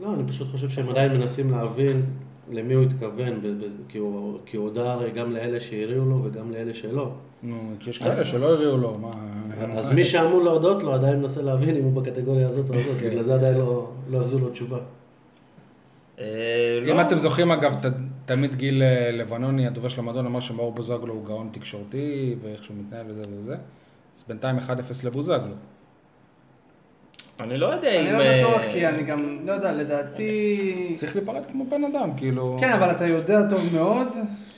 לא, 0.00 0.14
אני 0.14 0.28
פשוט 0.28 0.50
חושב 0.50 0.68
שהם 0.68 0.88
עדיין 0.88 1.12
מנסים 1.12 1.50
להבין 1.50 2.02
למי 2.50 2.74
הוא 2.74 2.84
התכוון, 2.84 3.40
כי 3.88 3.98
הוא 3.98 4.38
כי 4.46 4.56
הוא 4.56 4.64
הודה 4.64 4.92
הרי 4.92 5.10
גם 5.10 5.32
לאלה 5.32 5.60
שהריעו 5.60 6.04
לו 6.04 6.24
וגם 6.24 6.50
לאלה 6.50 6.74
שלא. 6.74 7.10
נו, 7.42 7.56
כי 7.80 7.90
יש 7.90 7.98
כאלה 7.98 8.24
שלא 8.24 8.46
הריעו 8.46 8.76
לו, 8.76 8.98
מה... 8.98 9.10
אז 9.78 9.92
מי 9.92 10.04
שאמור 10.04 10.42
להודות 10.42 10.82
לו 10.82 10.92
עדיין 10.92 11.20
מנסה 11.20 11.42
להבין 11.42 11.76
אם 11.76 11.84
הוא 11.84 12.02
בקטגוריה 12.02 12.46
הזאת 12.46 12.70
או 12.70 12.74
הזאת, 12.80 13.00
כן. 13.00 13.08
בגלל 13.08 13.22
זה 13.22 13.34
עדיין 13.34 13.54
לא 13.54 13.90
לא 14.10 14.20
החזו 14.20 14.38
לו 14.38 14.50
תשובה. 14.50 14.78
אה, 16.18 16.24
אם 16.90 16.96
לא. 16.96 17.02
אתם 17.02 17.18
זוכרים 17.18 17.50
אגב, 17.50 17.76
תמיד 18.26 18.54
גיל 18.54 18.82
אה, 18.82 19.10
לבנוני, 19.12 19.66
הדובר 19.66 19.88
של 19.88 20.00
המועדון, 20.00 20.26
אמר 20.26 20.40
שמאור 20.40 20.72
בוזגלו 20.72 21.14
הוא 21.14 21.26
גאון 21.26 21.48
תקשורתי, 21.52 22.34
ואיך 22.42 22.64
שהוא 22.64 22.76
מתנהל 22.76 23.06
וזה 23.08 23.22
וזה. 23.40 23.56
אז 24.16 24.24
בינתיים 24.28 24.58
1-0 24.58 24.62
לבוזגלו. 25.04 25.54
אני 27.40 27.58
לא 27.58 27.66
יודע 27.66 27.90
אם... 27.90 28.06
אני 28.06 28.12
לא 28.12 28.20
אה, 28.20 28.42
בטוח, 28.44 28.62
כי 28.72 28.86
אני 28.86 29.02
גם, 29.02 29.38
לא 29.44 29.52
יודע, 29.52 29.72
לדעתי... 29.72 30.92
צריך 30.94 31.16
להיפרד 31.16 31.42
כמו 31.52 31.66
בן 31.66 31.84
אדם, 31.84 32.16
כאילו... 32.16 32.56
כן, 32.60 32.72
אבל 32.72 32.90
אתה 32.90 33.06
יודע 33.06 33.48
טוב 33.48 33.60
מאוד 33.72 34.08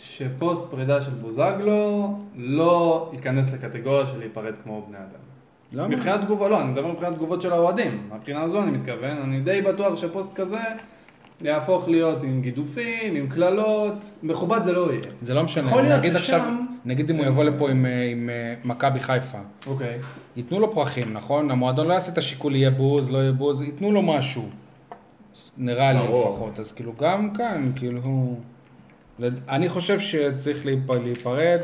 שפוסט 0.03 0.71
פרידה 0.71 1.03
של 1.03 1.11
בוזגלו 1.11 2.15
לא 2.37 3.11
ייכנס 3.13 3.53
לקטגוריה 3.55 4.07
של 4.07 4.19
להיפרד 4.19 4.55
כמו 4.65 4.87
בני 4.89 4.99
אדם. 4.99 5.29
למה? 5.73 5.89
מבחינת 5.89 6.21
תגובות, 6.21 6.51
לא, 6.51 6.61
אני 6.61 6.71
מדבר 6.71 6.93
מבחינת 6.93 7.15
תגובות 7.15 7.43
של 7.43 7.53
האוהדים. 7.53 7.91
מהבחינה 8.09 8.43
הזו 8.43 8.63
אני 8.63 8.71
מתכוון, 8.71 9.19
אני 9.19 9.41
די 9.41 9.63
בטוח 9.63 9.97
שפוסט 9.97 10.35
כזה 10.35 10.61
יהפוך 11.43 11.89
להיות 11.89 12.23
עם 12.23 12.41
גידופים, 12.43 13.15
עם 13.17 13.29
קללות, 13.29 13.95
מכובד 14.23 14.61
זה 14.65 14.73
לא 14.73 14.91
יהיה. 14.93 15.03
זה 15.21 15.35
לא 15.35 15.45
משנה, 15.45 15.69
יכול 15.69 15.83
להיות 15.83 15.99
נגיד 15.99 16.11
ששם- 16.13 16.19
עכשיו, 16.21 16.41
נגיד 16.85 17.11
אם 17.11 17.17
הוא 17.17 17.27
יבוא 17.27 17.45
לפה 17.45 17.71
עם, 17.71 17.87
אה, 17.87 18.05
עם 18.11 18.31
אה, 18.31 18.55
מכבי 18.65 19.01
חיפה, 19.01 19.39
אוקיי. 19.67 19.99
ייתנו 20.37 20.61
לו 20.61 20.73
פרחים, 20.75 21.13
נכון? 21.13 21.51
המועדון 21.51 21.87
לא 21.87 21.93
יעשה 21.93 22.13
את 22.13 22.19
השיקול 22.19 22.57
יהיה 22.57 22.71
בוז, 22.71 23.11
לא 23.11 23.19
יהיה 23.19 23.33
בוז, 23.33 23.63
ייתנו 23.63 23.93
לו 23.93 24.03
משהו. 24.03 24.43
נראה 25.59 25.93
לי 25.93 25.99
ברור. 25.99 26.29
לפחות, 26.29 26.59
אז 26.61 26.73
כאילו 26.73 26.93
גם 27.01 27.31
כאן, 27.35 27.73
כאילו... 27.77 28.37
אני 29.49 29.69
חושב 29.69 29.99
שצריך 30.01 30.65
להיפ- 30.67 30.93
להיפרד, 31.05 31.61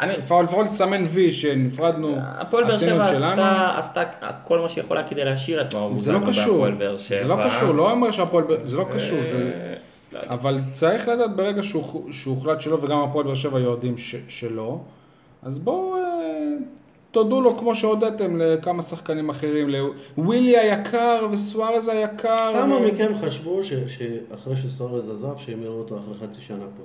אני- 0.00 0.16
לפחות 0.16 0.64
לסמן 0.66 1.02
וי 1.10 1.32
שנפרדנו, 1.32 2.16
הפועל 2.18 2.64
באר 2.64 2.76
שבע. 2.76 3.04
עשתה, 3.04 3.74
עשתה 3.78 4.02
כל 4.44 4.58
מה 4.58 4.68
שיכולה 4.68 5.08
כדי 5.08 5.24
להשאיר 5.24 5.60
את 5.60 5.74
מאור 5.74 6.00
זה 6.00 6.12
לא 6.12 6.18
בוזגלו 6.18 6.32
קשור, 6.32 6.52
בהפועל 6.54 6.74
באר 6.74 6.96
שבע. 6.96 7.18
זה 7.18 7.24
לא 7.28 7.36
קשור, 7.46 7.72
לא 7.72 7.90
אומר 7.90 8.10
שהפועל, 8.10 8.44
באר- 8.44 8.66
זה 8.66 8.76
לא 8.76 8.86
קשור, 8.94 9.20
זה... 9.20 9.52
אה, 9.54 9.74
לא. 10.12 10.20
אבל 10.34 10.58
צריך 10.70 11.08
לדעת 11.08 11.36
ברגע 11.36 11.62
שהוחלט 12.10 12.60
שלא, 12.60 12.78
וגם 12.82 12.98
הפועל 12.98 13.24
באר 13.26 13.34
שבע 13.34 13.60
יודעים 13.60 13.94
שלא, 14.28 14.78
אז 15.42 15.58
בואו 15.58 15.96
אה, 15.96 16.00
תודו 17.10 17.40
לו 17.40 17.54
כמו 17.56 17.74
שהודיתם 17.74 18.40
לכמה 18.40 18.82
שחקנים 18.82 19.28
אחרים, 19.30 19.68
לווילי 20.16 20.58
היקר 20.58 21.26
וסוארז 21.32 21.88
היקר. 21.88 22.50
כמה 22.54 22.80
מכם 22.80 23.12
חשבו 23.20 23.60
שאחרי 23.64 24.56
שסוארז 24.56 25.10
עזב, 25.10 25.38
שהם 25.38 25.62
יראו 25.62 25.78
אותו 25.78 25.98
אחרי 25.98 26.28
חצי 26.28 26.40
שנה 26.40 26.64
פה? 26.76 26.82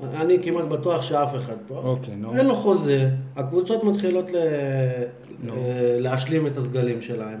אני 0.00 0.42
כמעט 0.42 0.64
בטוח 0.64 1.02
שאף 1.02 1.34
אחד 1.34 1.56
פה. 1.68 1.74
אוקיי, 1.84 2.16
נו. 2.16 2.36
אין 2.36 2.46
לו 2.46 2.54
חוזה, 2.54 3.10
הקבוצות 3.36 3.84
מתחילות 3.84 4.30
ל... 4.30 4.36
נו. 5.42 5.52
אה, 5.52 5.96
להשלים 6.00 6.46
את 6.46 6.56
הסגלים 6.56 7.02
שלהם. 7.02 7.40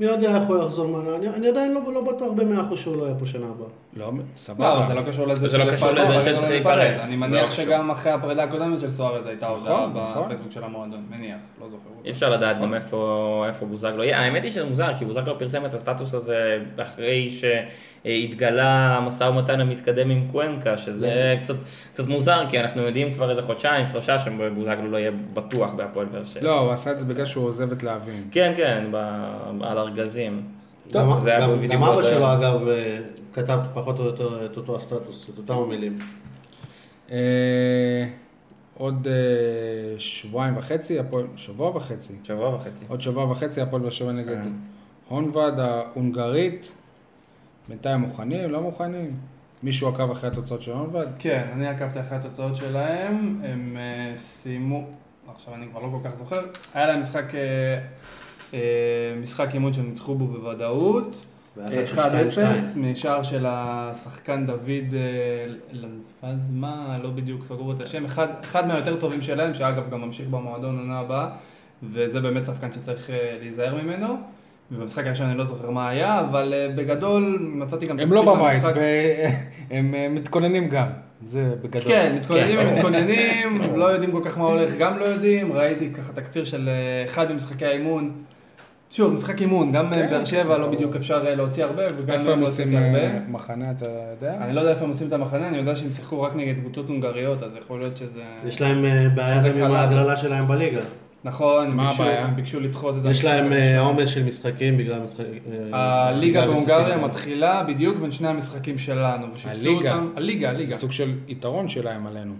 מי 0.00 0.06
יודע 0.06 0.36
איך 0.36 0.48
הוא 0.48 0.56
יחזור, 0.56 1.16
אני, 1.16 1.28
אני 1.28 1.48
עדיין 1.48 1.74
לא, 1.74 1.92
לא 1.92 2.12
בטוח 2.12 2.32
במאה 2.36 2.66
אחוז 2.66 2.78
שהוא 2.78 2.96
לא 2.96 3.04
יהיה 3.04 3.14
פה 3.14 3.26
שנה 3.26 3.46
הבאה. 3.46 3.68
לא, 3.96 4.06
לא, 4.06 4.22
סבבה. 4.36 4.76
אבל 4.78 4.86
זה 4.86 4.94
לא 4.94 5.02
קשור 5.02 5.26
לזה 5.26 5.48
זה 5.48 5.58
לא 5.58 5.70
קשור 5.70 5.90
לפרסם, 5.90 6.12
לזה 6.12 6.20
שצריך 6.20 6.42
לא 6.42 6.48
להיפרד. 6.48 6.80
אני 6.80 7.10
זה 7.10 7.16
מניח 7.16 7.42
לא 7.42 7.46
קשור. 7.46 7.64
שגם 7.64 7.90
אחרי 7.90 8.12
הפרידה 8.12 8.42
הקודמת 8.42 8.80
של 8.80 8.90
סוארז 8.90 9.26
הייתה 9.26 9.46
הודעה 9.46 9.86
נכון, 9.86 10.02
נכון. 10.02 10.24
בפייסבוק 10.24 10.52
של 10.52 10.64
המועדון, 10.64 11.06
מניח, 11.10 11.36
לא 11.60 11.68
זוכר. 11.68 11.88
אי 12.04 12.10
אפשר 12.10 12.30
לדעת 12.30 12.56
נכון. 12.56 12.68
גם 12.68 12.74
איפה, 12.74 13.66
בוזגלו 13.68 14.04
יהיה. 14.04 14.20
האמת 14.20 14.42
היא 14.44 14.52
שזה 14.52 14.64
מוזר, 14.64 14.96
כי 14.98 15.04
בוזגלו 15.04 15.38
פרסם 15.38 15.64
את 15.66 15.74
הסטטוס 15.74 16.14
הזה 16.14 16.58
אחרי 16.82 17.30
שהתגלה 17.30 18.96
המשא 18.96 19.24
ומתן 19.24 19.60
המתקדם 19.60 20.10
עם 20.10 20.28
קוונקה, 20.32 20.76
שזה 20.78 21.36
קצת, 21.42 21.54
קצת 21.92 22.06
מוזר, 22.06 22.44
כי 22.48 22.60
אנחנו 22.60 22.82
יודעים 22.82 23.14
כבר 23.14 23.30
איזה 23.30 23.42
חודשיים, 23.42 23.86
שלושה, 23.92 24.18
שבוזגלו 24.18 24.90
לא 24.90 24.96
יהיה 24.96 25.10
בטוח 25.34 25.74
בהפועל 25.74 26.06
באר 26.06 26.24
שבע. 26.24 26.42
לא, 26.42 26.58
הוא 26.58 26.70
עשה 26.70 26.92
את 26.92 27.00
זה 27.00 27.06
בגלל 27.06 27.26
שהוא 27.26 27.46
עוזב 27.46 27.72
את 27.72 27.82
להבים. 27.82 28.28
כן, 28.32 28.52
כן, 28.56 28.84
על 29.62 29.78
ארגזים. 29.78 30.59
גם, 30.92 31.20
זה 31.20 31.30
היה 31.30 31.40
גם, 31.40 31.56
בדיוק 31.56 31.72
גם 31.72 31.82
אבא 31.82 32.02
שלו. 32.02 32.32
אגב 32.34 32.68
אה, 32.68 32.98
כתב 33.32 33.58
פחות 33.74 33.98
או 33.98 34.04
יותר 34.04 34.46
את 34.46 34.56
אותו 34.56 34.76
הסטטוס, 34.76 35.30
את 35.34 35.38
אותם 35.38 35.54
המילים. 35.54 35.98
אה, 37.10 38.04
עוד 38.78 39.06
אה, 39.10 39.98
שבועיים 39.98 40.56
וחצי, 40.56 40.98
שבוע 41.36 41.76
וחצי. 41.76 42.14
שבוע 42.24 42.54
וחצי. 42.54 42.84
עוד 42.88 43.00
שבוע 43.00 43.30
וחצי 43.30 43.60
הפועל 43.60 43.82
באר 43.82 43.90
שבע 43.90 44.12
נגד. 44.12 44.36
הונבד 45.08 45.52
ההונגרית. 45.58 46.72
בינתיים 47.68 48.00
מוכנים, 48.00 48.50
לא 48.50 48.60
מוכנים? 48.60 49.10
מישהו 49.62 49.88
עקב 49.88 50.10
אחרי 50.10 50.30
התוצאות 50.30 50.62
של 50.62 50.72
הונבד? 50.72 51.06
כן, 51.18 51.46
אני 51.52 51.68
עקבתי 51.68 52.00
אחרי 52.00 52.18
התוצאות 52.18 52.56
שלהם, 52.56 53.40
הם 53.44 53.76
סיימו, 54.16 54.86
עכשיו 55.34 55.54
אני 55.54 55.66
כבר 55.70 55.80
לא 55.80 55.88
כל 55.90 56.08
כך 56.08 56.14
זוכר, 56.14 56.40
היה 56.74 56.86
להם 56.86 57.00
משחק, 57.00 57.24
משחק 59.22 59.54
אימון 59.54 59.72
שהם 59.72 59.88
ניצחו 59.88 60.14
בו 60.14 60.26
בוודאות, 60.26 61.24
והיה 61.56 61.84
1-0 61.94 61.98
1-0 61.98 61.98
משער 62.76 63.22
של 63.22 63.44
השחקן 63.48 64.46
דוד 64.46 64.94
אה, 64.94 65.46
לנפזמה, 65.72 66.98
לא 67.02 67.10
בדיוק 67.10 67.44
סגרו 67.44 67.72
את 67.72 67.80
השם, 67.80 68.04
אחד, 68.04 68.28
אחד 68.42 68.66
מהיותר 68.68 68.96
טובים 68.96 69.22
שלהם, 69.22 69.54
שאגב 69.54 69.90
גם 69.90 70.00
ממשיך 70.00 70.28
במועדון 70.28 70.78
עונה 70.78 70.98
הבאה, 70.98 71.28
וזה 71.82 72.20
באמת 72.20 72.44
שחקן 72.44 72.72
שצריך 72.72 73.10
אה, 73.10 73.36
להיזהר 73.40 73.74
ממנו. 73.82 74.06
ובמשחק 74.72 75.06
הראשון 75.06 75.26
אני 75.26 75.38
לא 75.38 75.44
זוכר 75.44 75.70
מה 75.70 75.88
היה, 75.88 76.20
אבל 76.20 76.54
אה, 76.56 76.68
בגדול 76.76 77.38
מצאתי 77.40 77.86
גם 77.86 77.98
הם 77.98 78.12
לא 78.12 78.34
בבית. 78.34 78.62
ב- 78.62 79.30
הם 79.76 79.94
אה, 79.94 80.08
מתכוננים 80.10 80.68
גם, 80.68 80.86
זה 81.26 81.54
בגדול. 81.62 81.92
כן, 81.92 82.16
מתכוננים 82.18 82.58
כן. 82.58 82.66
ומתכוננים, 82.68 83.60
לא 83.80 83.84
יודעים 83.84 84.12
כל 84.12 84.20
כך 84.24 84.38
מה 84.38 84.44
הולך, 84.44 84.74
גם 84.78 84.98
לא 84.98 85.04
יודעים, 85.04 85.52
ראיתי 85.52 85.90
ככה 85.90 86.12
תקציר 86.12 86.44
של 86.44 86.68
אה, 86.68 87.04
אחד 87.04 87.32
ממשחקי 87.32 87.66
האימון. 87.66 88.12
שוב, 88.90 89.12
משחק 89.12 89.40
אימון, 89.40 89.72
גם 89.72 89.90
כן, 89.90 90.10
באר 90.10 90.24
שבע 90.24 90.54
כן, 90.54 90.60
לא. 90.60 90.66
בדיוק 90.68 90.96
אפשר 90.96 91.26
אה, 91.26 91.34
להוציא 91.34 91.64
הרבה, 91.64 91.82
וגם 91.96 92.14
איפה 92.14 92.32
הם 92.32 92.40
לא 92.40 92.44
עושים 92.46 92.68
הוצאתי 92.76 92.94
אה, 92.96 93.06
הרבה. 93.06 93.20
מחנה, 93.28 93.70
אתה 93.70 93.86
יודע? 94.10 94.36
אני 94.40 94.52
לא 94.54 94.60
יודע 94.60 94.72
איפה 94.72 94.82
הם 94.84 94.88
עושים 94.88 95.08
את 95.08 95.12
המחנה, 95.12 95.48
אני 95.48 95.56
יודע 95.58 95.76
שהם 95.76 95.92
שיחקו 95.92 96.22
רק 96.22 96.34
נגד 96.36 96.58
קבוצות 96.58 96.88
הונגריות, 96.88 97.42
אז 97.42 97.50
יכול 97.64 97.78
להיות 97.78 97.96
שזה... 97.96 98.22
יש 98.46 98.60
להם 98.60 98.84
אה, 98.84 99.08
בעיה 99.14 99.38
גם 99.38 99.56
עם 99.56 99.56
קלה. 99.68 99.80
ההגרלה 99.80 100.16
שלהם 100.16 100.48
בליגה. 100.48 100.80
נכון, 101.24 101.66
הם 101.66 101.86
ביקשו-? 101.88 102.02
הם 102.02 102.36
ביקשו 102.36 102.60
לדחות 102.60 102.94
את 102.94 103.00
יש 103.00 103.06
המשחק 103.06 103.24
להם 103.24 103.52
אה, 103.52 103.58
הראשון. 103.78 103.86
עומס 103.96 104.08
של 104.08 104.24
משחקים 104.24 104.76
בגלל 104.76 104.98
משחק... 104.98 105.24
אה, 105.74 106.08
הליגה 106.08 106.46
בהונגריה 106.46 106.84
משחקים. 106.86 107.04
מתחילה 107.04 107.62
בדיוק 107.62 107.96
בין 107.96 108.10
שני 108.10 108.28
המשחקים 108.28 108.78
שלנו, 108.78 109.26
הליגה? 109.44 109.94
אותם, 109.94 110.08
הליגה, 110.16 110.48
הליגה. 110.48 110.64
זה 110.70 110.76
סוג 110.76 110.92
של 110.92 111.12
יתרון 111.28 111.68
שלהם 111.68 112.06
עלינו. 112.06 112.34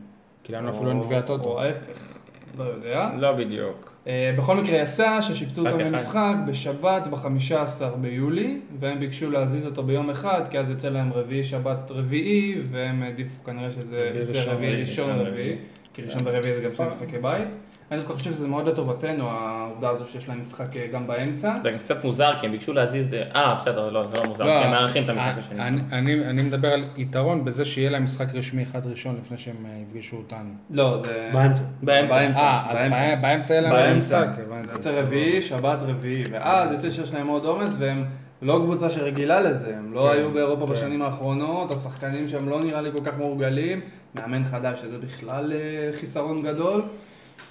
כי 0.44 0.52
לנו 0.52 0.70
אפילו 0.70 0.90
אין 0.90 0.98
או- 0.98 1.04
גביע 1.04 1.20
טוטו. 1.20 1.44
או 1.48 1.62
ההפך, 1.62 2.16
לא 2.58 2.64
יודע. 2.64 3.10
לא 3.18 3.32
בדיוק. 3.32 3.89
אה, 4.06 4.34
בכל 4.38 4.56
מקרה 4.56 4.78
יצא 4.78 5.20
ששיפצו 5.20 5.66
אחד. 5.66 5.80
למשחק 5.80 6.34
בשבת 6.46 7.06
ב-15 7.06 7.84
ביולי, 8.00 8.60
והם 8.80 9.00
ביקשו 9.00 9.30
להזיז 9.30 9.66
אותו 9.66 9.82
ביום 9.82 10.10
אחד, 10.10 10.42
כי 10.50 10.58
אז 10.58 10.70
יוצא 10.70 10.88
להם 10.88 11.12
רביעי 11.12 11.44
שבת 11.44 11.90
רביעי, 11.90 12.46
והם 12.70 13.02
העדיפו 13.02 13.44
כנראה 13.44 13.70
שזה 13.70 14.10
יוצא 14.14 14.50
רביעי 14.50 14.80
ראשון 14.80 15.10
רביעי, 15.10 15.30
רביעי. 15.30 15.56
כי 15.94 16.02
ראשון 16.02 16.20
ורביעי 16.24 16.54
זה 16.54 16.60
גם 16.60 16.74
שני 16.74 16.86
משחקי 16.86 17.18
בית. 17.18 17.48
אני 17.90 18.00
דווקא 18.00 18.14
חושב 18.14 18.32
שזה 18.32 18.48
מאוד 18.48 18.68
לטובתנו, 18.68 19.28
העובדה 19.30 19.90
הזו 19.90 20.06
שיש 20.06 20.28
להם 20.28 20.40
משחק 20.40 20.76
אה, 20.76 20.86
גם 20.92 21.06
באמצע. 21.06 21.54
זה 21.62 21.78
קצת 21.78 22.04
מוזר, 22.04 22.32
כי 22.40 22.46
הם 22.46 22.52
ביקשו 22.52 22.72
להזיז... 22.72 23.06
אה, 23.34 23.54
בסדר, 23.54 23.90
לא, 23.90 24.06
זה 24.06 24.22
לא 24.22 24.28
מוזר, 24.28 24.44
כי 24.44 24.50
הם 24.50 24.70
מארחים 24.70 25.02
את 25.04 25.08
המשחק 25.08 25.24
אה, 25.26 25.38
השני. 25.38 25.62
אני- 25.62 25.80
אני 25.92 26.26
אני 26.26 26.42
מדבר 26.42 26.68
על 26.72 26.80
יתרון 26.96 27.44
בזה 27.44 27.64
שיהיה 27.64 27.90
להם 27.90 28.04
משחק 28.04 28.34
רשמי 28.34 28.62
אחד 28.62 28.86
ראשון 28.86 29.16
לפני 29.20 29.38
שהם 29.38 29.54
אה, 29.66 29.70
יפגשו 29.88 30.16
אותנו. 30.16 30.50
לא, 30.70 31.02
זה... 31.04 31.30
באמצע. 31.32 31.62
באמצע. 31.82 32.40
אה, 32.40 32.66
אז 32.70 32.78
באמצע. 32.78 33.14
בא- 33.14 33.22
באמצע 33.22 33.54
יהיה 33.54 33.62
להם 33.62 33.72
באמצע. 33.72 34.20
משחק. 34.24 34.38
הבנתי. 34.46 34.68
יוצא 34.72 35.00
רביעי, 35.02 35.42
שבת 35.42 35.82
רביעי, 35.82 36.22
ואז 36.32 36.72
יוצא 36.72 36.90
שיש 36.90 37.12
להם 37.12 37.26
עוד 37.26 37.44
עומס, 37.44 37.76
והם 37.78 38.04
לא 38.42 38.60
קבוצה 38.64 38.90
שרגילה 38.90 39.40
לזה, 39.40 39.76
הם 39.76 39.92
לא 39.92 40.02
כן, 40.02 40.18
היו 40.18 40.30
באירופה 40.30 40.66
כן. 40.66 40.72
בשנים 40.72 41.02
האחרונות, 41.02 41.70
השחקנים 41.74 42.28
שם 42.28 42.48
לא 42.48 42.60
נראה 42.60 42.80
לי 42.80 42.88
כל 42.92 43.04
כך 43.04 43.18
מורגלים, 43.18 43.80
מאמן 44.20 44.44
חדש, 44.44 44.80
שזה 44.80 44.98
בכלל 44.98 45.52
חיסרון 46.00 46.42
גדול, 46.42 46.82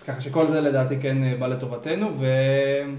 ככה 0.10 0.22
שכל 0.22 0.48
זה 0.48 0.62
לדעתי 0.62 0.96
כן 1.02 1.24
אה, 1.24 1.34
בא 1.40 1.48
לטובתנו, 1.48 2.12
ואני 2.20 2.96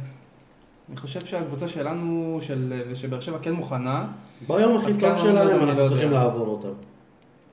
חושב 0.96 1.20
שהקבוצה 1.26 1.68
שלנו, 1.68 2.38
של 2.42 2.82
שבאר 2.94 3.20
שבע 3.20 3.38
כן 3.42 3.52
מוכנה, 3.52 4.04
ביום 4.48 4.76
הכי 4.78 4.92
טוב 5.00 5.18
שלהם 5.18 5.36
לא 5.66 5.70
אנחנו. 5.70 5.88
צריכים 5.88 6.10
לעבור 6.12 6.46
אותם. 6.46 6.68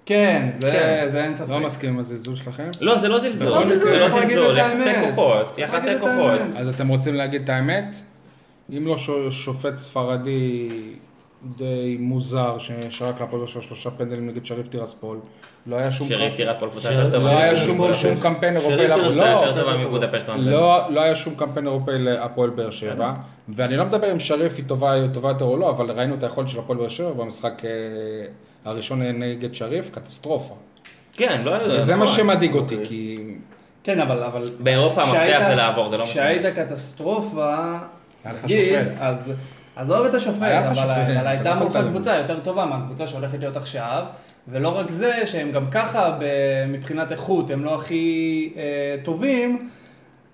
כן, 0.06 0.50
זה, 0.54 0.72
כן. 0.72 1.08
זה 1.12 1.24
אין 1.24 1.36
ספק. 1.36 1.50
לא 1.50 1.60
מסכים 1.60 1.90
עם 1.90 2.00
הזלזול 2.00 2.36
שלכם? 2.36 2.70
לא, 2.82 3.00
זה 3.00 3.08
לא 3.08 3.20
זלזול, 3.20 3.48
בכל 3.48 3.66
זה 3.78 3.98
לא 3.98 4.00
צריך 4.00 4.14
להגיד 4.16 4.38
זלזול, 4.38 4.60
את 4.60 4.66
יחסי 4.72 4.90
האמת. 4.90 5.16
כוחות, 5.16 5.58
יחסי 5.58 5.88
להגיד 5.88 6.04
את 6.08 6.10
כוחות. 6.16 6.42
אז 6.56 6.76
אתם 6.76 6.88
רוצים 6.88 7.16
להגיד 7.16 7.42
את 7.44 7.50
האמת? 7.50 7.96
אם 8.78 8.88
לא 8.88 8.98
ש- 8.98 9.10
שופט 9.32 9.76
ספרדי 9.76 10.70
די 11.56 11.98
מוזר, 12.00 12.58
ש- 12.58 12.72
שרק 12.90 13.22
להפועל 13.22 13.40
באר 13.42 13.48
שבע 13.52 13.62
שלושה 13.62 13.90
פנדלים 13.92 14.28
נגד 14.28 14.46
שריף 14.46 14.68
טירספול, 14.68 15.20
לא 15.68 15.76
היה 15.76 15.92
שום 15.92 16.08
שריף 16.10 16.34
כל 16.60 16.70
קבוצה 16.70 16.92
יותר 16.92 17.04
לא 17.08 17.12
טובה. 17.12 17.38
היה 17.40 17.56
שריף 17.56 17.68
שום- 17.68 17.78
טירספול. 17.86 18.16
קמפיין 18.22 18.56
אירופאי 18.56 18.88
קבוצה 18.88 19.16
לא, 19.16 19.24
יותר 19.26 19.62
טובה 19.64 19.78
מבודפשט. 19.78 20.30
רנדל. 20.30 20.44
לא, 20.50 20.80
לא 20.90 21.02
היה 21.02 21.16
שום 21.16 21.36
קמפיין 21.36 21.68
אירופאי 21.68 22.00
להפועל 22.00 22.50
באר 22.50 22.70
שבע, 22.70 23.14
ואני 23.50 23.78
לא 23.78 23.86
מדבר 23.86 24.12
אם 24.12 24.20
שריף 24.20 24.54
היא 24.58 24.66
טובה, 24.68 24.96
יותר 24.98 25.46
או 25.46 25.58
לא, 25.58 25.70
אבל 25.70 25.92
ראינו 25.92 26.16
את 26.16 26.24
היכולת 26.24 26.48
של 26.48 26.60
הפועל 26.60 26.80
באר 26.80 26.90
שבע 26.90 27.12
במשחק 27.12 27.62
אה, 27.66 27.70
הראשון 28.66 29.02
נגד 29.02 29.54
שריף, 29.54 29.90
קטסטרופה. 29.90 30.56
כן, 31.14 31.42
לא... 31.46 31.52
וזה 31.78 31.96
מה 31.96 32.04
נכון. 32.06 32.16
שמדאיג 32.18 32.54
אותי, 32.54 32.76
אוקיי. 32.76 32.88
כי 32.90 33.20
כן, 33.84 34.00
אבל... 34.00 34.24
אבל 34.24 34.46
באירופה 34.60 35.02
המפתח 35.04 35.44
זה 35.48 35.56
לעבור, 35.56 35.90
זה 35.90 35.98
לא 35.98 36.04
משנה. 36.04 36.14
כשהיית 36.14 36.46
קטסטרופה, 36.58 37.56
היה 38.26 38.34
לך 38.34 38.50
שופט. 38.50 39.02
עזוב 39.78 40.06
את 40.06 40.14
השופט, 40.14 40.66
אבל 40.72 40.90
הייתה 41.28 41.56
לא 41.56 41.60
מולך. 41.60 41.78
קבוצה 41.90 42.18
יותר 42.18 42.40
טובה 42.40 42.66
מהקבוצה 42.66 43.08
שהולכת 43.08 43.40
להיות 43.40 43.58
עכשיו, 43.58 44.04
ולא 44.48 44.78
רק 44.78 44.92
זה, 44.92 45.14
שהם 45.26 45.52
גם 45.52 45.70
ככה 45.72 46.20
מבחינת 46.68 47.12
איכות 47.12 47.50
הם 47.50 47.64
לא 47.64 47.76
הכי 47.76 48.54
אה, 48.58 48.96
טובים, 49.04 49.70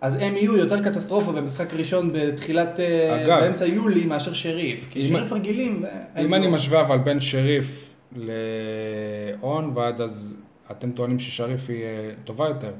אז 0.01 0.17
הם 0.21 0.37
יהיו 0.37 0.57
יותר 0.57 0.83
קטסטרופה 0.83 1.31
במשחק 1.31 1.73
ראשון 1.73 2.09
בתחילת, 2.13 2.79
אה, 2.79 3.25
אגב, 3.25 3.39
באמצע 3.39 3.65
יולי 3.65 4.05
מאשר 4.05 4.33
שריף. 4.33 4.87
כי 4.91 5.07
שריף 5.07 5.31
רגילים. 5.31 5.83
והם 5.83 6.25
אם 6.25 6.31
לא. 6.31 6.35
אני 6.35 6.47
משווה 6.47 6.81
אבל 6.81 6.97
בין 6.97 7.21
שריף 7.21 7.93
להון, 8.15 9.71
ועד 9.75 10.01
אז 10.01 10.35
אתם 10.71 10.91
טוענים 10.91 11.19
ששריף 11.19 11.69
היא 11.69 11.83
אה, 11.83 12.09
טובה 12.23 12.47
יותר, 12.47 12.71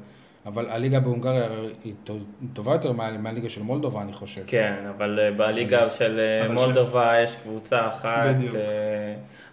אבל 0.46 0.70
הליגה 0.70 1.00
בהונגריה 1.00 1.46
היא 1.84 1.94
טו- 2.04 2.16
טובה 2.52 2.72
יותר 2.72 2.92
מה- 2.92 3.18
מהליגה 3.18 3.48
של 3.48 3.62
מולדובה, 3.62 4.02
אני 4.02 4.12
חושב. 4.12 4.42
כן, 4.46 4.74
אבל 4.96 5.20
אה, 5.22 5.30
בליגה 5.30 5.90
של 5.90 6.20
אה, 6.20 6.48
מולדובה 6.52 7.10
יש 7.22 7.36
קבוצה 7.42 7.88
אחת. 7.88 8.34
בדיוק. 8.36 8.54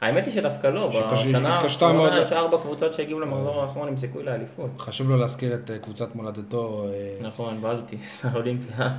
אה, 0.03 0.07
האמת 0.07 0.25
היא 0.25 0.33
שדווקא 0.33 0.67
לא, 0.67 0.87
בשנה 0.87 1.49
האחרונה. 1.49 2.21
יש 2.21 2.31
ארבע 2.31 2.57
קבוצות 2.57 2.93
שהגיעו 2.93 3.19
למחזור 3.19 3.61
האחרון 3.61 3.87
עם 3.87 3.97
סיכוי 3.97 4.23
לאליפות. 4.23 4.69
חשוב 4.79 5.09
לו 5.09 5.17
להזכיר 5.17 5.53
את 5.53 5.71
אה, 5.71 5.77
קבוצת 5.77 6.15
מולדתו. 6.15 6.85
אה, 6.93 7.27
נכון, 7.27 7.61
בלטיס, 7.61 8.19
האולימפיה. 8.25 8.89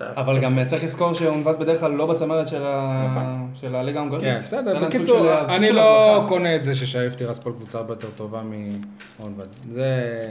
אבל 0.00 0.40
גם 0.40 0.66
צריך 0.66 0.84
לזכור 0.84 1.14
שהונבט 1.14 1.58
בדרך 1.58 1.80
כלל 1.80 1.92
לא 1.92 2.06
בצמרת 2.06 2.48
של 2.48 2.62
של 3.54 3.74
הליגה 3.74 3.98
ההונגרית. 3.98 4.22
כן, 4.22 4.36
בסדר, 4.36 4.84
בקיצור, 4.86 5.26
אני 5.48 5.72
לא. 5.72 6.24
קונה 6.28 6.56
את 6.56 6.62
זה 6.64 6.74
ששריף 6.74 7.14
טירספול 7.14 7.52
קבוצה 7.52 7.78
הרבה 7.78 7.92
יותר 7.92 8.08
טובה 8.16 8.42
מהונבד. 9.18 9.46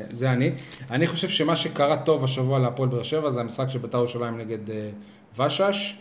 זה, 0.09 0.31
אני. 0.31 0.51
אני 0.91 1.07
חושב 1.07 1.27
שמה 1.27 1.55
שקרה 1.55 1.97
טוב 1.97 2.23
השבוע 2.23 2.59
להפועל 2.59 2.89
באר 2.89 3.03
שבע 3.03 3.29
זה 3.29 3.39
המשחק 3.39 3.69
של 3.69 3.79
בית"ר 3.79 3.97
ירושלים 3.97 4.37
נגד 4.37 4.69
אה, 4.69 4.89
ושש, 5.45 5.95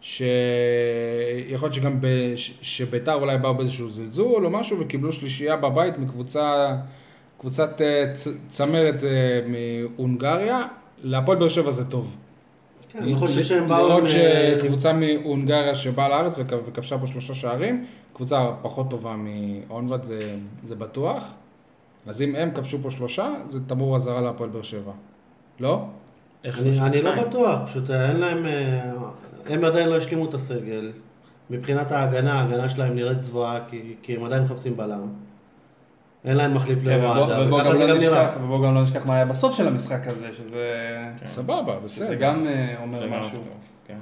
שיכול 0.00 1.66
להיות 1.66 1.74
שגם 1.74 2.00
ב... 2.00 2.06
ש- 2.36 2.58
שבית"ר 2.62 3.14
אולי 3.14 3.38
באו 3.38 3.54
באיזשהו 3.54 3.88
זלזול 3.90 4.44
או 4.46 4.50
משהו 4.50 4.80
וקיבלו 4.80 5.12
שלישייה 5.12 5.56
בבית 5.56 5.98
מקבוצה, 5.98 6.76
קבוצת 7.40 7.80
אה, 7.80 8.04
צ- 8.12 8.28
צמרת 8.48 9.04
אה, 9.04 9.40
מהונגריה. 9.46 10.62
להפועל 11.02 11.38
באר 11.38 11.48
שבע 11.48 11.70
זה 11.70 11.84
טוב. 11.90 12.16
כן, 12.92 12.98
אני 12.98 13.16
חושב 13.16 13.42
שהם 13.44 13.68
באו... 13.68 13.88
לראות 13.88 14.00
עם, 14.00 14.06
אה, 14.06 14.56
שקבוצה 14.62 14.92
מהונגריה 14.92 15.74
שבאה 15.74 16.08
לארץ 16.08 16.38
וכ- 16.38 16.66
וכבשה 16.66 16.98
פה 16.98 17.06
שלושה 17.06 17.34
שערים, 17.34 17.84
קבוצה 18.12 18.50
פחות 18.62 18.90
טובה 18.90 19.16
מהונבד 19.16 20.04
זה, 20.04 20.20
זה 20.64 20.74
בטוח. 20.74 21.34
אז 22.06 22.22
אם 22.22 22.34
הם 22.34 22.50
כבשו 22.54 22.78
פה 22.82 22.90
שלושה, 22.90 23.28
זה 23.48 23.58
תמרור 23.66 23.96
אזהרה 23.96 24.20
להפועל 24.20 24.50
באר 24.50 24.62
שבע. 24.62 24.92
לא? 25.60 25.84
אני? 26.44 26.80
אני 26.80 27.02
לא. 27.02 27.22
בטוח, 27.24 27.60
פשוט 27.70 27.90
אין 27.90 28.16
להם, 28.16 28.46
אה, 28.46 28.92
הם 29.48 29.64
עדיין 29.64 29.88
לא 29.88 29.96
השלימו 29.96 30.28
את 30.28 30.34
הסגל. 30.34 30.92
מבחינת 31.50 31.92
ההגנה, 31.92 32.40
ההגנה 32.40 32.68
שלהם 32.68 32.94
נראית 32.94 33.22
זוועה, 33.22 33.58
כי, 33.68 33.94
כי 34.02 34.16
הם 34.16 34.24
עדיין 34.24 34.42
מחפשים 34.42 34.76
בלם. 34.76 35.08
אין 36.24 36.36
להם 36.36 36.54
מחליף 36.54 36.78
כן, 36.78 36.84
לרועדה, 36.84 37.46
וככה 37.46 37.64
גם 37.64 37.76
זה 37.76 37.86
לא 37.86 37.94
גם 37.94 38.00
נראה. 38.00 38.26
נשכח, 38.26 38.36
ובוא 38.42 38.66
גם 38.66 38.74
לא 38.74 38.82
נשכח 38.82 39.06
מה 39.06 39.14
היה 39.14 39.24
בסוף 39.24 39.56
של 39.56 39.66
המשחק 39.68 40.06
הזה, 40.06 40.32
שזה 40.32 41.02
סבבה, 41.26 41.76
שזה 41.86 42.04
בסדר. 42.04 42.14
גם 42.14 42.46
אה, 42.46 42.74
אומר 42.82 43.00
זה 43.00 43.06
מאוד 43.06 43.20
משהו. 43.20 43.34
טוב, 43.34 43.48
כן. 43.86 43.98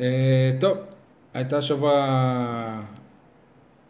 אה, 0.00 0.50
טוב, 0.60 0.78
הייתה 1.34 1.62
שבוע... 1.62 2.06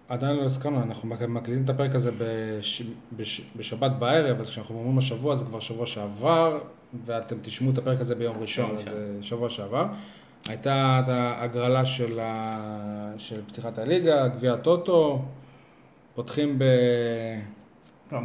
עדיין 0.09 0.37
לא 0.37 0.43
הזכרנו, 0.43 0.83
אנחנו 0.83 1.09
מקליטים 1.29 1.65
את 1.65 1.71
הפרק 1.71 1.95
הזה 1.95 2.11
בש... 2.19 2.83
בש... 3.17 3.41
בשבת 3.57 3.91
בערב, 3.99 4.41
אז 4.41 4.51
כשאנחנו 4.51 4.75
אומרים 4.79 4.99
השבוע 4.99 5.35
זה 5.35 5.45
כבר 5.45 5.61
שבוע 5.61 5.87
שעבר, 5.87 6.59
ואתם 7.07 7.37
תשמעו 7.43 7.73
את 7.73 7.79
הפרק 7.79 8.01
הזה 8.01 8.15
ביום 8.15 8.37
ראשון, 8.41 8.67
יום 8.71 8.79
אז. 8.79 8.85
זה 8.85 9.17
שבוע 9.23 9.51
שעבר. 9.51 9.87
הייתה 10.49 11.01
את 11.05 11.09
ההגרלה 11.09 11.85
של, 11.85 12.21
ה... 12.21 13.13
של 13.19 13.41
פתיחת 13.47 13.79
הליגה, 13.79 14.29
גביע 14.29 14.53
הטוטו, 14.53 15.23
פותחים 16.15 16.59
ב... 16.59 16.63
אה, 18.13 18.19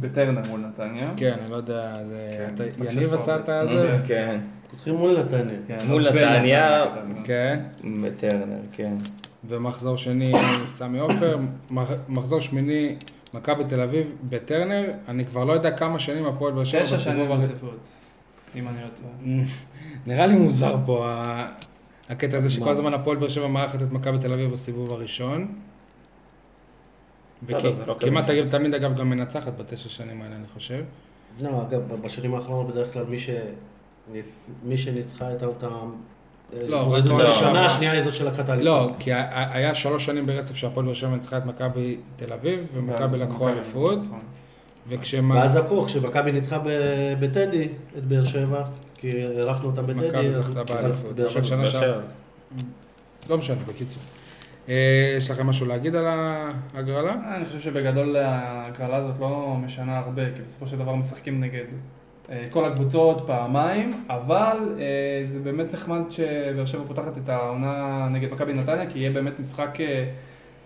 בטרנר 0.00 0.42
מול 0.48 0.60
נתניה. 0.60 1.12
כן, 1.16 1.34
אני 1.42 1.50
לא 1.50 1.56
יודע, 1.56 2.04
זה... 2.04 2.46
כן, 2.48 2.54
אתה- 2.54 2.94
יניב 2.94 3.14
עשה 3.14 3.36
את. 3.36 3.48
הזה? 3.48 3.98
כן, 4.08 4.40
פותחים 4.70 4.94
מול 4.94 5.20
נתניה. 5.20 5.56
כן, 5.68 5.78
מול. 5.88 6.08
נתניה. 6.08 6.84
כן. 7.24 7.60
בטרנר, 8.02 8.56
כן. 8.72 8.92
ומחזור 9.48 9.96
שני 9.96 10.32
סמי 10.66 10.98
עופר, 10.98 11.38
מח- 11.70 11.90
מחזור 12.08 12.40
שמיני 12.40 12.96
מכבי 13.34 13.64
תל 13.64 13.80
אביב 13.80 14.12
בטרנר, 14.28 14.92
אני 15.08 15.26
כבר 15.26 15.44
לא 15.44 15.52
יודע 15.52 15.76
כמה 15.76 15.98
שנים 15.98 16.26
הפועל 16.26 16.52
באר 16.52 16.64
שבע 16.64 16.82
תשע 16.82 16.96
שנים 16.96 17.28
ברציפות, 17.28 17.88
אם 18.56 18.68
אני 18.68 18.76
לא 18.82 18.88
טועה. 19.00 19.44
נראה 20.06 20.26
לי 20.26 20.36
מוזר 20.36 20.76
פה 20.86 21.22
הקטע 22.08 22.36
הזה 22.36 22.50
שכל? 22.50 22.68
הזמן 22.68 22.94
הפועל 22.94 23.16
באר 23.16 23.28
שבע 23.28 23.46
מארחת 23.46 23.82
את 23.82 23.92
מכבי 23.92 24.18
תל 24.18 24.32
אביב 24.32 24.50
בסיבוב 24.50 24.92
הראשון. 24.92 25.54
לא, 27.48 27.58
לא, 27.58 27.70
לא 27.86 27.92
וכמעט 27.92 28.24
כזה. 28.30 28.50
תמיד 28.50 28.74
אגב 28.74 28.96
גם 28.96 29.10
מנצחת 29.10 29.56
בתשע 29.56 29.88
שנים 29.88 30.22
האלה 30.22 30.36
אני 30.36 30.46
חושב. 30.54 30.84
לא, 31.40 31.62
אגב, 31.62 31.80
בשנים 32.02 32.34
האחרונות 32.34 32.72
בדרך 32.72 32.92
כלל 32.92 33.04
מי, 34.64 34.76
שניצחה 34.76 35.32
את. 35.32 35.42
לא, 36.68 36.80
אבל- 36.86 37.02
הראשונה. 37.10 37.66
השנייה 37.66 37.92
היא 37.92 38.02
זאת 38.02 38.14
שלקחה 38.14 38.42
את 38.42 38.48
האליפות. 38.48 38.66
לא, 38.66 38.90
כי 38.98 39.10
היה 39.32 39.74
שלוש 39.74 40.06
שנים 40.06 40.26
ברצף 40.26 40.56
שהפועל 40.56 40.86
באר 40.86 40.94
שבע 40.94 41.10
ניצחה 41.10 41.36
את 41.38 41.46
מכבי 41.46 41.96
תל 42.16 42.32
אביב 42.32 42.68
ומכבי 42.72 43.18
לקחו 43.18 43.48
אליפות. 43.48 43.98
נכון. 44.06 44.18
וכשמה... 44.88 45.34
ואז 45.34 45.56
הפוך, 45.56 45.86
כשמכבי 45.86 46.32
ניצחה 46.32 46.58
ב- 46.58 46.68
בטדי 47.20 47.68
את 47.98 48.04
באר 48.04 48.24
שבע, 48.24 48.62
כי 48.94 49.10
אירחנו 49.10 49.66
אותם 49.68 49.86
בטדי, 49.86 50.08
מכבי 50.08 50.30
זכתה 50.30 50.64
באליפות, 50.64 51.16
באר 51.16 51.24
אבל 51.24 51.32
שבע- 51.34 51.44
שנה 51.44 51.66
שעברה. 51.66 51.96
שבע. 51.96 52.00
לא 53.30 53.38
משנה, 53.38 53.56
בקיצור. 53.68 54.02
אה, 54.68 55.14
יש 55.16 55.30
לכם 55.30 55.46
משהו 55.46 55.66
להגיד 55.66 55.94
על 55.96 56.04
ההגרלה? 56.06 57.10
אה, 57.14 57.36
אני 57.36 57.44
חושב 57.44 57.60
שבגדול 57.60 58.16
ההקרלה 58.16 58.96
הזאת 58.96 59.14
לא 59.20 59.56
משנה 59.64 59.98
הרבה, 59.98 60.22
כי 60.36 60.42
בסופו 60.42 60.66
של 60.66 60.76
דבר 60.78 60.94
משחקים 60.94 61.40
נגד 61.40 61.54
אה, 61.54 61.78
כל 62.50 62.64
הקבוצות 62.64 63.22
פעמיים, 63.26 64.04
אבל 64.08 64.74
אה, 64.78 65.26
זה 65.26 65.40
באמת 65.40 65.74
נחמד 65.74 66.00
שבאר 66.10 66.64
שבע 66.64 66.84
פותחת 66.88 67.18
את 67.18 67.28
העונה 67.28 68.08
נגד 68.10 68.32
מכבי 68.32 68.52
נתניה, 68.52 68.90
כי 68.90 68.98
יהיה 68.98 69.10
באמת 69.10 69.40
משחק, 69.40 69.80
אה, 69.80 70.04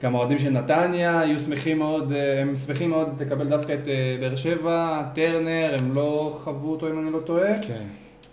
גם 0.03 0.15
האוהדים 0.15 0.39
של 0.39 0.51
נתניה 0.51 1.23
יהיו 1.25 1.39
שמחים 1.39 1.79
מאוד, 1.79 2.13
אה, 2.13 2.41
הם 2.41 2.55
שמחים 2.55 2.91
מאוד 2.91 3.23
לקבל 3.23 3.49
דווקא 3.49 3.73
את 3.73 3.89
אה, 3.89 4.17
באר 4.21 4.37
שבע, 4.37 5.03
טרנר, 5.15 5.77
הם 5.81 5.93
לא 5.95 6.37
חוו 6.39 6.71
אותו 6.71 6.91
אם 6.91 6.99
אני 6.99 7.13
לא 7.13 7.19
טועה, 7.19 7.63
כן. 7.63 7.83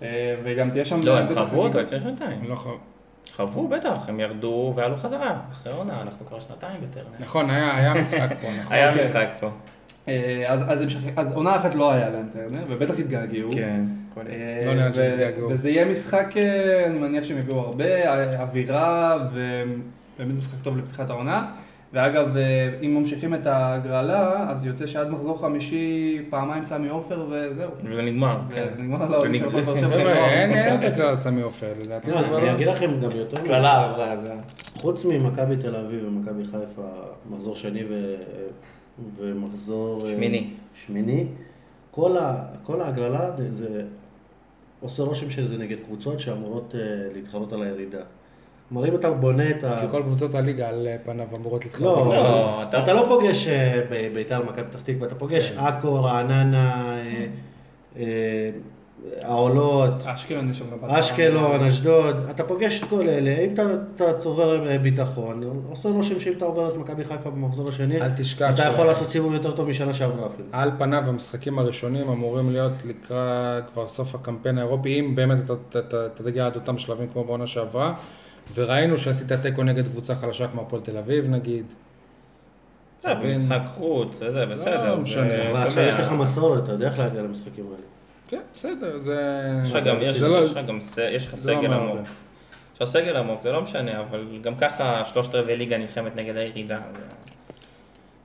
אה, 0.02 0.36
וגם 0.44 0.70
תהיה 0.70 0.86
שם... 0.86 1.00
לא, 1.04 1.18
הם 1.18 1.28
חוו 1.34 1.62
אותו. 1.62 1.82
לפני 1.82 2.00
שנתיים. 2.00 2.40
לא 2.48 2.54
יכול... 2.54 2.78
חוו 3.36 3.68
בטח, 3.68 4.10
הם 4.10 4.20
ירדו 4.20 4.74
ועלו 4.76 4.96
חזרה. 4.98 5.40
אחרי 5.52 5.74
עונה, 5.74 6.02
אנחנו 6.02 6.26
כבר 6.26 6.40
שנתיים 6.40 6.82
בטרנר. 6.82 7.08
נכון, 7.20 7.50
היה 7.50 7.78
היה 7.78 7.94
משחק 7.94 8.30
פה, 8.42 8.48
נכון. 8.60 8.74
היה 8.74 8.94
כן. 8.94 9.06
משחק 9.06 9.28
פה. 9.40 9.50
אה, 10.08 10.46
אז, 10.48 10.60
אז, 10.68 10.82
הם 10.82 10.90
שכ- 10.90 11.14
אז 11.16 11.32
עונה 11.32 11.56
אחת 11.56 11.76
לא 11.76 11.92
היה 11.92 12.10
להם 12.10 12.28
טרנר, 12.34 12.64
ובטח 12.70 13.00
התגעגעו. 13.00 13.52
כן. 13.52 13.82
אה, 14.30 14.64
לא 14.66 14.74
נראה 14.74 14.94
שהם. 14.94 15.48
וזה 15.52 15.70
יהיה 15.70 15.86
משחק, 15.86 16.34
אה, 16.38 16.86
אני 16.86 17.00
מניח 17.00 17.24
שהם 17.24 17.38
יביאו 17.38 17.60
הרבה, 17.60 17.86
אווירה, 18.40 19.18
ובאמת 19.34 20.38
משחק 20.40 20.58
טוב 20.64 20.78
לפתיחת 20.78 21.10
העונה. 21.10 21.46
ואגב, 21.94 22.36
אם 22.86 22.96
ממשיכים 22.96 23.34
את 23.34 23.48
ההגרלה, 23.48 24.50
אז 24.50 24.66
יוצא 24.66 24.88
שעד 24.88 25.10
מחזור 25.10 25.42
חמישי 25.42 26.22
פעמיים 26.30 26.64
סמי 26.64 26.90
עופר 26.90 27.26
וזהו. 27.32 27.70
וזה 27.84 28.02
נגמר. 28.02 28.40
כן. 28.56 28.68
נגמר 28.80 29.06
נגמר. 29.06 29.24
אין 29.26 30.80
את 30.80 30.84
הכלל 30.84 31.06
על 31.06 31.18
סמי 31.18 31.42
עופר, 31.42 31.68
לדעתי 31.86 32.12
לא, 32.12 32.18
זה 32.22 32.28
כבר 32.28 32.38
אני 32.38 32.46
לא... 32.46 32.52
אגיד 32.52 32.68
לכם 32.68 32.92
גם 33.02 33.12
יותר 33.12 33.42
מזה. 33.42 34.34
חוץ 34.78 35.06
ממכבי 35.06 35.58
תל 35.58 35.76
אביב 35.76 36.06
ומכבי 36.08 36.44
חיפה, 36.46 36.88
מחזור 37.30 37.56
שני 37.56 37.84
ו... 37.90 38.16
ומחזור... 39.18 40.06
אה, 40.08 40.12
שמיני. 40.12 40.50
שמיני, 40.86 41.26
כל, 41.92 42.18
ה... 42.18 42.34
כל 42.64 42.82
ההגרלה 42.82 43.32
זה 43.50 43.84
עושה 44.82 45.04
רושם 45.04 45.30
שזה 45.32 45.58
נגד 45.58 45.78
קבוצות 45.80 46.20
שאמורות 46.20 46.76
אה, 46.76 46.80
להתחרות 47.14 47.54
על 47.54 47.62
הירידה. 47.64 48.00
כלומר, 48.70 48.88
אם 48.90 48.96
אתה 48.96 49.12
בונה 49.12 49.50
את 49.50 49.64
ה... 49.64 49.78
כי 49.82 49.92
כל 49.92 50.02
קבוצות 50.04 50.36
הליגה 50.36 50.70
על 50.70 50.88
פניו 51.06 51.28
אמורות 51.36 51.66
להתחרות. 51.66 52.08
לא, 52.08 52.14
לא, 52.16 52.64
אתה... 52.64 52.70
אתה- 52.70 52.84
אתה 52.84 52.94
לא 52.94 53.06
פוגש 53.10 53.48
אה, 53.48 53.82
ב- 53.92 54.14
בית"ר 54.14 54.44
מכבי 54.44 54.64
פתח 54.72 54.82
תקווה, 54.82 55.08
אתה 55.08 55.16
פוגש 55.16 55.52
כן. 55.52 55.60
עכו, 55.60 56.04
רעננה, 56.04 56.98
אה, 56.98 57.26
אה, 57.98 58.50
העולות, 59.22 59.92
אשקלון 60.06 60.50
יש 60.52 60.60
שם 60.60 60.66
גם 60.72 60.78
בהתחלה. 60.82 61.00
אשקלון, 61.00 61.64
אשדוד, 61.64 62.16
אתה 62.30 62.44
פוגש 62.44 62.84
את 62.84 62.90
כל 62.90 63.10
אלה, 63.10 63.38
אם 63.38 63.54
אתה, 63.54 63.64
אתה 63.96 64.14
צובר 64.18 64.68
אה, 64.70 64.78
ביטחון, 64.78 65.44
עושה 65.70 65.90
רושם 65.90 66.20
שאם 66.20 66.34
אתה 66.38 66.46
עובר 66.46 66.70
את 66.70 66.78
מכבי 66.78 67.04
חיפה 67.04 67.30
במחזור 67.30 67.70
השני, 67.70 68.02
אל 68.02 68.12
תשכח 68.18 68.50
אתה 68.54 68.64
ש- 68.64 68.74
יכול 68.74 68.86
לעשות 68.86 69.10
סיבוב 69.10 69.34
יותר 69.34 69.52
טוב 69.52 69.68
משנה 69.70 69.94
שעברה 69.94 70.28
אפילו. 70.28 70.48
על 70.52 70.72
פניו 70.78 71.04
המשחקים 71.08 71.60
הראשונים 71.60 72.10
אמורים 72.10 72.52
להיות 72.52 72.74
לקראת 72.86 73.64
כבר 73.74 73.88
סוף 73.88 74.16
הקמפיין 74.16 74.58
האירופי, 74.58 75.00
אם 75.00 75.16
באמת 75.16 75.38
אתה- 75.70 76.10
תגיע 76.24 76.46
עד 76.46 76.56
אותם 76.56 76.78
שלבים 76.78 77.08
כמו 77.14 77.24
בעונה 77.24 77.48
שעברה, 77.48 77.94
וראינו 78.56 78.98
שעשית 78.98 79.32
תיקו 79.32 79.64
נגד 79.64 79.88
קבוצה 79.88 80.16
חלשה 80.16 80.48
כמו 80.48 80.62
הפועל 80.62 80.82
תל 80.82 80.98
אביב 80.98 81.30
נגיד. 81.30 81.66
זה 83.04 83.10
תבין. 83.20 83.40
במשחק 83.40 83.62
חוץ, 83.78 84.18
זה 84.18 84.32
זה, 84.32 84.46
בסדר. 84.46 84.96
משנה. 85.00 85.24
אבל 85.52 85.60
אתה 85.60 85.64
עכשיו. 85.64 85.84
יש 85.84 85.94
לך 86.00 86.12
מסורת, 86.12 86.64
אתה 86.64 86.72
יודע 86.72 86.88
איך 86.90 87.00
להגיע 87.00 87.22
למשחקים 87.22 87.66
האלה. 87.66 87.95
כן, 88.28 88.42
בסדר, 88.54 89.00
זה... 89.02 89.42
יש 89.64 89.72
לך 89.72 89.84
גם, 89.86 90.02
יש 90.02 90.22
לא- 90.22 90.38
יש 90.46 90.52
לך 90.52 90.66
גם, 90.66 90.80
ס- 90.80 90.98
יש 90.98 91.28
לך 91.28 91.36
זה 91.36 91.52
לא 91.52 91.58
סגל 91.58 91.74
אומר 91.74 91.92
עמוק. 91.92 92.08
יש 92.76 92.82
לך 92.82 92.90
סגל 92.90 93.18
עמוק, 93.18 93.42
זה 93.42 93.52
לא 93.52 93.62
משנה, 93.62 94.00
אבל 94.00 94.40
גם 94.42 94.56
ככה 94.58 95.04
שלושת 95.14 95.36
רבעי 95.36 95.58
ליגה 95.58 95.78
נלחמת 95.78 96.16
נגד 96.16 96.36
הירידה. 96.38 96.80
זה- 96.96 97.02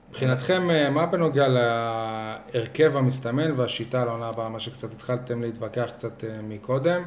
מבחינתכם, 0.09 0.71
אה, 0.71 0.89
מה 0.89 1.05
בנוגע 1.05 1.47
להרכב 1.47 2.97
המסתמן 2.97 3.51
והשיטה 3.59 4.05
לעונה 4.05 4.27
הבאה, 4.27 4.49
מה 4.49 4.59
שקצת 4.59 4.91
התחלתם 4.91 5.41
להתווכח 5.41 5.89
קצת 5.93 6.23
אה, 6.23 6.29
מקודם? 6.43 7.03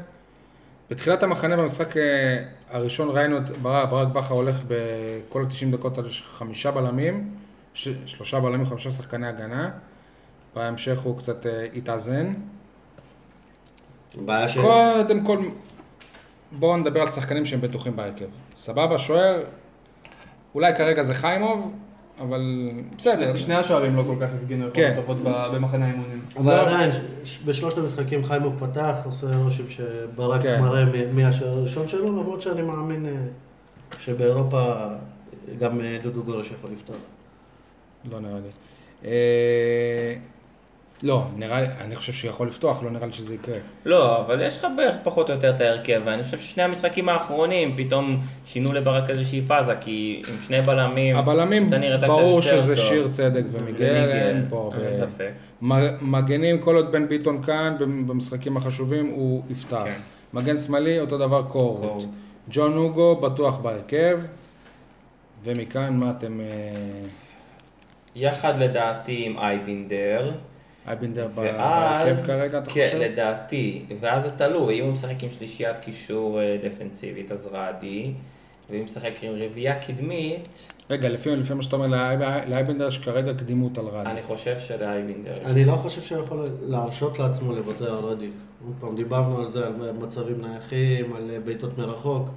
בתחילת 0.90 1.22
המחנה 1.22 1.56
במשחק 1.56 1.96
אה, 1.96 2.44
הראשון 2.70 3.08
ראינו 3.10 3.36
את 3.36 3.50
ברק, 3.50 3.88
ברק 3.88 4.08
בכר 4.08 4.34
הולך 4.34 4.56
בכל 4.68 5.42
ה-90 5.42 5.72
דקות 5.76 5.98
על 5.98 6.04
חמישה 6.10 6.70
בלמים, 6.70 7.34
ש- 7.74 7.88
שלושה 8.06 8.40
בלמים, 8.40 8.66
חמישה 8.66 8.90
שחקני 8.90 9.28
הגנה. 9.28 9.70
בהמשך 10.56 10.98
הוא 11.00 11.18
קצת 11.18 11.46
התאזן. 11.74 12.32
בעיה 14.16 14.48
ש... 14.48 14.58
קודם 14.58 15.24
כל, 15.24 15.38
בואו 16.52 16.76
נדבר 16.76 17.00
על 17.00 17.06
שחקנים 17.08 17.44
שהם 17.44 17.60
בטוחים 17.60 17.96
בהרכב. 17.96 18.24
סבבה, 18.56 18.98
שוער, 18.98 19.40
אולי 20.54 20.76
כרגע 20.76 21.02
זה 21.02 21.14
חיימוב, 21.14 21.72
אבל 22.20 22.70
בסדר. 22.96 23.34
שני 23.34 23.54
השוערים 23.54 23.96
לא 23.96 24.02
כל 24.06 24.16
כך 24.20 24.28
הפגינו 24.42 24.66
כן. 24.74 24.96
יכולות 24.98 25.18
טובות 25.18 25.34
ב- 25.34 25.54
במחנה 25.54 25.84
האימונים. 25.86 26.20
אבל 26.36 26.54
לא. 26.54 26.60
עדיין, 26.60 26.90
בשלושת 27.44 27.78
המשחקים 27.78 28.24
חיימוב 28.24 28.54
פתח, 28.66 28.94
עושה 29.04 29.26
רושם 29.44 29.70
שברק 29.70 30.42
כן. 30.42 30.60
מראה 30.60 30.84
מי- 31.12 31.24
השוער 31.24 31.58
הראשון 31.58 31.88
שלו, 31.88 32.06
למרות 32.06 32.40
שאני 32.42 32.62
מאמין 32.62 33.06
אה, 33.06 33.12
שבאירופה 33.98 34.74
גם 35.58 35.80
אה, 35.80 35.98
דודו 36.02 36.22
גורש 36.22 36.50
יכול 36.58 36.70
לפתור. 36.70 36.96
לא 38.10 38.20
נראה 38.20 38.38
לי. 38.40 39.08
לא, 41.02 41.24
נראה 41.36 41.60
לי, 41.60 41.66
אני 41.80 41.96
חושב 41.96 42.12
שיכול 42.12 42.48
לפתוח, 42.48 42.82
לא 42.82 42.90
נראה 42.90 43.06
לי 43.06 43.12
שזה 43.12 43.34
יקרה. 43.34 43.56
לא, 43.84 44.20
אבל 44.20 44.40
יש 44.40 44.58
לך 44.58 44.66
בערך 44.76 44.96
פחות 45.02 45.30
או 45.30 45.34
יותר 45.34 45.50
את 45.50 45.60
ההרכב, 45.60 46.00
ואני 46.04 46.24
חושב 46.24 46.38
ששני 46.38 46.62
המשחקים 46.62 47.08
האחרונים 47.08 47.76
פתאום 47.76 48.20
שינו 48.46 48.72
לברק 48.72 49.10
איזושהי 49.10 49.42
פאזה, 49.42 49.74
כי 49.80 50.22
עם 50.28 50.34
שני 50.46 50.60
בלמים, 50.60 51.16
הבלמים, 51.16 51.70
ברור 52.00 52.42
שזה 52.42 52.76
טוב. 52.76 52.84
שיר 52.84 53.08
צדק 53.08 53.44
ומיגל, 53.50 54.10
אין 54.12 54.46
פה 54.48 54.70
אין 54.74 54.82
הרבה. 54.82 55.06
ספק. 55.06 55.30
מגנים, 56.02 56.58
כל 56.58 56.76
עוד 56.76 56.92
בן 56.92 57.08
ביטון 57.08 57.42
כאן, 57.42 57.76
במשחקים 57.78 58.56
החשובים, 58.56 59.06
הוא 59.06 59.42
יפתח. 59.50 59.82
כן. 59.84 60.00
מגן 60.32 60.56
שמאלי, 60.56 61.00
אותו 61.00 61.18
דבר 61.18 61.42
קורט. 61.42 61.82
קורט. 61.82 62.04
ג'ון 62.50 62.76
אוגו, 62.76 63.16
בטוח 63.16 63.58
בהרכב. 63.58 64.20
ומכאן, 65.44 65.96
מה 65.96 66.10
אתם... 66.10 66.40
אה, 66.40 66.46
יחד 68.16 68.58
לדעתי 68.58 69.22
עם 69.26 69.38
אייבינדר. 69.38 70.32
אייבינדר 70.88 71.28
בהרכב 71.34 72.16
כרגע, 72.26 72.58
אתה 72.58 72.70
כן, 72.70 72.86
חושב? 72.86 72.98
לדעתי, 73.00 73.84
ואז 74.00 74.22
זה 74.22 74.30
תלוי, 74.30 74.80
אם 74.80 74.84
הוא 74.84 74.92
משחק 74.92 75.22
עם 75.22 75.30
שלישיית 75.38 75.76
קישור 75.80 76.40
אה, 76.40 76.56
דפנסיבית 76.64 77.32
אז 77.32 77.48
רדי, 77.52 78.12
ואם 78.70 78.78
הוא 78.78 78.84
משחק 78.84 79.10
עם 79.22 79.32
רביעייה 79.42 79.74
קדמית, 79.82 80.72
רגע, 80.90 81.08
לפי 81.08 81.36
לפי 81.36 81.54
מה 81.54 81.62
שאתה 81.62 81.76
אומר, 81.76 81.86
לאי- 81.86 82.16
לאייבינדר 82.50 82.88
יש 82.88 82.98
כרגע 82.98 83.34
קדימות 83.34 83.78
על 83.78 83.86
רדי. 83.86 84.10
אני 84.10 84.22
חושב 84.22 84.58
שלאייבינדר. 84.58 85.34
אני 85.44 85.64
לא 85.64 85.72
חושב 85.76 86.00
שהוא 86.02 86.24
יכול 86.24 86.44
להרשות 86.62 87.18
לעצמו 87.18 87.52
לוותר 87.52 87.96
על 87.98 88.04
רדי. 88.04 88.26
עוד 88.66 88.74
פעם, 88.80 88.96
דיברנו 88.96 89.38
על 89.38 89.50
זה, 89.50 89.66
על 89.66 89.72
מצבים 90.00 90.40
נייחים, 90.40 91.12
על 91.16 91.30
בעיטות 91.44 91.78
מרחוק, 91.78 92.28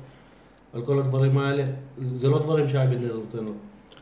על 0.74 0.82
כל 0.86 1.00
הדברים 1.00 1.38
האלה. 1.38 1.64
זה 2.02 2.28
לא 2.30 2.40
דברים 2.40 2.70
שאייבנדר 2.70 3.14
נותן 3.14 3.46
לו. 3.46 3.52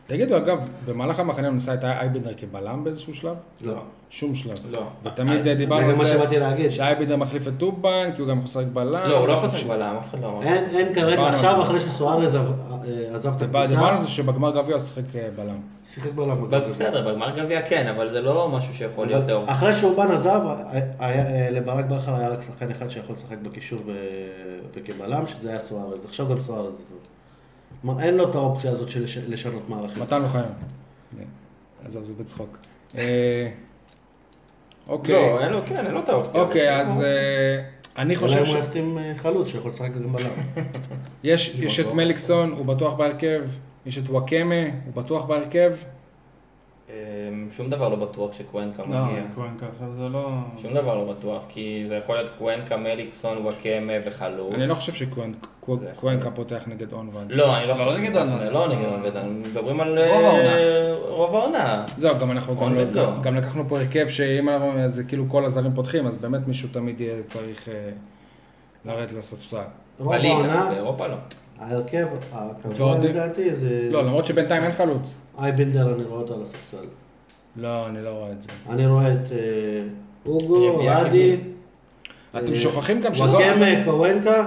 תגידו, 0.06 0.36
אגב, 0.36 0.68
במהלך 0.86 1.18
המחנה 1.20 1.46
הוא 1.46 1.54
ניסה 1.54 1.74
את 1.74 1.84
אייבינדר 1.84 2.30
כבלם 2.36 2.84
באיזשהו 2.84 3.14
שלב? 3.14 3.36
לא. 3.64 3.74
שום 4.10 4.34
שלב. 4.34 4.58
לא. 4.70 4.82
ותמיד 5.04 5.48
אה, 5.48 5.54
דיברנו 5.54 5.80
זה 5.80 5.86
על 5.86 5.92
גם 5.92 5.98
מה 5.98 6.04
זה 6.04 6.12
שבאתי 6.14 6.38
להגיד. 6.38 6.70
שאייבינדר 6.70 7.16
מחליף 7.16 7.48
את 7.48 7.52
טובן, 7.58 8.10
כי 8.14 8.20
הוא 8.20 8.28
גם 8.28 8.36
יכול 8.36 8.44
לשחק 8.44 8.64
בלם. 8.72 8.92
לא, 9.08 9.18
הוא 9.18 9.26
לא 9.28 9.32
יכול 9.32 9.48
חושב 9.48 9.56
לשחק 9.56 9.66
ש- 9.66 9.70
בלם, 9.78 9.96
אף 10.00 10.08
אחד 10.10 10.20
לא 10.20 10.26
אמר. 10.30 10.42
אין, 10.42 10.94
כרגע, 10.94 11.22
על 11.26 11.34
עכשיו 11.34 11.54
זה. 11.56 11.62
אחרי 11.62 11.80
שסוארז 11.80 12.34
עזב- 12.34 12.38
אה, 12.38 13.32
את 13.32 13.38
דיבר- 13.38 13.66
דיברנו 13.66 13.86
על 13.86 13.92
הקבוצה, 13.94 14.02
זה 14.02 14.08
שבגמר 14.08 14.50
גביע 14.50 14.74
הוא 14.74 14.80
שיחק 14.82 15.16
אה, 15.16 15.28
בלם. 15.36 15.58
שיחק 15.94 16.10
בלם. 16.14 16.50
בסדר, 16.70 17.08
בגמר 17.12 17.30
גביע 17.36 17.62
כן, 17.62 17.86
אבל 17.96 18.12
זה 18.12 18.20
לא 18.20 18.48
משהו 18.48 18.74
שיכול 18.74 19.06
להיות. 19.06 19.24
אחרי 19.46 19.72
שאובן 19.72 20.10
עזב, 20.10 20.40
לברק 21.52 21.84
בכר 21.84 22.14
היה 22.14 22.28
רק 22.28 22.42
שחקן 22.42 22.70
אחד 22.70 22.88
שיכול 22.90 23.14
לשחק 23.14 23.36
בקישור 23.42 23.78
וכבלם, 24.76 25.26
שזה 25.26 25.50
היה 25.50 25.60
סוארז. 25.60 26.04
עכשיו 26.04 26.28
גם 26.28 26.40
סוארז 26.40 26.74
עזב. 26.74 26.94
כלומר, 27.82 28.02
אין 28.02 28.14
לו 28.16 28.30
את 28.30 28.34
האופציה 28.34 28.70
הזאת 28.70 28.88
של 28.88 29.02
לש- 29.02 29.18
לשנות 29.18 29.68
מערכים. 29.68 30.02
מתן 30.02 30.22
אוחיון. 30.22 30.44
כן. 31.18 31.24
עזוב, 31.86 32.04
זה 32.04 32.12
בצחוק. 32.18 32.58
אה, 32.98 33.50
אוקיי. 34.88 35.14
לא, 35.32 35.40
אין 35.40 35.52
לו, 35.52 35.58
כן, 35.66 35.76
אין 35.86 35.94
לו 35.94 36.00
את 36.00 36.08
האופציה. 36.08 36.40
אוקיי, 36.40 36.80
אז 36.80 37.02
אה, 37.02 37.62
אני 37.98 38.16
חושב 38.16 38.36
אולי 38.36 38.46
ש... 38.46 38.52
הוא 38.54 38.58
החתים 38.62 38.98
אה, 38.98 39.12
חלוץ 39.18 39.48
שיכול 39.48 39.70
לשחק 39.70 39.90
גם 39.94 40.12
בלם. 40.12 40.28
יש 41.24 41.54
יש 41.58 41.80
את 41.80 41.92
מליקסון, 41.92 42.52
הוא 42.52 42.66
בטוח 42.66 42.94
בהרכב. 42.94 43.42
יש 43.86 43.98
את 43.98 44.08
וואקמה, 44.08 44.54
הוא 44.84 44.94
בטוח 44.94 45.24
בהרכב. 45.24 45.72
אמ, 47.32 47.48
שום 47.50 47.70
דבר 47.70 47.88
לא 47.88 47.96
בטוח 47.96 48.32
שקוונקה 48.32 48.82
לא, 48.82 48.88
מגיע. 49.04 49.22
קוונקה 49.34 49.66
עכשיו 49.74 49.92
זה 49.92 50.08
לא... 50.08 50.28
שום 50.62 50.74
דבר 50.74 50.94
לא 51.04 51.12
בטוח, 51.12 51.44
כי 51.48 51.84
זה 51.88 51.94
יכול 51.94 52.16
להיות 52.16 52.30
קוונקה, 52.38 52.76
מליקסון, 52.76 53.38
וואקמה 53.38 53.92
וחלוץ. 54.06 54.54
אני 54.54 54.66
לא 54.66 54.74
חושב 54.74 54.92
שקוונקה 54.92 56.30
פותח 56.34 56.64
נגד 56.66 56.92
אונבן. 56.92 57.26
לא, 57.28 57.56
אני 57.56 57.66
לא 57.68 57.74
לא, 57.78 57.84
חושב. 57.84 57.86
לא 57.90 57.98
נגד 57.98 58.16
אונבן. 58.16 58.46
לא 58.52 58.68
נגד 58.68 58.84
אונבן, 58.84 59.42
מדברים 59.50 59.80
על... 59.80 59.98
רוב 59.98 60.24
העונה. 60.24 60.56
אה, 60.56 60.94
רוב 61.08 61.34
העונה. 61.34 61.84
זהו, 61.96 62.18
גם 62.20 62.30
אנחנו 62.30 62.56
גם, 62.56 62.74
לא, 62.74 62.82
לא. 62.92 63.22
גם 63.22 63.36
לקחנו 63.36 63.68
פה 63.68 63.78
הרכב 63.78 64.08
שאם 64.08 64.48
אנחנו- 64.48 64.88
זה 64.88 65.04
כאילו 65.04 65.24
כל 65.28 65.44
הזרים 65.44 65.74
פותחים, 65.74 66.06
אז 66.06 66.16
באמת 66.16 66.48
מישהו 66.48 66.68
תמיד 66.72 67.00
יהיה 67.00 67.22
צריך 67.26 67.68
אה, 67.68 67.74
לרדת 68.84 69.12
לספסל. 69.12 69.56
רוב 69.98 70.12
בליגה, 70.12 70.34
העונה, 70.34 70.70
באירופה 70.70 71.06
לא. 71.06 71.16
ההרכב 71.60 72.06
הקבוע 72.32 72.86
ועוד- 72.86 73.04
לדעתי 73.04 73.54
זה... 73.54 73.88
לא, 73.90 74.04
למרות 74.04 74.26
שבינתיים 74.26 74.62
אין 74.62 74.72
חלוץ. 74.72 75.18
אייבנדר 75.38 75.94
אני 75.94 76.02
רואה 76.04 76.20
אותו 76.20 76.34
על 76.34 76.42
הספסל. 76.42 76.84
לא, 77.56 77.86
אני 77.86 78.02
לא 78.04 78.10
רואה 78.10 78.30
את 78.32 78.42
זה. 78.42 78.48
אני 78.70 78.86
רואה 78.86 79.12
את 79.12 79.32
אה, 79.32 79.38
אוגו, 80.26 80.78
רדי, 80.86 81.36
אתם 82.36 82.52
אה, 82.52 82.54
שוכחים 82.54 83.00
גם 83.00 83.14
שזו... 83.14 83.36
וואקמה, 83.36 83.66
קוונקה. 83.84 84.46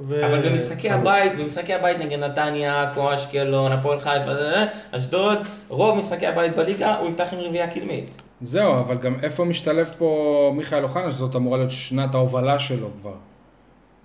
ו- 0.00 0.26
אבל 0.26 0.48
במשחקי. 0.50 0.90
הבית, 0.90 1.32
במשחקי 1.38 1.74
הבית 1.74 1.98
נגד 1.98 2.18
נתניה, 2.18 2.82
עכו, 2.90 3.14
אשקלון, 3.14 3.72
הפועל 3.72 4.00
חיפה, 4.00 4.34
זה- 4.34 4.50
זה, 4.50 4.64
אשדוד, 4.90 5.38
רוב 5.68 5.98
משחקי 5.98 6.26
הבית 6.26 6.56
בליגה 6.56 6.96
הוא 6.98 7.08
יפתח 7.10 7.28
עם 7.32 7.38
רביעייה 7.38 7.70
קדמית. 7.70 8.10
זהו, 8.42 8.72
אבל 8.72 8.96
גם 8.96 9.14
איפה 9.22 9.44
משתלב 9.44 9.92
פה 9.98 10.52
מיכאל 10.56 10.82
אוחנה, 10.82 11.10
שזאת 11.10 11.36
אמורה 11.36 11.58
להיות 11.58 11.70
שנת 11.70 12.14
ההובלה 12.14 12.58
שלו 12.58 12.88
כבר. 13.00 13.14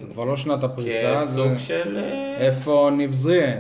זה 0.01 0.13
כבר 0.13 0.25
לא 0.25 0.37
שנת 0.37 0.63
הפריצה, 0.63 1.25
זה... 1.25 1.41
כסוג 1.41 1.57
של... 1.57 1.97
אה, 1.97 2.37
איפה 2.37 2.89
ניב 2.97 3.11
זריאן? 3.11 3.59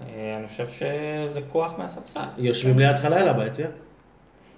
אה, 0.00 0.30
אני 0.34 0.48
חושב 0.48 0.68
שזה 0.68 1.40
כוח 1.48 1.74
מהספסל. 1.78 2.20
יושבים 2.38 2.78
ליד 2.78 2.96
חלילה 2.96 3.32
ביציע. 3.32 3.66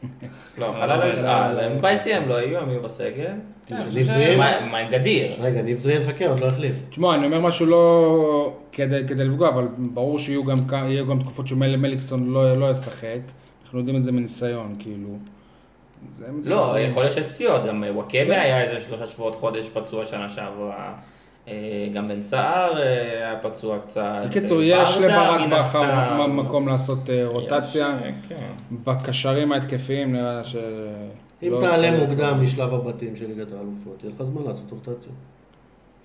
לא, 0.59 0.72
חלל 0.78 0.99
לא, 0.99 1.22
לא, 1.22 1.61
הם 1.61 1.74
לא, 1.74 1.80
ביציע 1.80 2.16
הם 2.16 2.28
לא 2.28 2.34
יהיו, 2.34 2.59
הם 2.59 2.70
יהיו 2.70 2.80
בסגל. 2.80 3.32
כן, 3.66 3.82
ניב 3.95 4.07
זריאן? 4.07 4.68
מה 4.70 4.78
עם 4.78 4.91
גדיר? 4.91 5.37
רגע, 5.41 5.62
ניב 5.62 5.78
זריאן 5.78 6.03
חכה, 6.07 6.26
עוד 6.26 6.41
לא 6.41 6.47
החליף. 6.47 6.74
תשמע, 6.91 7.14
אני 7.14 7.26
אומר 7.26 7.41
משהו 7.41 7.66
לא 7.66 8.57
כדי, 8.72 9.03
כדי 9.09 9.24
לפגוע, 9.24 9.49
אבל 9.49 9.68
ברור 9.78 10.18
שיהיו 10.18 10.45
גם 11.07 11.18
תקופות 11.20 11.47
שמליקסון 11.47 12.32
לא, 12.32 12.59
לא 12.59 12.70
ישחק. 12.70 13.18
אנחנו 13.64 13.78
יודעים 13.78 13.97
את 13.97 14.05
זה 14.05 14.12
מניסיון, 14.12 14.72
כאילו. 14.78 15.18
זה 16.11 16.55
לא. 16.55 16.79
יכול 16.79 17.03
להיות 17.03 17.15
שיש 17.15 17.25
פציעות, 17.25 17.65
גם 17.65 17.85
וואקמה 17.95 18.35
היה 18.35 18.63
איזה 18.63 18.81
שלושה 18.81 19.07
שבועות, 19.07 19.35
חודש 19.35 19.69
פצוע 19.69 20.07
שנה 20.07 20.29
שעברה. 20.29 20.93
אה, 21.49 21.89
גם 21.95 22.09
בן 22.09 22.23
סער 22.23 22.79
אה, 22.83 23.01
היה 23.03 23.37
פצוע 23.43 23.79
קצת. 23.79 24.23
בקיצור, 24.27 24.59
אה, 24.61 24.65
יש 24.65 24.97
לברק 24.97 25.41
בכר 25.53 26.27
מקום 26.27 26.69
לעשות 26.69 27.11
אה, 27.11 27.27
רוטציה. 27.27 27.97
יש, 28.01 28.15
כן. 28.29 28.45
בקשרים 28.85 29.53
ההתקפיים 29.53 30.13
נראה 30.13 30.45
ש... 30.45 30.57
אם 31.43 31.51
לא 31.53 31.61
תעלה 31.61 31.77
צריך- 31.91 32.03
מוקדם 32.09 32.41
משלב 32.43 32.75
הבתים 32.75 33.17
של 33.17 33.27
ליגת 33.27 33.53
האלופות, 33.53 34.03
יהיה 34.05 34.13
לך 34.17 34.23
זמן 34.23 34.43
לעשות 34.43 34.71
רוטציה. 34.71 35.13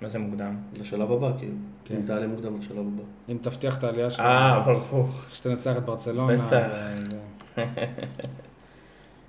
מה 0.02 0.10
זה 0.10 0.20
מוקדם? 0.20 0.56
לשלב 0.80 1.12
הבא, 1.12 1.32
כאילו. 1.38 1.54
כן. 1.86 1.96
אם 1.96 2.02
תעלה 2.06 2.28
מוקדם 2.28 2.58
לשלב 2.60 2.78
הבא. 2.78 3.04
אם 3.30 3.38
תבטיח 3.42 3.78
את 3.78 3.84
העלייה 3.84 4.10
שלך, 4.12 4.20
אה, 4.20 4.60
ברור. 4.66 5.08
שתנצח 5.34 5.78
את 5.78 5.86
ברצלונה. 5.86 6.34
בטח. 6.48 6.68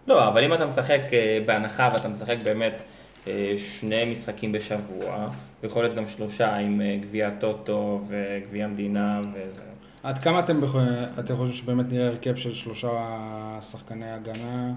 ו- 0.07 0.11
לא, 0.11 0.29
אבל 0.29 0.45
אם 0.45 0.55
אתה 0.55 0.67
משחק 0.67 1.01
אה, 1.13 1.39
בהנחה 1.47 1.89
ואתה 1.93 2.09
משחק 2.09 2.37
באמת 2.45 2.83
אה, 3.27 3.53
שני 3.59 4.13
משחקים 4.13 4.53
בשבוע, 4.53 5.27
יכול 5.63 5.83
להיות 5.83 5.95
גם 5.95 6.07
שלושה 6.07 6.57
עם 6.57 6.81
אה, 6.81 6.97
גביע 7.01 7.31
טוטו 7.39 8.01
וגביע 8.09 8.65
המדינה 8.65 9.21
וזה. 9.33 9.61
עד 10.03 10.19
כמה 10.19 10.39
אתם, 10.39 10.61
אתם 11.19 11.37
חושבים 11.37 11.53
שבאמת 11.53 11.93
נראה 11.93 12.07
הרכב 12.07 12.35
של 12.35 12.55
שלושה 12.55 12.91
שחקני 13.61 14.13
הגנה? 14.13 14.73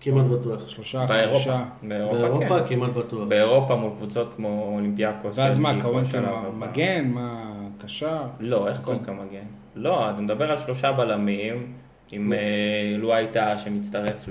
כמעט 0.00 0.26
בטוח. 0.26 0.68
שלושה, 0.68 1.06
באירופה. 1.06 1.38
חמישה? 1.38 1.64
באירופה, 1.82 2.18
באירופה 2.18 2.60
כן. 2.60 2.66
כמעט 2.68 2.90
בטוח. 2.90 3.28
באירופה 3.28 3.76
מול 3.76 3.90
קבוצות 3.96 4.34
כמו 4.36 4.72
אולימפיאקוס. 4.74 5.38
ואז 5.38 5.58
מה, 5.58 5.72
מה, 5.72 6.08
הבא. 6.12 6.66
מגן? 6.66 7.08
מה, 7.08 7.52
קשר? 7.78 8.22
לא, 8.40 8.68
איך 8.68 8.80
קוונקה 8.80 9.12
מגן? 9.12 9.44
לא, 9.74 10.10
אתה 10.10 10.20
מדבר 10.20 10.50
על 10.50 10.58
שלושה 10.58 10.92
בלמים, 10.92 11.72
עם 12.12 12.32
אה, 12.32 12.96
לואייטה 12.98 13.58
שמצטרף 13.58 14.28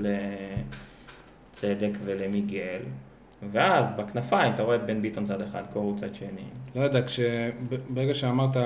לצדק 1.53 1.91
ולמיגל, 2.03 2.79
ואז 3.51 3.87
בכנפיים 3.97 4.53
אתה 4.53 4.63
רואה 4.63 4.75
את 4.75 4.85
בן 4.85 5.01
ביטון 5.01 5.25
צד 5.25 5.41
אחד, 5.41 5.63
קורו 5.73 5.95
צד 5.95 6.15
שני. 6.15 6.43
לא 6.75 6.81
יודע, 6.81 7.01
כש... 7.01 7.19
ברגע 7.89 8.13
שאמרת 8.13 8.57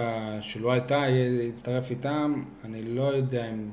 שלא 0.42 0.72
הייתה, 0.72 1.04
יצטרף 1.50 1.92
איתם, 1.92 2.44
אני 2.66 2.82
לא 2.84 3.02
יודע 3.02 3.50
אם... 3.50 3.70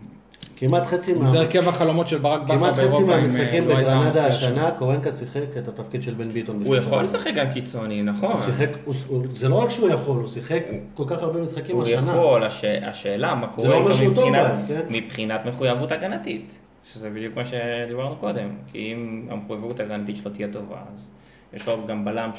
כמעט 0.56 0.86
חצי 0.86 1.12
מה... 1.12 1.28
זה 1.28 1.38
הרכב 1.38 1.68
החלומות 1.68 2.08
של 2.08 2.18
ברק 2.18 2.42
בכר 2.42 2.56
כמעט 2.56 2.72
חצי 2.72 2.80
באירופה, 2.82 3.02
אם 3.02 3.08
מהמשחקים 3.08 3.62
אה, 3.64 3.68
לא 3.68 3.76
הייתה 3.76 3.90
בגרנדה. 3.90 4.26
השנה, 4.26 4.70
קורנקה 4.78 5.12
שיחק 5.12 5.56
את 5.58 5.68
התפקיד 5.68 6.02
של 6.02 6.14
בן 6.14 6.30
ביטון. 6.32 6.62
הוא 6.64 6.76
יכול. 6.76 7.02
לשחק 7.02 7.30
גם 7.34 7.46
קיצוני, 7.52 8.02
נכון? 8.02 8.32
הוא 8.32 8.40
שיחק, 8.42 8.68
הוא- 8.84 8.94
הוא- 9.08 9.22
זה 9.34 9.48
לא 9.48 9.54
רק 9.54 9.70
שהוא 9.70 9.88
יכול, 9.88 10.16
הוא 10.20 10.28
שיחק 10.28 10.62
כל 10.94 11.04
כך 11.06 11.22
הרבה 11.22 11.42
משחקים 11.42 11.76
הוא 11.76 11.84
השנה. 11.84 11.96
יכול, 12.12 12.44
הש... 12.44 12.64
השאלה 12.64 13.34
מה 13.34 13.46
לא 13.46 13.52
קורה 13.56 13.76
אומר 13.76 13.90
איתו 14.00 14.10
מבחינת, 14.10 14.46
כן? 14.68 14.80
מבחינת 14.90 15.40
מחויבות 15.46 15.92
הגנתית, 15.92 16.58
שזה 16.92 17.10
בדיוק 17.10 17.36
מה 17.36 17.42
שדיברנו 17.44 18.16
קודם, 18.16 18.48
כי 18.72 18.92
אם 18.92 19.26
המחויבות 19.30 19.80
הגנתית 19.80 20.16
שלו 20.16 20.30
תהיה 20.30 20.48
טובה, 20.52 20.76
אז 20.94 21.06
יש 21.54 21.68
לו 21.68 21.76
גם 21.86 22.04
בלם 22.04 22.30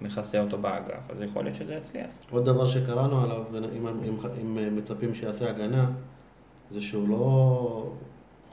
שמכסה 0.00 0.40
אותו 0.40 0.58
באגף, 0.58 1.10
אז 1.10 1.22
יכול 1.22 1.44
להיות 1.44 1.56
שזה 1.56 1.74
יצליח. 1.74 2.06
עוד 2.30 2.44
דבר 2.44 2.66
שקראנו 2.66 3.22
עליו, 3.24 3.42
אם, 3.78 3.88
אם 4.42 4.76
מצפים 4.76 5.14
שיעשה 5.14 5.50
הגנה, 5.50 5.84
זה 6.70 6.80
שהוא 6.80 7.08
לא... 7.08 7.90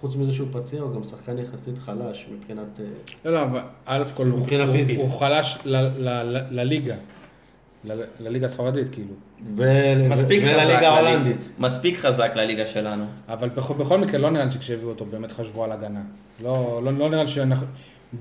חוץ 0.02 0.16
מזה 0.16 0.34
שהוא 0.34 0.48
פציע, 0.52 0.82
הוא 0.82 0.94
גם 0.96 1.04
שחקן 1.04 1.38
יחסית 1.38 1.76
חלש 1.86 2.26
מבחינת... 2.38 2.80
לא, 3.26 3.32
לא, 3.34 3.44
אבל 3.44 3.60
א' 3.86 4.04
כל 4.14 4.28
הוא- 4.28 4.40
מבחינה 4.40 4.64
הוא- 4.64 4.72
פיזית. 4.74 4.98
הוא 5.00 5.10
חלש 5.10 5.58
ל- 5.66 5.76
ל- 5.78 6.38
ל- 6.38 6.46
לליגה. 6.52 6.96
ל- 7.90 8.04
לליגה 8.20 8.46
הספרדית, 8.46 8.90
כאילו. 8.92 9.14
ול- 9.56 10.08
מספיק 10.10 10.44
חזק, 10.44 10.52
ולליגה 10.54 10.64
לליגה- 10.74 10.88
ההולנדית. 10.90 11.38
מספיק 11.60 11.98
חזק 11.98 12.32
לליגה 12.36 12.66
שלנו. 12.66 13.06
אבל 13.28 13.50
בכל, 13.50 13.74
בכל 13.74 13.98
מקרה 14.00 14.20
לא 14.20 14.30
נראה 14.30 14.46
לי 14.46 14.52
שכשהביאו 14.52 14.90
אותו 14.90 15.06
באמת 15.06 15.32
חשבו 15.32 15.64
על 15.64 15.72
הגנה. 15.72 16.02
לא, 16.44 16.82
לא, 16.84 16.94
לא 16.94 17.10
נראה 17.10 17.22
לי 17.24 17.28
שאנחנו... 17.30 17.66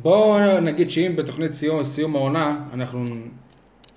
בואו 0.02 0.60
נגיד 0.60 0.90
שאם 0.90 1.12
בתוכנית 1.16 1.52
סיום, 1.52 1.82
סיום 1.84 2.16
העונה 2.16 2.56
אנחנו 2.74 3.04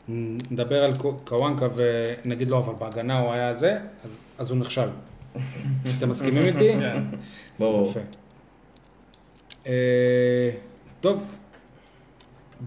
נדבר 0.08 0.84
על 0.84 0.95
קו- 0.98 1.18
קוואנקה 1.24 1.68
ונגיד 1.76 2.48
לו 2.50 2.58
אבל 2.58 2.74
בהגנה 2.80 3.20
הוא 3.20 3.32
היה 3.34 3.54
זה, 3.54 3.78
אז, 4.06 4.20
אז 4.38 4.52
הוא 4.52 4.58
נכשל. 4.60 4.88
אתם 5.98 6.10
מסכימים 6.10 6.46
איתי? 6.46 6.74
כן. 6.80 7.04
ברור. 7.60 7.90
יפה. 7.90 8.00
אה, 9.68 10.50
טוב, 11.02 11.24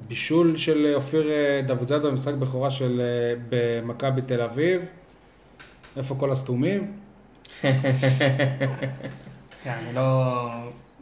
בישול 0.08 0.56
של 0.56 0.92
אופיר 0.94 1.30
אה, 1.30 1.60
דוידזאדה 1.66 2.10
במשחק 2.10 2.34
בכורה 2.34 2.70
של 2.70 3.00
אה, 3.00 3.34
במכבי 3.48 4.22
תל 4.22 4.40
אביב. 4.40 4.82
איפה 5.96 6.14
כל 6.18 6.32
הסתומים? 6.32 6.92
כן, 7.62 7.70
אני 9.64 9.94
לא... 9.94 10.46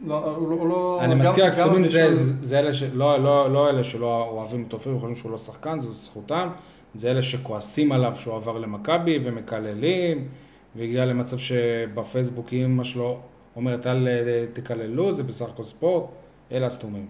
לא, 0.05 0.37
לא... 0.69 0.99
אני 1.01 1.15
מזכיר, 1.15 1.43
גם 1.43 1.49
הקסומים 1.49 1.85
זה, 1.85 2.59
אלה. 2.59 2.69
לא, 2.93 3.23
לא, 3.23 3.51
לא 3.51 3.69
אלה 3.69 3.83
שלא 3.83 4.29
אוהבים 4.31 4.65
את 4.67 4.73
אופיר 4.73 4.95
וחושבים 4.95 5.15
שהוא 5.15 5.31
לא 5.31 5.37
שחקן, 5.37 5.79
זו 5.79 5.91
זכותם. 5.91 6.49
זה 6.95 7.11
אלה 7.11 7.21
שכועסים 7.21 7.91
עליו 7.91 8.15
שהוא 8.15 8.35
עבר 8.35 8.57
למכבי 8.57 9.19
ומקללים, 9.23 10.27
והגיע 10.75 11.05
למצב 11.05 11.37
שבפייסבוק 11.37 12.53
אמא 12.53 12.83
שלו 12.83 13.19
אומרת 13.55 13.87
אל 13.87 14.07
אה, 14.07 14.45
תקללו, 14.53 15.11
זה 15.11 15.23
בסך 15.23 15.49
הכל 15.49 15.63
ספורט, 15.63 16.05
אלה 16.51 16.67
הסתומים. 16.67 17.05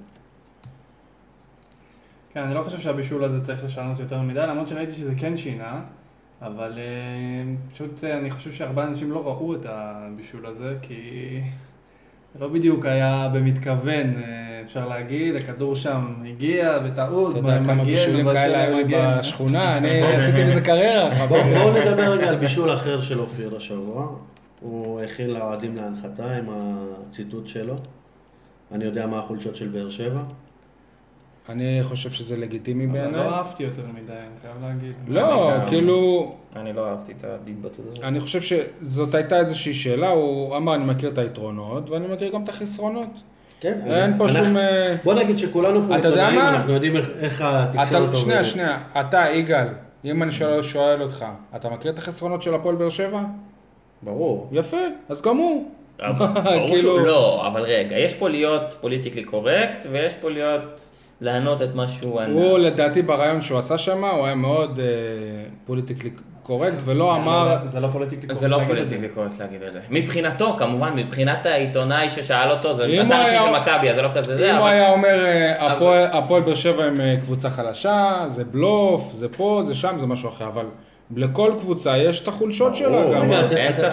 כן, 2.33 2.39
אני 2.43 2.53
לא 2.53 2.61
חושב 2.61 2.79
שהבישול 2.79 3.23
הזה 3.23 3.43
צריך 3.43 3.63
לשנות 3.63 3.99
יותר 3.99 4.21
מדי, 4.21 4.39
למרות 4.39 4.67
שראיתי 4.67 4.91
שזה 4.91 5.13
כן 5.17 5.37
שינה, 5.37 5.81
אבל 6.41 6.73
אה, 6.77 7.53
פשוט 7.73 8.03
אה, 8.03 8.17
אני 8.17 8.31
חושב 8.31 8.53
שהרבה 8.53 8.85
אנשים 8.85 9.11
לא 9.11 9.27
ראו 9.27 9.55
את 9.55 9.65
הבישול 9.69 10.45
הזה, 10.45 10.75
כי 10.81 11.41
זה 12.33 12.39
לא 12.39 12.47
בדיוק 12.47 12.85
היה 12.85 13.29
במתכוון, 13.33 14.17
אה, 14.17 14.48
אפשר 14.69 14.87
להגיד, 14.87 15.35
הכדור 15.35 15.75
שם 15.75 16.11
הגיע 16.25 16.79
בטעות, 16.79 17.31
אתה 17.31 17.39
יודע 17.39 17.63
כמה 17.65 17.83
בישולים 17.85 18.27
אבל 18.27 18.35
כאלה 18.35 18.61
היו 18.61 18.77
לי. 18.77 18.83
בשכונה, 19.19 19.77
אני 19.77 20.01
עשיתי 20.17 20.43
מזה 20.43 20.61
קריירה. 20.61 21.25
בואו 21.27 21.71
נדבר 21.71 22.11
רגע 22.11 22.29
על 22.29 22.35
בישול 22.35 22.73
אחר 22.73 23.01
של 23.01 23.19
אופיר 23.25 23.55
השבוע. 23.57 24.07
הוא 24.61 25.01
הכין 25.01 25.31
לאוהדים 25.31 25.75
להנחתה 25.75 26.31
עם 26.31 26.45
הציטוט 26.49 27.47
שלו. 27.47 27.75
אני 28.71 28.85
יודע 28.85 29.07
מה 29.07 29.17
החולשות 29.17 29.55
של 29.55 29.67
באר 29.67 29.89
שבע. 29.89 30.21
אני 31.49 31.79
חושב 31.83 32.09
שזה 32.09 32.37
לגיטימי 32.37 32.85
אבל 32.85 32.93
בעיניי. 32.93 33.19
לא 33.19 33.35
אהבתי 33.35 33.63
יותר 33.63 33.83
מדי, 33.93 34.13
אני 34.13 34.39
חייב 34.41 34.55
להגיד. 34.61 34.95
לא, 35.07 35.53
כאילו, 35.67 36.31
אני 36.55 36.73
לא 36.73 36.89
אהבתי 36.89 37.13
את 37.19 37.23
ההתבטאות 37.23 37.87
הזאת. 37.91 38.03
אני 38.03 38.19
חושב 38.19 38.41
שזאת 38.41 39.13
הייתה 39.13 39.39
איזושהי 39.39 39.73
שאלה, 39.73 40.09
הוא 40.09 40.57
אמר 40.57 40.75
אני 40.75 40.85
מכיר 40.85 41.09
את 41.09 41.17
היתרונות 41.17 41.89
ואני 41.89 42.07
מכיר 42.07 42.31
גם 42.33 42.43
את 42.43 42.49
החסרונות. 42.49 43.09
כן. 43.59 43.79
אין 43.85 44.17
פה 44.17 44.29
שום... 44.29 44.57
אה, 44.57 44.95
בוא 45.03 45.13
נגיד 45.13 45.37
שכולנו 45.37 45.87
פה 45.87 45.97
אתה 45.97 46.07
יודע 46.07 46.27
עיתונאים? 46.29 46.49
אנחנו 46.55 46.73
יודעים 46.73 46.95
איך- 46.97 47.41
התקשורת 47.45 47.87
אתה, 47.89 47.97
עובדת. 47.97 48.15
שנייה, 48.15 48.43
שנייה, 48.43 48.77
אתה, 48.99 49.25
יגאל, 49.33 49.67
אם 50.05 50.23
אני 50.23 50.31
שואל, 50.61 51.01
אותך, 51.01 51.25
אתה 51.55 51.69
מכיר 51.69 51.91
את 51.91 51.97
החסרונות 51.97 52.41
של 52.41 52.53
הפועל 52.55 52.75
באר 52.75 52.89
שבע? 52.89 53.21
ברור. 54.01 54.49
יפה, 54.51 54.77
אז 55.09 55.21
גם 55.21 55.37
הוא. 55.37 55.69
אבל 55.99 56.27
ברור 56.41 56.67
כאילו- 56.67 56.77
שהוא 56.77 56.99
לא, 56.99 57.47
אבל 57.47 57.61
רגע, 57.61 57.97
יש 57.97 58.13
פה 58.13 58.29
להיות 58.29 58.75
politically 58.81 59.23
correct, 59.23 59.85
ויש 59.91 60.13
פה 60.21 60.29
להיות 60.29 60.79
לענות 61.21 61.61
את 61.61 61.75
מה 61.75 61.87
שהוא 61.87 62.19
ענה. 62.19 62.33
הוא 62.33 62.59
לדעתי 62.59 63.01
בריאיון 63.01 63.41
שהוא 63.41 63.59
עשה 63.59 63.77
שם, 63.77 64.03
הוא 64.05 64.25
היה 64.25 64.35
מאוד 64.35 64.79
politically 65.65 66.09
correct 66.49 66.81
ולא 66.85 67.15
אמר, 67.15 67.57
זה 67.65 67.79
לא 67.79 67.87
politically 67.91 68.35
זה 68.35 68.47
לא 68.47 68.59
politically 68.67 69.09
correct 69.09 69.39
להגיד 69.39 69.61
את 69.63 69.71
זה. 69.71 69.79
מבחינתו, 69.89 70.55
כמובן, 70.57 70.93
מבחינת 70.95 71.45
העיתונאי 71.45 72.09
ששאל 72.09 72.51
אותו, 72.51 72.75
זה 72.75 72.83
אתה 73.07 73.15
היה- 73.19 73.39
של 73.41 73.59
מכבי, 73.61 73.89
אז 73.89 73.95
זה 73.95 74.01
לא 74.01 74.09
כזה 74.15 74.37
זה, 74.37 74.49
אם 74.51 74.55
הוא 74.55 74.63
אבל... 74.63 74.71
היה 74.71 74.91
אומר 74.91 75.25
אה, 75.25 75.67
הפועל- 76.13 76.41
באר 76.41 76.55
שבע 76.55 76.83
הם 76.83 77.01
אה, 77.01 77.15
קבוצה 77.21 77.49
חלשה, 77.49 78.23
זה 78.27 78.45
בלוף, 78.45 79.11
זה 79.11 79.29
פה, 79.29 79.61
זה 79.63 79.75
שם, 79.75 79.93
זה 79.97 80.07
משהו 80.07 80.29
אחר, 80.29 80.47
אבל 80.47 80.65
לכל 81.15 81.51
קבוצה 81.59 81.97
יש 81.97 82.21
את 82.21 82.27
החולשות 82.27 82.75
שלה. 82.75 83.03
גם. 83.05 83.31
רגע, 83.31 83.45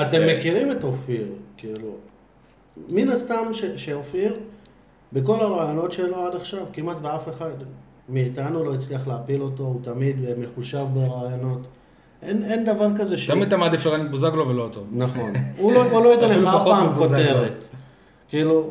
אתם- 0.03 0.27
מכירים 0.39 0.71
את 0.71 0.85
אופיר, 0.85 1.25
כאילו. 1.57 1.89
מן 2.91 3.09
הסתם 3.11 3.53
ש- 3.53 3.65
שאופיר, 3.77 4.35
בכל 5.13 5.41
הרעיונות 5.41 5.93
שלו 5.93 6.27
עד 6.27 6.35
עכשיו, 6.35 6.61
כמעט 6.73 6.97
באף 6.97 7.29
אחד 7.29 7.51
מאיתנו 8.09 8.65
לא 8.65 8.75
הצליח 8.75 9.07
להפיל 9.09 9.43
אותו, 9.43 9.63
הוא 9.63 9.81
תמיד 9.85 10.17
מחושב 10.39 10.85
ברעיונות. 10.95 11.61
אין, 12.27 12.43
אין 12.51 12.65
דבר 12.65 12.89
כזה 12.99 13.19
ש... 13.19 13.27
תמיד 13.27 13.47
אתה 13.47 13.57
מעדיף 13.57 13.87
לרעיון 13.87 14.07
את 14.07 14.11
בוזגלו 14.11 14.49
ולא 14.49 14.63
אותו. 14.63 14.81
נכון. 14.93 15.33
הוא 15.59 15.73
לא, 15.73 15.83
הוא 15.83 16.05
לא 16.05 16.09
ייתן 16.13 16.31
אפילו 16.31 16.49
לך 16.49 16.55
אף 16.55 16.65
פעם. 16.65 16.95
כותרת. 16.95 17.65
כאילו, 18.29 18.71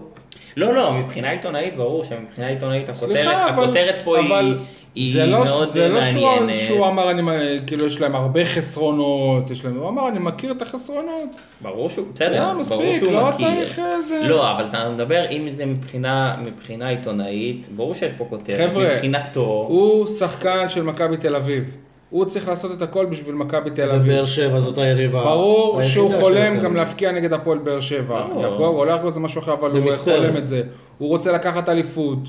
לא, 0.58 0.74
לא, 0.74 0.93
מבחינה 0.93 1.30
עיתונאית, 1.32 1.76
ברור 1.78 2.03
שמבחינה 2.03 2.47
עיתונאית 2.47 2.89
הכותרת, 2.89 3.10
סליחה, 3.10 3.49
אבל, 3.49 3.64
הכותרת 3.64 3.99
פה 3.99 4.18
היא- 4.18 4.28
אבל 4.28 4.58
היא 4.95 5.14
זה 5.14 5.26
לא, 5.26 5.43
מאוד 5.43 5.68
זה 5.68 5.88
לא 5.88 6.01
שהוא. 6.01 6.30
שהוא 6.68 6.88
אמר, 6.88 7.12
אני, 7.12 7.22
כאילו, 7.68 7.86
יש 7.88 8.01
להם 8.01 8.16
הרבה 8.16 8.45
חסרונות, 8.45 9.51
יש 9.51 9.66
להם, 9.66 9.78
הוא 9.78 9.89
אמר, 9.89 10.08
אני 10.08 10.20
מכיר 10.20 10.51
את 10.51 10.62
החסרונות. 10.62 11.36
ברור 11.62 11.89
שהוא, 11.89 12.06
בסדר, 12.14 12.32
לא, 12.39 12.45
ברור 12.47 12.53
מספיק, 12.60 12.99
שהוא 13.03 13.14
לא 13.14 13.28
מכיר. 13.30 13.47
צריך 13.47 13.80
איזה... 13.97 14.22
לא, 14.28 14.51
אבל 14.51 14.66
אתה 14.70 14.89
מדבר, 14.89 15.26
אם 15.32 15.47
זה 15.56 15.66
מבחינה, 15.66 16.36
מבחינה 16.43 16.88
עיתונאית, 16.88 17.68
ברור 17.76 17.93
שיש 17.93 18.12
פה 18.18 18.26
כותרת. 18.30 18.70
חבר'ה, 18.72 18.93
מבחינתו, 18.93 19.66
הוא 19.70 20.08
שחקן 20.08 20.70
של 20.70 20.84
מכבי 20.84 21.18
תל 21.18 21.36
אביב. 21.36 21.78
הוא 22.10 22.26
צריך 22.26 22.47
לעשות 22.47 22.72
את 22.72 22.82
הכל 22.82 23.06
בשביל 23.06 23.36
מכבי 23.36 23.70
תל 23.70 23.91
אביב. 23.91 24.01
ובאר 24.01 24.26
שבע 24.26 24.60
זאת 24.60 24.78
היריבה. 24.78 25.24
ברור 25.24 25.82
שהוא 25.82 26.12
חולם. 26.14 26.60
גם 26.60 26.76
להפקיע 26.76 27.12
נגד 27.12 27.34
הפועל 27.34 27.58
באר 27.58 27.80
שבע. 27.80 28.22
הוא 28.34 28.66
הולך 28.66 29.03
לזה 29.06 29.20
משהו 29.20 29.41
אחר, 29.41 29.53
אבל 29.53 29.72
הוא. 29.72 29.91
חולם 29.91 30.38
את 30.38 30.47
זה. 30.47 30.64
הוא 30.97 31.10
רוצה 31.10 31.32
לקחת 31.32 31.70
אליפות. 31.70 32.20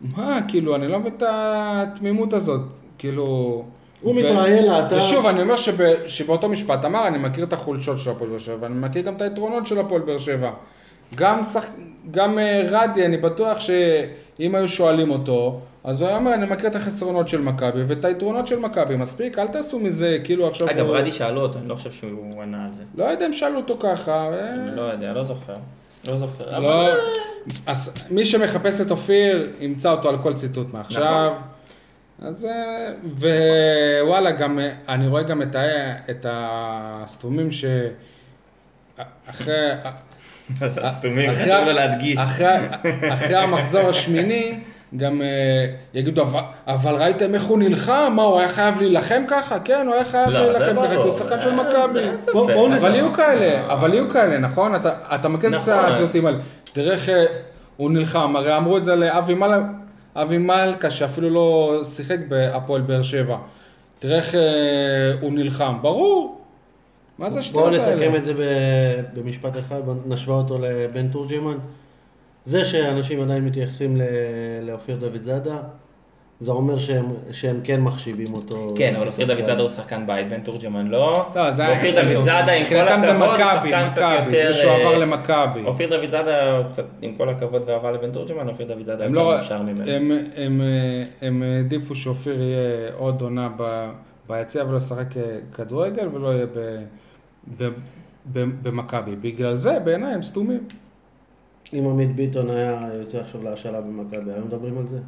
מה, 0.00 0.38
כאילו, 0.48 0.74
אני 0.74 0.88
לא 0.88 0.98
מבין 0.98 1.12
את 1.16 1.22
התמימות 1.26 2.32
הזאת. 2.32 2.60
כאילו... 2.98 3.64
הוא 4.02 4.14
מתראיין 4.14 4.66
לאתר. 4.66 4.96
ושוב, 4.96 5.26
אני 5.26 5.42
אומר 5.42 5.56
שב, 5.56 6.06
שבאותו 6.06 6.48
משפט 6.48 6.84
אמר, 6.84 7.06
אני 7.06 7.18
מכיר 7.18 7.44
את 7.44 7.52
החולשות 7.52 7.98
של 7.98 8.10
הפועל 8.10 8.30
באר 8.30 8.38
שבע, 8.38 8.56
ואני 8.60 8.74
מכיר 8.74 9.02
גם 9.02 9.14
את 9.16 9.22
היתרונות 9.22 9.66
של 9.66 9.80
הפועל 9.80 10.02
באר 10.02 10.18
שבע. 10.18 10.50
גם, 11.14 11.42
שח... 11.42 11.64
גם 12.10 12.38
אה, 12.38 12.62
רדי, 12.70 13.06
אני 13.06 13.16
בטוח 13.16 13.58
שאם 14.38 14.54
היו 14.54 14.68
שואלים 14.68 15.10
אותו, 15.10 15.60
אז 15.84 16.00
הוא 16.00 16.08
היה 16.08 16.18
אומר, 16.18 16.34
אני 16.34 16.46
מכיר 16.46 16.66
את 16.70 16.76
החסרונות 16.76 17.28
של 17.28 17.40
מכבי 17.40 17.82
ואת 17.86 18.04
היתרונות 18.04 18.46
של 18.46 18.58
מכבי, 18.58 18.96
מספיק, 18.96 19.38
אל 19.38 19.48
תעשו 19.48 19.78
מזה, 19.78 20.18
כאילו 20.24 20.48
עכשיו... 20.48 20.70
אגב, 20.70 20.86
הוא- 20.86 20.96
רדי 20.96 21.12
שאלו 21.12 21.40
אותו, 21.40 21.58
אני 21.58 21.68
לא 21.68 21.74
חושב 21.74 21.92
שהוא 21.92 22.42
ענה 22.42 22.64
על 22.66 22.72
זה. 22.74 22.82
לא 22.94 23.04
יודע 23.04 23.26
אם 23.26 23.32
שאלו 23.32 23.56
אותו 23.56 23.76
ככה. 23.80 24.12
אה, 24.32 24.54
אני 24.54 24.76
לא 24.76 24.82
יודע, 24.82 25.12
לא 25.12 25.24
זוכר. 25.24 25.54
לא 26.08 26.16
זוכר. 26.16 26.56
אבל- 26.56 26.60
לא, 26.62 26.92
אז 27.66 28.06
מי 28.10 28.26
שמחפש 28.26 28.80
את 28.80 28.90
אופיר, 28.90 29.50
ימצא 29.60 29.90
אותו 29.92 30.08
על 30.08 30.18
כל 30.22 30.34
ציטוט 30.34 30.66
מעכשיו. 30.72 31.32
אז 32.22 32.44
אה, 32.44 32.92
ווואלה, 34.02 34.30
גם, 34.30 34.58
אה, 34.58 34.70
אני 34.88 35.06
רואה 35.08 35.22
גם 35.22 35.42
את, 35.42 35.54
ה, 35.54 35.60
את 36.10 36.26
הסתומים 36.28 37.50
ש... 37.50 37.64
אחרי... 39.30 39.68
סתומים, 40.98 41.30
אחרי- 41.30 41.44
חשוב 41.54 41.66
לו 41.66 41.72
להדגיש. 41.72 42.18
אחרי, 42.18 42.56
אחרי 43.12 43.36
המחזור 43.36 43.88
השמיני, 43.88 44.58
גם 44.96 45.22
אה, 45.22 45.26
יגידו, 45.94 46.24
אבל, 46.66 46.94
ראיתם 46.94 47.34
איך 47.34 47.42
הוא 47.44 47.58
נלחם? 47.58 48.12
מה, 48.16 48.22
הוא 48.22 48.38
היה 48.38 48.48
חייב 48.48 48.78
להילחם 48.78 49.22
ככה? 49.28 49.58
כן, 49.60 49.86
הוא 49.86 49.94
היה 49.94 50.04
חייב 50.04 50.28
לא, 50.28 50.40
להילחם 50.52 50.76
ככה, 50.82 50.88
כי 50.90 50.94
הוא. 50.96 51.12
שחקן 51.12 51.40
של 51.40 51.48
אה, 51.50 51.54
מכבי. 51.56 52.04
אבל 52.80 52.94
יהיו 52.94 53.12
כאלה, 53.12 53.72
אבל 53.72 53.94
יהיו 53.94 54.10
כאלה, 54.10 54.38
נכון? 54.38 54.74
אתה, 54.74 54.90
אתה 55.14 55.28
מכיר 55.28 55.50
את 55.50 55.54
נכון. 55.54 55.72
הציטוטים 55.74 56.26
האלה. 56.26 56.38
תראה 56.72 56.92
איך 56.92 57.08
אה, 57.08 57.24
הוא 57.76 57.90
נלחם, 57.90 58.36
הרי 58.36 58.56
אמרו 58.56 58.76
את 58.76 58.84
זה 58.84 58.96
לאבי 58.96 59.34
מלכה, 59.34 59.58
אבי 60.16 60.38
מלכה 60.38 60.90
שאפילו 60.90 61.30
לא 61.30 61.80
שיחק 61.84 62.18
בהפועל 62.28 62.80
באר 62.82 63.02
שבע. 63.02 63.36
תראה 63.98 64.16
איך 64.16 64.34
אה, 64.34 64.40
הוא 65.20 65.32
נלחם, 65.32 65.74
ברור. 65.82 66.37
מה 67.18 67.30
זה 67.30 67.40
בואו 67.52 67.68
השטויות 67.68 67.72
האלה? 67.88 67.94
נסכם 68.06 68.16
את 68.16 68.24
זה 68.24 68.34
ב- 68.34 68.40
במשפט 69.20 69.58
אחד, 69.58 69.80
בואו 69.84 69.96
נשווה 70.06 70.36
אותו 70.36 70.58
לבן 70.60 71.08
תורג'מן. 71.08 71.56
זה 72.44 72.64
שאנשים 72.64 73.22
עדיין 73.22 73.44
מתייחסים 73.44 74.00
לאופיר 74.62 74.96
דוד 74.96 75.22
זאדה, 75.22 75.56
זה 76.40 76.50
אומר 76.50 76.78
שהם, 76.78 77.04
שהם 77.30 77.60
כן 77.64 77.80
מחשיבים 77.80 78.26
אותו. 78.34 78.74
כן, 78.76 78.94
אבל 78.96 79.06
אופיר 79.06 79.26
דוד. 79.34 79.44
זאדה 79.46 79.60
הוא 79.62 79.68
שחקן 79.68 80.06
בית, 80.06 80.28
בן 80.28 80.40
תורג'מן 80.40 80.86
לא. 80.86 81.26
לא, 81.34 81.54
זה 81.54 81.68
ואופיר 81.68 82.02
דוד 82.14 82.24
זאדה, 82.24 82.52
עם 82.52 82.64
כל 82.64 82.74
זה 82.74 82.94
הכבוד, 82.94 83.22
הוא 83.22 83.34
מכבי, 83.34 83.70
שחקן 83.70 83.90
קצת 83.90 84.00
מכבי, 84.02 84.36
יותר... 84.36 84.52
זה 84.52 84.54
שהוא 84.54 84.70
אה, 84.70 84.76
עבר 84.80 84.98
למכבי. 84.98 85.64
אופיר 85.64 85.88
דוד 85.96 86.10
זאדה, 86.10 86.62
עם 87.02 87.14
כל 87.14 87.28
הכבוד 87.28 87.62
ואהבה 87.66 87.90
לבן 87.90 88.12
תורג'מן, 88.12 88.48
אופיר 88.48 88.66
דוד 88.66 88.82
זאדה 88.86 89.04
יותר 89.04 89.14
לא, 89.14 89.34
מוכשר 89.36 89.62
ממנו. 89.62 89.90
הם, 89.90 90.12
הם, 90.36 90.60
הם 91.22 91.42
העדיפו 91.42 91.94
שאופיר 91.94 92.42
יהיה 92.42 92.60
עוד 92.96 93.22
עונה 93.22 93.48
ב- 93.56 93.90
ביציע 94.28 94.64
ולא 94.68 94.76
ישחק 94.76 95.16
אה, 95.16 95.22
כדורגל 95.54 96.08
ולא 96.14 96.28
יהיה 96.34 96.46
ב- 96.46 96.82
במכבי. 98.62 99.16
בגלל 99.16 99.54
זה 99.54 99.78
בעיניי 99.80 100.14
הם 100.14 100.22
סתומים. 100.22 100.60
אם 101.72 101.86
עמית 101.86 102.16
ביטון 102.16 102.50
היה 102.50 102.80
יוצא 102.94 103.18
עכשיו 103.18 103.42
להשאלה 103.42 103.80
במכבי, 103.80 104.32
היו 104.32 104.44
מדברים 104.44 104.78
על 104.78 104.86
זה? 104.86 104.98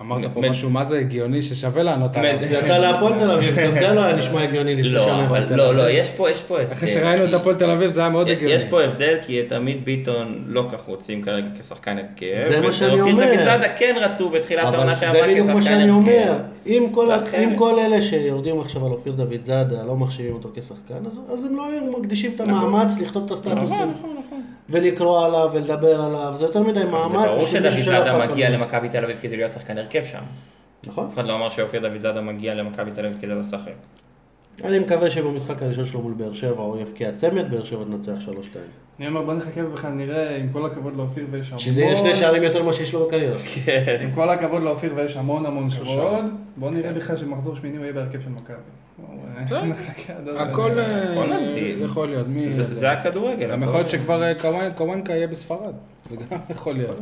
אמרת 0.00 0.24
פה 0.34 0.40
משהו, 0.40 0.70
מה 0.70 0.84
זה 0.84 0.98
הגיוני 0.98 1.42
ששווה 1.42 1.82
לענות 1.82 2.16
עליו. 2.16 2.38
יצא 2.62 2.78
להפועל 2.78 3.12
תל 3.18 3.30
אביב, 3.30 3.56
גם 3.58 3.74
זה 3.74 3.92
לא 3.94 4.00
היה 4.04 4.16
נשמע 4.16 4.42
הגיוני 4.42 4.74
לפני 4.74 4.88
לא, 4.92 5.04
שנה. 5.04 5.56
לא. 5.56 5.74
לא, 5.74 5.90
יש 5.90 6.10
פה, 6.10 6.30
יש 6.30 6.40
פה 6.42 6.60
הבדל. 6.60 6.72
אחרי 6.72 6.88
שראינו 6.88 7.24
את 7.24 7.28
כי- 7.30 7.36
הפועל 7.36 7.54
תל 7.56 7.70
אביב 7.70 7.90
זה 7.90 8.00
היה 8.00 8.08
מאוד 8.10 8.28
הגיוני. 8.28 8.54
יש 8.54 8.64
פה 8.64 8.82
הבדל, 8.82 9.16
כי 9.26 9.40
את 9.40 9.52
עמית 9.52 9.84
ביטון 9.84 10.44
לא 10.46 10.68
כך 10.72 10.80
רוצים 10.86 11.22
כרגע 11.22 11.46
כשחקן 11.60 11.96
הרכב. 11.98 12.48
זה 12.48 12.60
מה 12.60 12.72
שאני 12.72 12.94
ואופיר 12.94 13.14
אומר. 13.14 13.26
דוד 13.34 13.44
זאדה 13.44 13.68
כן 13.68 13.94
רצו 14.00 14.28
בתחילת 14.30 14.74
העונה 14.74 14.94
זה 14.94 15.00
שעברה 15.00 15.22
בדיוק 15.28 15.46
מה 15.48 15.60
כשחקן 15.60 15.78
שאני 15.78 15.90
אומר. 15.90 16.12
הרכב. 16.28 16.34
אם 16.66 16.86
כל, 16.92 17.06
זה 17.06 17.14
ה- 17.14 17.22
אחרת. 17.22 17.34
אם 17.40 17.56
כל 17.56 17.78
אלה 17.78 18.02
שיורדים 18.02 18.60
עכשיו 18.60 18.86
על 18.86 18.92
אופיר 18.92 19.12
דוד 19.12 19.44
זאדה 19.44 19.84
לא 19.84 19.96
מחשיבים 19.96 20.32
אותו 20.34 20.48
כשחקן, 20.54 21.06
אז, 21.06 21.20
אז 21.32 21.44
הם 21.44 21.56
לא 21.56 21.66
היו 21.66 21.98
מקדישים 22.00 22.32
את 22.36 22.40
המאמץ 22.40 22.98
לכתוב 23.00 23.24
את 23.24 23.30
הסטטוסים. 23.30 23.92
ולקרוא 24.70 25.26
עליו 25.26 25.50
ולדבר 25.52 26.00
עליו, 26.02 26.32
זה 26.36 26.44
יותר 26.44 26.62
מדי 26.62 26.84
מאמץ. 26.84 27.20
זה 27.20 27.26
ברור 27.26 27.46
שדוד 27.46 27.70
זאדה 27.70 28.26
מגיע. 28.26 28.50
למכבי 28.50 28.88
תל 28.88 29.04
אביב 29.04 29.18
כדי 29.20 29.36
להיות 29.36 29.52
שחקן 29.52 29.78
הרכב 29.78 30.04
שם. 30.04 30.22
נכון. 30.86 31.06
אף 31.06 31.14
אחד 31.14 31.26
לא 31.26 31.34
אמר 31.34 31.50
שאופיר 31.50 31.88
דוד 31.88 32.00
זאדה 32.00 32.20
מגיע 32.20 32.54
למכבי 32.54 32.90
תל 32.90 33.06
אביב 33.06 33.18
כדי 33.20 33.34
לשחק. 33.34 33.72
אני 34.64 34.78
מקווה 34.78 35.10
שבמשחק 35.10 35.62
הראשון 35.62 35.86
שלו 35.86 36.00
מול 36.00 36.12
באר 36.12 36.32
שבע 36.32 36.62
הוא 36.62 36.76
יבקיע 36.80 37.12
צמד, 37.12 37.50
באר 37.50 37.64
שבע 37.64 37.84
תנצח 37.84 38.12
3-2. 38.26 38.30
אני 38.98 39.08
אומר, 39.08 39.22
בוא 39.22 39.34
נחכה 39.34 39.66
ובכלל 39.66 39.90
נראה, 39.90 40.36
עם 40.36 40.48
כל 40.52 40.66
הכבוד 40.66 40.96
לאופיר 40.96 41.26
ויש 41.30 41.48
המון... 41.48 41.58
שזה 41.58 41.82
יהיה 41.82 41.96
שני 41.96 42.14
שערים 42.14 42.42
יותר 42.42 42.62
ממה 42.62 42.72
שיש 42.72 42.94
לו 42.94 43.06
בקריירה. 43.06 43.38
כן. 43.64 43.98
עם 44.02 44.10
כל 44.14 44.30
הכבוד 44.30 44.62
לאופיר 44.62 44.92
ויש 44.96 45.16
המון 45.16 45.46
המון 45.46 45.70
שבועות, 45.70 46.24
בוא 46.56 46.70
נראה 46.70 46.92
בכלל 46.92 47.16
שמחזור 47.16 47.56
שמיני 47.56 47.76
הוא 47.76 47.82
יהיה 47.84 47.92
בהרכב 47.94 48.20
של 48.20 48.28
מכבי. 48.30 48.56
הכל. 50.36 50.70
יכול 51.84 52.08
להיות. 52.08 52.26
מי... 52.28 52.52
זה- 52.52 52.74
זה 52.74 52.90
הכדורגל. 52.90 53.50
גם 53.50 53.62
יכול 53.62 53.76
להיות 53.76 53.90
שכבר 53.90 54.22
אה, 54.22 54.32
קוואנקה 54.76 55.12
יהיה 55.12 55.26
בספרד. 55.26 55.74
זה 56.10 56.16
גם 56.16 56.38
יכול 56.50 56.72
להיות. 56.74 57.00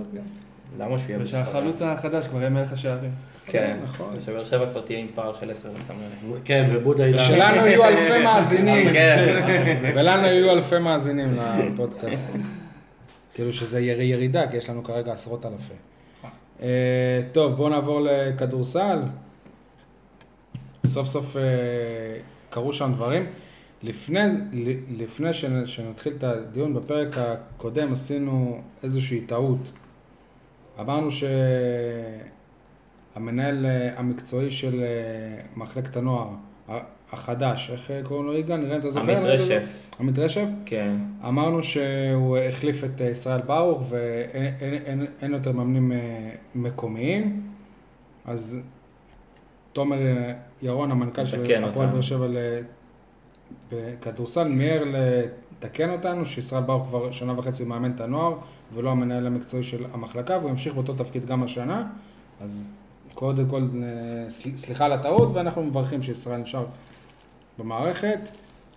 למה 0.78 0.98
שהוא 0.98 1.08
יהיה 1.08 1.18
בספרד? 1.18 1.42
ושהחלוץ 1.42 1.82
החדש 1.82 2.26
כבר 2.26 2.38
יהיה 2.38 2.50
מלך 2.50 2.72
השערים. 2.72 3.10
כן, 3.46 3.78
נכון. 3.84 4.14
ושבאר 4.16 4.44
שבע 4.44 4.70
כבר 4.72 4.80
תהיה 4.80 4.98
עם 4.98 5.06
פער 5.14 5.34
של 5.40 5.50
10 5.50 5.68
לצמרת. 5.68 6.40
כן, 6.44 6.70
ובודה 6.72 7.04
אילן. 7.06 7.18
שלנו 7.18 7.66
יהיו 7.66 7.84
אלפי 7.84 8.24
מאזינים. 8.24 8.92
כן. 8.92 9.92
ולנו 9.96 10.26
יהיו 10.26 10.50
אלפי 10.50 10.78
מאזינים 10.78 11.36
לפודקאסט. 11.72 12.24
כאילו 13.34 13.52
שזה 13.52 13.80
יר- 13.80 14.00
ירידה, 14.00 14.48
כי 14.50 14.56
יש 14.56 14.70
לנו 14.70 14.84
כרגע 14.84 15.12
עשרות 15.12 15.46
אלפי. 15.46 15.74
אה, 16.62 16.68
טוב, 17.32 17.56
בואו 17.56 17.68
נעבור 17.68 18.00
לכדורסל. 18.00 18.98
סוף 20.86 21.06
סוף 21.06 21.36
אה, 21.36 21.42
קרו 22.50 22.72
שם 22.72 22.92
דברים. 22.94 23.26
לפני, 23.82 24.20
לפני 24.96 25.30
שנ- 25.32 25.66
שנתחיל 25.66 26.12
את 26.18 26.24
הדיון, 26.24 26.74
בפרק 26.74 27.08
הקודם 27.18 27.92
עשינו 27.92 28.60
איזושהי 28.82 29.20
טעות. 29.20 29.70
אמרנו 30.80 31.08
שהמנהל 33.16 33.66
אה, 33.66 33.98
המקצועי 33.98 34.50
של 34.50 34.82
אה, 34.82 34.86
מחלקת 35.56 35.96
הנוער, 35.96 36.28
החדש, 37.12 37.70
איך 37.70 37.90
אה, 37.90 38.00
קוראים 38.02 38.26
לו 38.26 38.34
יגאל? 38.36 38.56
נראה 38.56 38.74
אם 38.74 38.80
אתה 38.80 38.90
זוכר? 38.90 39.06
עמית 39.16 39.22
לי 39.22 39.28
לא. 39.38 39.42
רשף. 39.42 39.86
עמית 40.00 40.18
רשף? 40.18 40.46
כן. 40.66 40.96
אמרנו 41.28 41.62
שהוא 41.62 42.36
החליף 42.38 42.84
את 42.84 43.00
ישראל 43.00 43.40
ברוך 43.40 43.82
ואין 43.88 44.46
אין, 44.60 44.74
אין, 44.74 45.06
אין 45.22 45.32
יותר 45.32 45.52
מאמנים 45.52 45.92
מקומיים, 46.54 47.42
אז 48.24 48.60
תומר 49.72 49.98
ירון, 50.62 50.90
המנכ"ל 50.90 51.24
של 51.26 51.64
הפועל. 51.64 51.86
באר 51.88 52.00
שבע 52.00 52.26
ל- 52.28 52.60
בכדורסל, 53.72 54.48
מיהר 54.48 54.84
לתקן 55.64 55.90
אותנו 55.90 56.26
שישראל 56.26 56.62
ברוך 56.62 56.86
כבר 56.86 57.10
שנה 57.10 57.38
וחצי 57.38 57.64
מאמן 57.64 57.90
את 57.90 58.00
הנוער 58.00 58.34
ולא 58.74 58.90
המנהל 58.90 59.26
המקצועי 59.26 59.62
של 59.62 59.84
המחלקה 59.92 60.38
והוא 60.38 60.50
ימשיך 60.50 60.74
באותו 60.74 60.92
תפקיד 60.92 61.26
גם 61.26 61.42
השנה, 61.42 61.84
אז 62.40 62.70
קודם 63.14 63.46
כל 63.48 63.62
אה, 63.82 64.30
סל- 64.30 64.56
סליחה 64.56 64.84
על 64.84 64.92
הטעות 64.92 65.28
ואנחנו 65.34 65.62
מברכים 65.62 66.02
שישראל 66.02 66.40
נשאר 66.40 66.64
במערכת. 67.58 68.28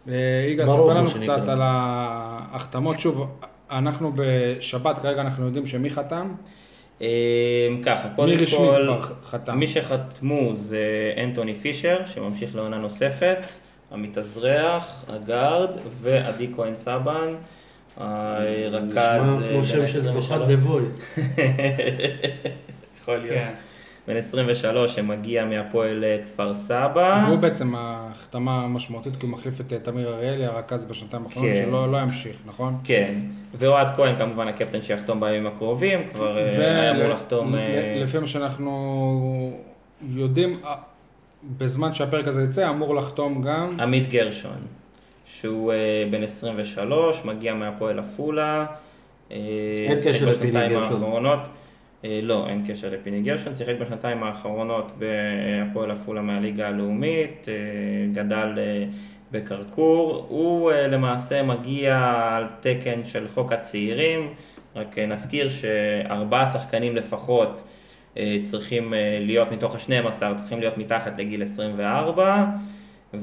אה, 0.10 0.14
יגאל, 0.50 0.68
ספר 0.68 0.88
לנו. 0.94 1.10
קצת 1.22 1.48
על 1.48 1.60
ההחתמות. 1.64 3.00
שוב, 3.00 3.28
אנחנו 3.72 4.12
בשבת, 4.16 4.98
כרגע 5.00 5.22
אנחנו 5.22 5.46
יודעים 5.46 5.66
שמי 5.66 5.90
חתם? 5.90 6.32
אמ, 7.02 7.06
ככה, 7.86 8.08
קודם 8.16 8.32
כל? 9.46 9.52
מי 9.54 9.68
שחתמו 9.68 10.52
זה 10.56 10.86
אנטוני 11.24 11.56
פישר, 11.56 11.98
שממשיך 12.06 12.56
לעונה 12.56 12.78
נוספת, 12.78 13.38
המתאזרח, 13.94 15.06
הגארד, 15.08 15.70
ועדי 16.02 16.52
כהן 16.56 16.76
סבן, 16.76 17.30
הרכז... 17.98 18.84
נשמע 18.84 19.02
אה, 19.02 19.50
כמו 19.52 19.64
שם 19.64 19.80
בן 19.80 19.88
של 19.88 20.06
23. 20.06 20.06
זוכת 20.06 20.38
דה 20.48 20.68
וויס. 20.70 21.06
יכול 23.02 23.18
להיות. 23.18 23.36
כן. 23.36 23.54
בן 24.08 24.16
23 24.16 24.96
שמגיע 24.96 25.46
מהפועל 25.46 26.04
אה, 26.04 26.18
כפר 26.26 26.56
סבא. 26.56 27.26
והוא 27.28 27.40
בעצם 27.40 27.76
ההחתמה 27.76 28.64
המשמעותית, 28.64 29.16
כי 29.16 29.26
הוא 29.26 29.34
מחליף 29.34 29.62
את 29.62 29.74
אה, 29.74 29.80
תמיר 29.80 30.14
אריאלי, 30.14 30.46
הרכז 30.46 30.86
בשנתיים 30.86 31.24
האחרונות, 31.26 31.52
כן. 31.56 31.64
שלא 31.66 31.92
לא 31.92 31.98
ימשיך, 31.98 32.38
נכון? 32.46 32.78
כן, 32.84 33.14
ואוהד 33.54 33.96
כהן 33.96 34.16
כמובן 34.16 34.48
הקפטן 34.48 34.82
שיחתום 34.82 35.20
בימים 35.20 35.48
הקרובים, 35.48 36.00
כבר 36.14 36.38
אה, 36.38 36.50
היה 36.50 36.92
אמור 36.92 37.08
לחתום... 37.08 37.56
אה, 37.56 37.98
ולפי 38.00 38.20
מה 38.20 38.28
שאנחנו 38.28 39.60
יודעים, 40.10 40.56
אה, 40.66 40.76
בזמן 41.58 41.94
שהפרק 41.94 42.28
הזה 42.28 42.44
יצא, 42.44 42.70
אמור 42.70 42.96
לחתום 42.96 43.42
גם... 43.42 43.80
עמית 43.80 44.10
גרשון, 44.10 44.58
שהוא 45.26 45.74
אה, 45.74 46.04
בן 46.12 46.24
23, 46.24 47.26
מגיע 47.26 47.54
מהפועל 47.54 48.00
עפולה. 48.00 48.66
אה, 49.32 49.38
אין 49.80 49.98
קשר 50.06 50.30
לפיני 50.30 50.70
גרשון. 50.70 50.94
האחרונות. 50.94 51.40
אה, 52.06 52.20
לא, 52.24 52.48
אין 52.50 52.64
קשר 52.68 52.90
לפיני 52.90 53.22
גרשון, 53.22 53.56
שיחק 53.56 53.76
בשנתיים 53.82 54.24
האחרונות 54.24 54.92
בהפועל 54.98 55.92
עפולה 55.92 56.22
מהליגה 56.22 56.68
הלאומית, 56.68 57.48
אה, 57.48 57.54
גדל 58.14 58.54
אה, 58.58 58.86
בכרכור. 59.32 60.26
הוא 60.30 60.72
אה, 60.72 60.88
למעשה 60.88 61.44
מגיע 61.44 62.14
על 62.18 62.48
תקן 62.62 63.06
של 63.06 63.28
חוק 63.34 63.52
הצעירים, 63.52 64.34
רק 64.76 64.98
אה, 64.98 65.06
נזכיר 65.06 65.50
שארבעה 65.50 66.46
שחקנים 66.46 66.96
לפחות 66.96 67.64
צריכים 68.44 68.94
אה, 68.94 69.18
להיות 69.22 69.52
מתוך 69.52 69.76
ה-12, 69.76 70.38
צריכים 70.38 70.60
להיות 70.60 70.78
מתחת 70.78 71.18
לגיל 71.18 71.44
24, 71.44 72.46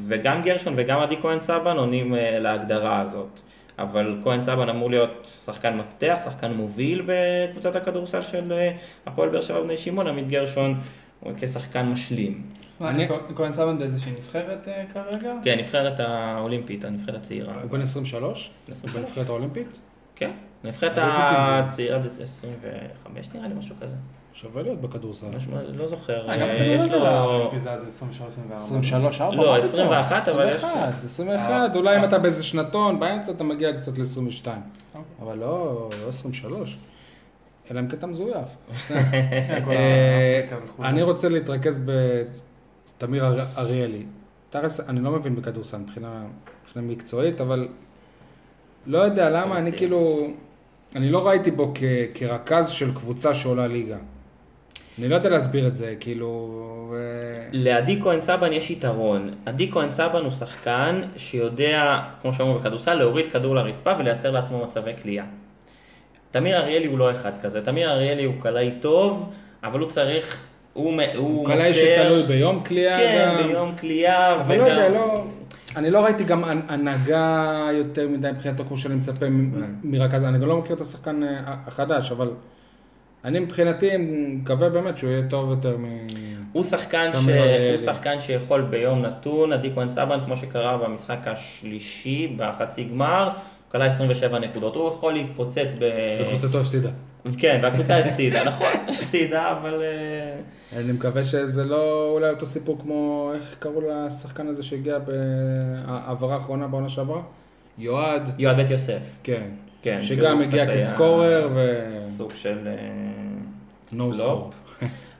וגם 0.08 0.42
גרשון 0.42 0.74
וגם 0.76 1.00
עדי 1.00 1.16
כהן 1.22 1.40
סבן 1.40 1.76
עונים 1.76 2.14
אה, 2.14 2.38
להגדרה 2.38 3.00
הזאת. 3.00 3.40
אבל 3.78 4.18
כהן 4.24 4.42
סבן 4.42 4.68
אמור 4.68 4.90
להיות 4.90 5.30
שחקן 5.44 5.76
מפתח, 5.76 6.18
שחקן 6.24 6.52
מוביל 6.52 7.06
בקבוצת 7.06 7.76
הכדורסל 7.76 8.22
של 8.22 8.52
אה, 8.52 8.76
הפועל 9.06 9.28
באר 9.28 9.42
שבע 9.42 9.62
בני 9.62 9.76
שמעון, 9.76 10.06
עמית 10.06 10.28
גרשון 10.28 10.80
הוא 11.20 11.32
כשחקן 11.36 11.86
משלים. 11.86 12.42
כהן 13.34 13.52
סבן 13.52 13.78
באיזושהי 13.78 14.12
נבחרת 14.12 14.68
אה, 14.68 14.84
כרגע? 14.92 15.34
כן, 15.44 15.58
הנבחרת 15.58 16.00
האולימפית, 16.00 16.84
הנבחרת 16.84 17.14
הצעירה. 17.14 17.54
הוא 17.62 17.70
בן 17.70 17.80
23? 17.80 18.50
הוא 18.66 18.74
23? 18.74 18.96
בנבחרת 18.96 19.28
האולימפית? 19.28 19.78
כן, 20.16 20.30
זה? 21.46 21.58
הצעירה 21.58 22.02
זה 22.02 22.22
25 22.22 23.28
נראה 23.34 23.48
לי, 23.48 23.54
משהו 23.54 23.74
כזה. 23.80 23.94
שווה 24.32 24.62
להיות 24.62 24.80
בכדורסל. 24.80 25.26
לא 25.74 25.86
זוכר, 25.86 26.28
אה, 26.28 26.34
אה, 26.34 26.38
בכדורגל 26.54 26.84
יש 26.86 26.92
לו... 26.92 27.06
האולימפי 27.06 27.58
זה 27.58 27.72
עד 27.72 27.80
23-24. 28.50 28.54
23, 28.54 29.20
4? 29.20 29.36
לא, 29.36 29.56
21, 29.56 30.28
אבל 30.28 30.48
יש- 30.48 30.64
21, 30.64 31.04
21, 31.04 31.76
אולי 31.76 31.96
אם 31.98 32.04
אתה 32.04 32.18
באיזה 32.18 32.42
שנתון, 32.42 33.00
באמצע 33.00 33.32
אתה 33.32 33.44
מגיע 33.44 33.72
קצת 33.76 33.98
ל-22. 33.98 34.46
אוקיי. 34.46 35.02
אבל 35.22 35.38
לא, 35.38 35.88
לא 36.04 36.08
23. 36.08 36.76
אלא 37.70 37.80
אם 37.80 37.88
כן 37.88 37.96
אתה 37.96 38.06
מזויף. 38.06 38.36
אה. 39.70 40.40
אני 40.80 41.02
רוצה 41.02 41.28
להתרכז 41.28 41.80
בתמיר 42.98 43.26
אר- 43.26 43.44
אריאלי. 43.58 44.04
תרס, 44.50 44.80
אני 44.80 45.00
לא 45.00 45.10
מבין 45.10 45.36
בכדורסל 45.36 45.78
מבחינה 45.78 46.22
מקצועית, 46.76 47.40
אבל 47.40 47.68
לא 48.86 48.98
יודע 48.98 49.30
למה, 49.30 49.58
אני 49.58 49.72
כאילו, 49.72 50.26
אני 50.96 51.10
לא 51.10 51.26
ראיתי 51.28 51.50
בו 51.50 51.72
כרכז 52.14 52.70
של 52.70 52.94
קבוצה 52.94 53.34
שעולה 53.34 53.66
ליגה. 53.66 53.96
אני 55.00 55.08
לא 55.08 55.14
יודע 55.14 55.28
להסביר 55.28 55.66
את 55.66 55.74
זה, 55.74 55.94
כאילו... 56.00 56.50
אה, 56.94 57.48
לעדי 57.52 58.00
כהן 58.02 58.20
סבן 58.20 58.52
יש 58.52 58.70
יתרון. 58.70 59.30
עדי 59.46 59.70
כהן 59.72 59.92
סבן 59.92 60.24
הוא 60.24 60.32
שחקן 60.32 61.02
שיודע, 61.16 61.98
כמו 62.22 62.34
שאומרים 62.34 62.58
בכדורסל, 62.58 62.94
להוריד 62.94 63.32
כדור 63.32 63.54
לרצפה 63.54 63.92
ולייצר 63.98 64.30
לעצמו 64.30 64.64
מצבי 64.66 64.90
כליאה. 65.02 65.24
תמיר 66.30 66.56
אריאלי 66.56 66.86
הוא 66.86 66.98
לא 66.98 67.10
אחד 67.12 67.32
כזה. 67.42 67.64
תמיר 67.64 67.90
אריאלי 67.90 68.24
הוא 68.24 68.34
קלעי 68.40 68.70
טוב, 68.80 69.30
אבל 69.64 69.80
הוא 69.80 69.90
צריך... 69.90 70.42
הוא, 70.72 70.92
הוא 70.92 71.02
הוא 71.16 71.46
קלעי 71.46 71.74
שתלוי 71.74 72.22
ביום 72.22 72.64
כליאה 72.64 72.98
כן, 72.98 73.36
גם. 73.38 73.46
ביום 73.46 73.72
כליאה. 73.80 74.40
אבל 74.40 74.56
לא 74.58 74.62
יודע, 74.62 74.88
לא... 74.88 75.24
אני 75.76 75.90
לא 75.90 76.04
ראיתי 76.04 76.24
גם 76.24 76.44
הנ- 76.44 76.62
הנהגה 76.68 77.68
יותר 77.72 78.08
מדי 78.08 78.28
מבחינתו 78.32 78.64
כמו 78.64 78.76
שאני 78.76 78.94
מצפה 78.94 79.26
כן. 79.26 79.32
מרכז, 79.84 80.24
אני 80.24 80.38
גם 80.38 80.48
לא 80.48 80.56
מכיר 80.56 80.76
את 80.76 80.80
השחקן 80.80 81.22
אה, 81.22 81.28
החדש, 81.66 82.12
אבל 82.12 82.30
אני 83.24 83.40
מבחינתי 83.40 83.90
מקווה 83.96 84.68
באמת 84.68 84.98
שהוא 84.98 85.10
יהיה 85.10 85.22
טוב 85.30 85.50
יותר 85.50 85.76
מ... 85.76 85.84
הוא 86.52 86.62
שחקן, 86.62 87.10
ש... 87.12 87.28
הוא 87.70 87.78
שחקן 87.78 88.20
שיכול 88.20 88.62
ביום 88.62 89.02
נתון, 89.02 89.52
עדי 89.52 89.70
כהן 89.74 89.92
סבן, 89.92 90.18
כמו 90.24 90.36
שקרה 90.36 90.76
במשחק 90.76 91.18
השלישי, 91.26 92.34
בחצי 92.36 92.84
גמר, 92.84 93.24
הוא 93.24 93.32
כלה 93.72 93.84
27 93.84 94.38
נקודות. 94.38 94.74
הוא 94.74 94.88
יכול 94.88 95.12
להתפוצץ 95.12 95.74
ב... 95.80 95.90
וקבוצתו 96.20 96.60
הפסידה. 96.60 96.90
כן, 97.38 97.58
והקבוצה 97.62 97.98
הפסידה, 98.04 98.44
נכון, 98.44 98.68
הפסידה, 98.88 99.52
אבל... 99.52 99.82
אה, 99.82 100.80
אני 100.80 100.92
מקווה 100.92 101.24
שזה 101.24 101.64
לא 101.64 102.10
אולי 102.12 102.30
אותו 102.30 102.46
סיפור 102.46 102.78
כמו, 102.78 103.32
איך 103.34 103.56
קראו 103.58 103.80
לשחקן 103.90 104.46
הזה 104.46 104.62
שהגיע 104.62 104.98
בהעברה 104.98 106.34
האחרונה 106.34 106.66
בעונה 106.66 106.88
שעברה? 106.88 107.22
יועד, 107.78 108.30
יועד 108.38 108.56
בית 108.56 108.70
יוסף. 108.70 109.00
כן. 109.22 109.42
כן, 109.82 110.00
שגם 110.00 110.40
הגיע 110.40 110.62
היה 110.62 110.76
כסקורר 110.76 111.48
ו... 111.54 111.88
סוג 112.16 112.32
של... 112.34 112.58
אה, 112.66 112.72
נו 113.92 114.04
פלופ. 114.12 114.16
סקור. 114.16 114.50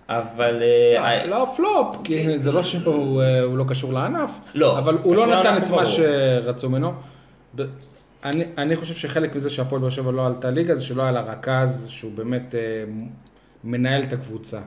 אבל... 0.09 0.63
אה, 0.63 1.27
לא 1.27 1.53
פלופ, 1.57 1.97
כי 2.05 2.39
זה 2.39 2.53
לא 2.53 2.63
שהוא 2.63 3.23
אה, 3.23 3.43
הוא 3.43 3.59
לא 3.59 3.65
קשור 3.69 3.93
לענף, 3.93 4.39
לא, 4.55 4.79
אבל 4.79 4.99
הוא 5.03 5.17
לא 5.17 5.27
נתן 5.27 5.57
את 5.57 5.71
מה. 5.71 5.87
שרצו 5.87 6.69
ממנו. 6.69 6.93
אני, 8.25 8.45
אני 8.59 8.77
חושב 8.77 8.95
שחלק 8.95 9.35
מזה 9.35 9.51
שהפועל 9.51 9.81
באר 9.81 9.91
שבע 9.91 10.13
לא 10.13 10.27
עלתה 10.27 10.51
ליגה 10.51 10.75
זה 10.75 10.83
שלא 10.83 11.03
היה 11.03 11.13
לה 11.13 11.21
רכז 11.21 11.87
שהוא 11.89 12.13
באמת 12.15 12.55
אה, 12.55 12.61
מנהל 13.65 14.03
את 14.03 14.13
הקבוצה. 14.13 14.59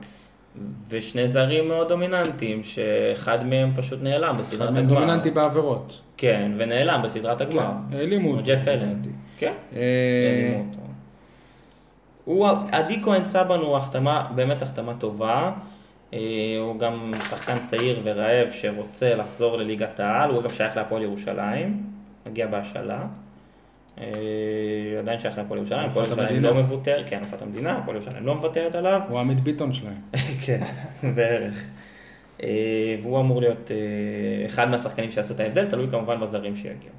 ושני 0.88 1.28
זרים 1.28 1.68
מאוד 1.68 1.88
דומיננטיים, 1.88 2.64
שאחד 2.64 3.46
מהם 3.46 3.72
פשוט 3.76 3.98
נעלם 4.02 4.38
בסדרת 4.38 4.60
אחד 4.60 4.68
הגמר. 4.68 4.80
מהם 4.80 4.86
דומיננטי 4.86 5.30
בעבירות. 5.30 6.00
כן, 6.16 6.52
ונעלם 6.56 7.02
בסדרת 7.04 7.40
הגמר. 7.40 7.70
העלימו 7.92 8.30
אותו. 8.30 8.42
ג'ף 8.44 8.68
אלן. 8.68 8.94
כן, 9.38 9.52
אה, 9.72 9.80
העלימו 10.30 10.64
אותו. 10.70 10.80
הוא, 12.24 12.48
עדי 12.72 13.02
כהן 13.02 13.24
סבן 13.24 13.58
הוא 13.58 13.76
החתמה, 13.76 14.26
באמת 14.34 14.62
החתמה 14.62 14.94
טובה. 14.98 15.52
אה, 16.14 16.18
הוא 16.60 16.78
גם 16.78 17.10
שחקן 17.30 17.56
צעיר 17.66 18.00
ורעב 18.04 18.50
שרוצה 18.50 19.14
לחזור 19.14 19.56
לליגת 19.56 20.00
העל, 20.00 20.30
הוא 20.30 20.40
אגב 20.40 20.50
שייך 20.50 20.76
להפועל 20.76 21.02
ירושלים, 21.02 21.82
מגיע 22.28 22.46
בהשאלה. 22.46 23.06
אה, 23.98 24.04
עדיין 24.98 25.20
שייך 25.20 25.38
להפועל 25.38 25.58
ירושלים, 25.58 25.88
הפועל 25.88 26.06
ירושלים. 26.06 26.42
לא 26.42 26.62
מוותר, 26.62 27.02
כן, 27.06 27.18
אלופת 27.18 27.42
המדינה, 27.42 27.78
הפועל 27.78 27.96
ירושלים 27.96 28.26
לא 28.26 28.34
מוותרת 28.34 28.74
עליו. 28.74 29.00
הוא 29.08 29.18
עמית 29.18 29.40
ביטון 29.40 29.72
שלהם. 29.72 30.00
כן, 30.46 30.64
בערך. 31.14 31.64
אה, 32.42 32.48
והוא 33.02 33.20
אמור 33.20 33.40
להיות 33.40 33.70
אה, 33.70 33.76
אחד 34.46 34.70
מהשחקנים 34.70 35.10
שיעשו 35.10 35.34
את 35.34 35.40
ההבדל, 35.40 35.70
תלוי 35.70 35.90
כמובן 35.90 36.20
בזרים 36.20 36.54
שיגיעו. 36.56 36.94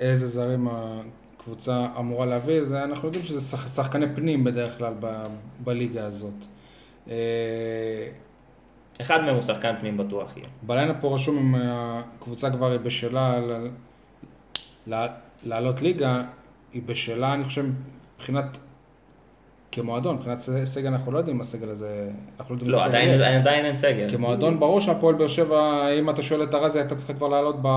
איזה 0.00 0.26
זרים 0.26 0.68
הקבוצה 0.70 1.86
אמורה 1.98 2.26
להביא, 2.26 2.64
זה 2.64 2.84
אנחנו 2.84 3.08
יודעים 3.08 3.24
שזה 3.24 3.40
שח- 3.56 3.74
שחקני 3.76 4.06
פנים 4.14 4.44
בדרך 4.44 4.78
כלל 4.78 4.92
ב- 5.00 5.26
בליגה 5.60 6.04
הזאת. 6.04 6.34
אה, 9.00 9.06
אחד 9.06 9.24
מהם 9.24 9.34
הוא 9.34 9.42
שחקן 9.42 9.74
פנים 9.80 9.96
בטוח 9.96 10.36
יהיה. 10.36 10.48
בליינאפ 10.62 10.96
פה 11.00 11.14
רשום 11.14 11.38
אם 11.38 11.54
הקבוצה 11.62 12.50
כבר 12.50 12.70
היא 12.70 12.80
בשלה 12.80 13.40
לעלות 15.44 15.82
ליגה, 15.82 16.22
היא 16.72 16.82
בשלה, 16.86 17.34
אני 17.34 17.44
חושב, 17.44 17.64
מבחינת, 18.16 18.58
כמועדון, 19.72 20.16
מבחינת 20.16 20.38
סגל 20.64 20.88
אנחנו 20.88 21.12
לא 21.12 21.18
יודעים 21.18 21.36
אם 21.36 21.40
הסגל 21.40 21.68
הזה, 21.68 22.10
אנחנו 22.40 22.54
לא 22.54 22.60
יודעים 22.60 22.76
לא, 22.78 22.84
עדיין, 22.84 23.14
סגל. 23.14 23.24
עדיין 23.24 23.64
אין 23.64 23.76
סגל. 23.76 24.10
כמועדון 24.10 24.60
ברור 24.60 24.80
שהפועל 24.80 25.14
באר 25.14 25.28
שבע, 25.28 25.88
אם 25.88 26.10
אתה 26.10 26.22
שואל 26.22 26.42
את 26.42 26.54
ארזי, 26.54 26.78
הייתה 26.78 26.94
צריכה 26.94 27.14
כבר 27.14 27.28
לעלות 27.28 27.56
ב... 27.62 27.68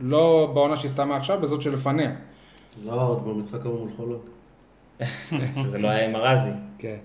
לא 0.00 0.50
בעונה 0.54 0.76
שהסתיימה 0.76 1.16
עכשיו, 1.16 1.40
בזאת 1.40 1.62
שלפניה. 1.62 2.10
לא, 2.84 3.08
עוד 3.08 3.24
במשחק 3.24 3.66
ההוא 3.66 3.78
מול 3.78 3.90
חולון. 3.96 4.20
שזה 5.62 5.78
לא 5.78 5.88
היה 5.88 6.08
עם 6.08 6.16
ארזי. 6.16 6.50
כן. 6.78 6.96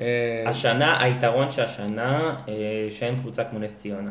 אה, 0.00 0.42
השנה, 0.46 1.02
היתרון 1.02 1.52
שהשנה, 1.52 2.36
אה, 2.48 2.54
שאין 2.90 3.16
קבוצה 3.16 3.44
כמו 3.44 3.58
נס 3.58 3.74
ציונה. 3.74 4.10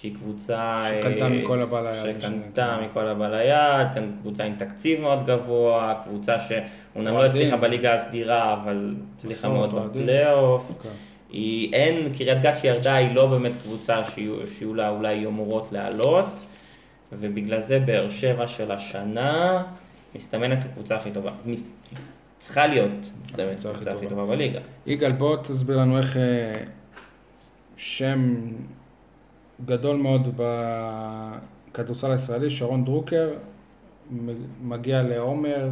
שהיא 0.00 0.14
קבוצה... 0.14 0.58
אה, 0.58 1.00
שקנתה 1.00 1.28
מכל 1.28 1.62
הבא 1.62 1.90
ליד, 1.90 2.20
שקנתה 2.20 2.78
מכל 2.84 3.08
הבא 3.08 3.28
ליד, 3.28 3.88
כאן 3.94 4.10
קבוצה 4.20 4.44
עם 4.44 4.54
תקציב 4.58 5.00
מאוד 5.00 5.26
גבוה, 5.26 5.94
קבוצה 6.04 6.36
שאומנם 6.40 7.14
לא. 7.14 7.24
הצליחה 7.24 7.56
בליגה 7.56 7.94
הסדירה, 7.94 8.52
אבל 8.52 8.94
הצליחה 9.16 9.48
מאוד. 9.48 9.74
בפלייאוף. 9.74 10.72
כן. 10.82 10.88
היא, 11.30 11.72
אין, 11.72 12.12
קריית 12.14 12.42
גת 12.42 12.56
שירדה 12.56 12.94
היא 12.94 13.14
לא 13.14 13.26
באמת 13.26 13.52
קבוצה 13.62 14.04
שיהיו, 14.04 14.74
לה 14.74 14.88
אולי 14.88 15.26
אמורות 15.26 15.72
לעלות, 15.72 16.44
ובגלל 17.12 17.60
זה 17.60 17.78
באר 17.78 18.10
שבע 18.10 18.46
של 18.46 18.72
השנה 18.72 19.62
מסתמנת 20.14 20.58
הקבוצה 20.64 20.96
הכי 20.96 21.10
טובה. 21.10 21.30
צריכה 22.40 22.66
להיות 22.66 22.90
באמת 23.36 23.64
הקבוצה 23.66 23.90
הכי 23.90 24.06
טובה. 24.06 24.26
בליגה. 24.26 24.58
יגאל, 24.86 25.12
בוא 25.12 25.36
תסביר 25.36 25.76
לנו 25.76 25.98
איך 25.98 26.16
אה, 26.16 26.62
שם 27.76 28.34
גדול 29.64 29.96
מאוד 29.96 30.40
בכדורסל 31.70 32.10
הישראלי, 32.12 32.50
שרון 32.50 32.84
דרוקר, 32.84 33.28
מגיע 34.62 35.02
לעומר, 35.02 35.68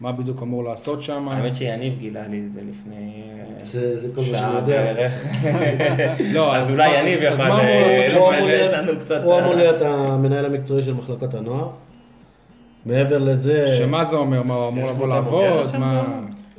מה 0.00 0.12
בדיוק 0.12 0.42
אמור 0.42 0.64
לעשות 0.64 1.02
שם? 1.02 1.28
האמת 1.28 1.56
שיניב 1.56 1.98
גילה 1.98 2.28
לי 2.28 2.42
את 2.46 2.52
זה 2.52 2.60
לפני 2.70 3.22
אה, 3.60 3.66
זה- 3.66 3.98
זה 3.98 4.08
כל 4.14 4.20
מה 4.20 4.26
שאני 4.26 4.38
שעה. 4.38 4.60
בערך. 4.60 5.24
לא, 6.32 6.54
אז 6.56 6.72
אולי 6.74 6.98
יניב 7.00 7.22
אז 7.22 7.40
יוכל 7.40 7.48
מה 7.48 7.60
אמור 7.60 7.64
אה, 7.70 7.80
לעשות 7.80 8.10
שם? 9.08 9.24
הוא 9.24 9.38
אמור 9.40 9.54
להיות- 9.60 9.82
המנהל 9.82 10.44
המקצועי 10.44 10.82
של 10.82 10.94
מחלקות 10.94 11.34
הנוער. 11.34 11.70
מעבר 12.86 13.18
לזה, 13.18 13.66
שמה 13.66 14.04
זה 14.04 14.16
אומר? 14.16 14.42
מה, 14.42 14.54
הוא 14.54 14.68
אמור 14.68 14.90
לבוא 14.90 15.08
לעבוד? 15.08 15.76
מה... 15.78 16.04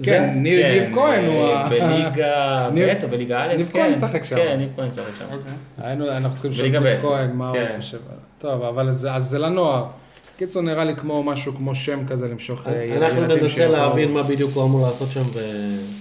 כן, 0.04 0.30
ניב 0.36 0.62
כן, 0.62 0.72
ניב 0.72 0.94
כהן 0.96 1.26
הוא 1.26 1.44
אה, 1.48 1.60
ה... 1.66 1.70
בליגה 1.70 2.34
ניב- 2.74 2.90
ב' 3.00 3.04
או 3.04 3.10
בליגה 3.10 3.44
א', 3.44 3.54
ניב 3.58 3.70
כן. 3.74 3.80
כהן 3.82 3.92
משחק 3.92 4.24
שם. 4.24 4.36
כן, 4.36 4.56
ניב 4.60 4.70
כהן 4.76 4.88
משחק 4.88 5.16
שם. 5.20 5.26
אוקיי. 5.26 5.52
היינו, 5.78 6.10
אנחנו 6.12 6.34
צריכים 6.34 6.52
לשאול 6.52 6.68
בליגה 6.70 6.94
ניב. 6.94 7.02
כהן, 7.02 7.32
מה 7.32 7.50
הוא 7.50 7.58
כן. 7.58 7.76
חושב. 7.78 7.98
טוב, 8.38 8.64
אבל 8.64 8.92
זה, 8.92 9.14
אז 9.14 9.24
זה 9.24 9.40
לנוער. 9.40 9.86
קיצור, 10.38 10.62
נראה 10.62 10.84
לי 10.84 10.96
כמו 10.96 11.24
משהו, 11.24 11.56
כמו 11.56 11.76
שם 11.76 12.08
כזה 12.08 12.28
למשוך 12.28 12.68
אה, 12.68 12.96
אנחנו 12.98 13.18
ילדים 13.22 13.38
ננסה 13.38 13.50
שיבואו. 13.56 13.72
להבין 13.72 14.12
מה 14.12 14.24
בדיוק 14.24 14.52
הוא 14.54 14.64
אמור 14.64 14.88
לעשות 14.88 15.08
שם. 15.12 15.22
ו... 15.34 15.40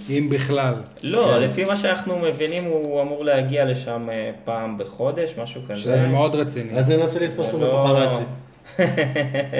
אם 0.09 0.27
בכלל. 0.31 0.73
לא, 1.03 1.37
לפי 1.39 1.65
מה 1.65 1.77
שאנחנו 1.77 2.19
מבינים 2.19 2.63
הוא 2.63 3.01
אמור 3.01 3.23
להגיע 3.25 3.65
לשם 3.65 4.07
אה, 4.11 4.31
פעם 4.45 4.77
בחודש, 4.77 5.33
משהו 5.43 5.61
כזה. 5.69 5.79
שזה 5.79 6.07
מאוד 6.07 6.35
רציני. 6.35 6.79
אז 6.79 6.89
ננסה 6.91 7.19
לתפוס 7.19 7.47
אותו 7.47 7.59
לא- 7.59 7.83
בפפרצי. 7.83 8.23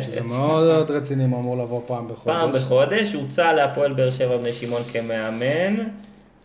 שזה 0.01 0.21
מאוד 0.21 0.91
רציני 0.91 1.25
אם 1.25 1.29
הוא 1.29 1.39
אמור 1.39 1.57
לבוא 1.57 1.81
פעם 1.87 2.07
בחודש. 2.07 2.35
פעם 2.35 2.51
בחודש, 2.53 3.13
הוצע 3.13 3.53
להפועל 3.53 3.93
באר 3.93 4.11
שבע 4.11 4.37
בני 4.37 4.51
שמעון 4.51 4.81
כמאמן 4.83 5.75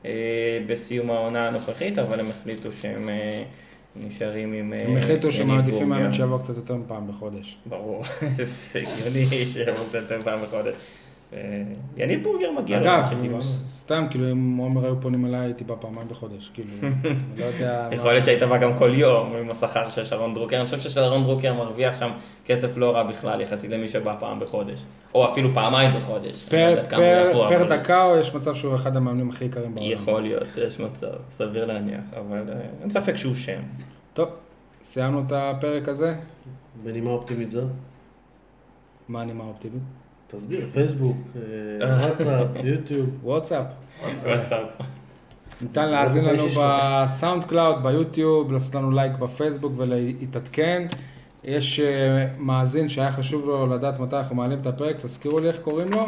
אה, 0.05 0.59
בסיום 0.67 1.11
העונה 1.11 1.49
הנוכחית, 1.49 1.99
אבל 1.99 2.21
הם 2.21 2.27
החליטו 2.31 2.69
שהם 2.81 3.09
אה, 3.09 3.43
נשארים 3.97 4.53
עם... 4.53 4.73
אה, 4.73 4.83
הם 4.83 4.97
החליטו 4.97 5.33
שהם 5.33 5.49
מעדיפים. 5.49 5.89
מאמן 5.89 6.13
שיבוא 6.13 6.39
קצת 6.39 6.57
יותר 6.57 6.75
מפעם 6.75 7.09
בחודש. 7.09 7.57
ברור, 7.67 8.05
זה 8.37 8.79
הגיוני 8.79 9.45
שיבוא 9.45 9.85
קצת 9.89 9.95
יותר 9.95 10.21
פעם 10.25 10.41
בחודש. 10.43 10.75
יניב 11.97 12.23
בורגר 12.23 12.51
מגיע 12.51 12.81
לו, 12.81 12.85
אגב. 12.85 13.41
סתם, 13.41 14.07
כאילו, 14.11 14.33
אם 14.33 14.57
עומר 14.57 14.85
היו 14.85 15.01
פונים 15.01 15.27
אליי, 15.27 15.41
הייתי 15.41 15.65
בא 15.65 15.75
פעמיים 15.81 16.09
בחודש. 16.09 16.51
כאילו, 16.55 16.69
לא 17.39 17.45
יודע... 17.45 17.89
יכול 17.93 18.13
להיות 18.13 18.25
שהיית 18.25 18.43
בא 18.43 18.59
גם 18.59 18.79
כל 18.79 18.93
יום 18.95 19.37
עם 19.37 19.51
השכר 19.51 19.89
של 19.89 20.05
שרון 20.05 20.35
דרוקר, 20.35 20.57
אני 20.57 20.65
חושב 20.65 20.81
ששרון 20.81 21.23
דרוקר 21.25 21.55
מרוויח 21.55 21.99
שם 22.01 22.11
כסף 22.47 22.77
לא 22.77 22.91
רע 22.97 23.03
בכלל 23.03 23.41
יחסית 23.41 23.71
למי 23.71 23.89
שבא 23.89 24.17
פעם 24.21 24.41
בחודש, 24.41 24.83
או 25.15 25.33
אפילו 25.33 25.55
פעמיים 25.55 25.91
בחודש. 26.01 26.49
לא 27.39 27.49
פר- 27.59 27.65
דקה, 27.77 28.05
או 28.05 28.17
יש 28.17 28.35
מצב 28.35 28.55
שהוא 28.55 28.75
אחד 28.75 28.97
המאמנים 28.97 29.29
הכי 29.29 29.45
יקרים 29.45 29.75
בעולם? 29.75 29.91
יכול 29.91 30.23
להיות, 30.23 30.45
יש 30.67 30.81
מצב, 30.81 31.07
סביר 31.31 31.67
להניח, 31.67 32.05
אבל 32.21 32.43
אה, 32.49 32.55
אין 32.83 32.91
ספק 32.91 33.17
שהוא 33.17 33.35
שם. 33.35 33.61
טוב, 34.15 34.29
סיימנו 34.83 35.21
את 35.27 35.33
הפרק 35.35 35.89
הזה. 35.89 36.15
בנימה 36.85 37.11
אופטימית 37.11 37.51
זו. 37.51 37.61
מה 39.09 39.21
הנימה 39.23 39.45
האופטימית? 39.45 39.83
תסביר, 40.31 40.69
פייסבוק, 40.73 41.17
אה, 41.37 42.03
וואטסאפ, 42.07 42.47
יוטיוב. 42.65 43.09
וואטסאפ. 43.23 43.67
וואטסאפ. 44.23 44.69
ניתן 45.61 45.89
להאזין 45.89 46.25
מה 46.25 46.31
זה 46.31 46.37
לנו 46.37 46.49
בסאונד 46.57 47.45
קלאוד, 47.45 47.83
ביוטיוב, 47.83 48.53
לעשות 48.53 48.75
לנו 48.75 48.91
לייק 48.91 49.13
בפייסבוק 49.13 49.73
ולהתעדכן. 49.77 50.87
יש 51.45 51.81
אה, 51.81 52.27
מאזין 52.39 52.89
שהיה 52.89 53.11
חשוב 53.11 53.47
לו 53.47 53.67
לדעת 53.67 54.01
מתי 54.01 54.17
אנחנו 54.17 54.37
מעלים 54.37 54.61
את 54.61 54.67
הפרק, 54.67 54.97
תזכירו 54.97 55.41
לי 55.41 55.49
איך 55.49 55.61
קוראים 55.61 55.91
לו? 55.91 56.07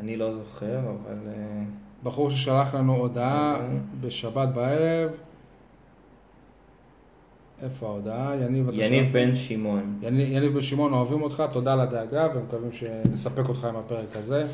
אני 0.00 0.16
לא 0.16 0.32
זוכר, 0.32 0.78
אבל... 0.78 1.18
אה, 1.26 1.62
בחור 2.02 2.30
ששלח 2.30 2.74
לנו 2.74 2.96
הודעה 2.96 3.54
אוקיי. 3.54 3.78
בשבת 4.00 4.48
בערב. 4.48 5.10
איפה 7.62 7.86
ההודעה? 7.86 8.32
יניב, 8.36 8.68
אתה 8.68 8.82
יניב 8.84 9.12
בן 9.12 9.34
שמעון. 9.36 9.98
יניב 10.02 10.28
יניב 10.30 10.52
בן 10.52 10.60
שמעון, 10.60 10.92
אוהבים 10.92 11.22
אותך, 11.22 11.42
תודה 11.52 11.72
על 11.72 11.80
הדאגה 11.80 12.28
ומקווים 12.34 12.72
שנספק 12.72 13.48
אותך 13.48 13.64
עם 13.64 13.76
הפרק 13.76 14.16
הזה. 14.16 14.46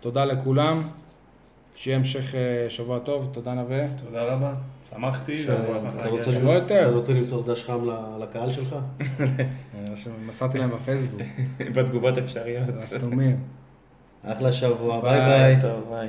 תודה 0.00 0.24
לכולם, 0.24 0.82
שיהיה 1.76 1.96
המשך 1.96 2.34
אה, 2.34 2.66
שבוע 2.70 2.98
טוב, 2.98 3.28
תודה 3.32 3.54
נווה. 3.54 3.84
תודה 4.04 4.22
רבה. 4.22 4.54
שמחתי, 4.90 5.44
אתה 6.00 6.08
רוצה. 6.08 6.32
שבוע 6.32 6.54
יותר. 6.54 6.82
אתה 6.88 6.94
רוצה 6.96 7.12
למסור 7.12 7.42
דש 7.42 7.62
חם 7.64 7.90
ל- 7.90 8.22
לקהל 8.22 8.52
שלך? 8.52 8.76
אה, 9.10 9.16
שמסרתי 9.96 10.58
להם 10.58 10.70
בפייסבוק, 10.70 11.20
בתגובות 11.74 12.18
אפשריות. 12.18 12.68
הסתומים. 12.82 13.36
אחלה 14.24 14.52
שבוע, 14.52 15.00
ביי. 15.00 15.20
ביי 15.20 15.28
ביי. 15.56 15.62
טוב, 15.62 15.84
ביי. 15.90 16.08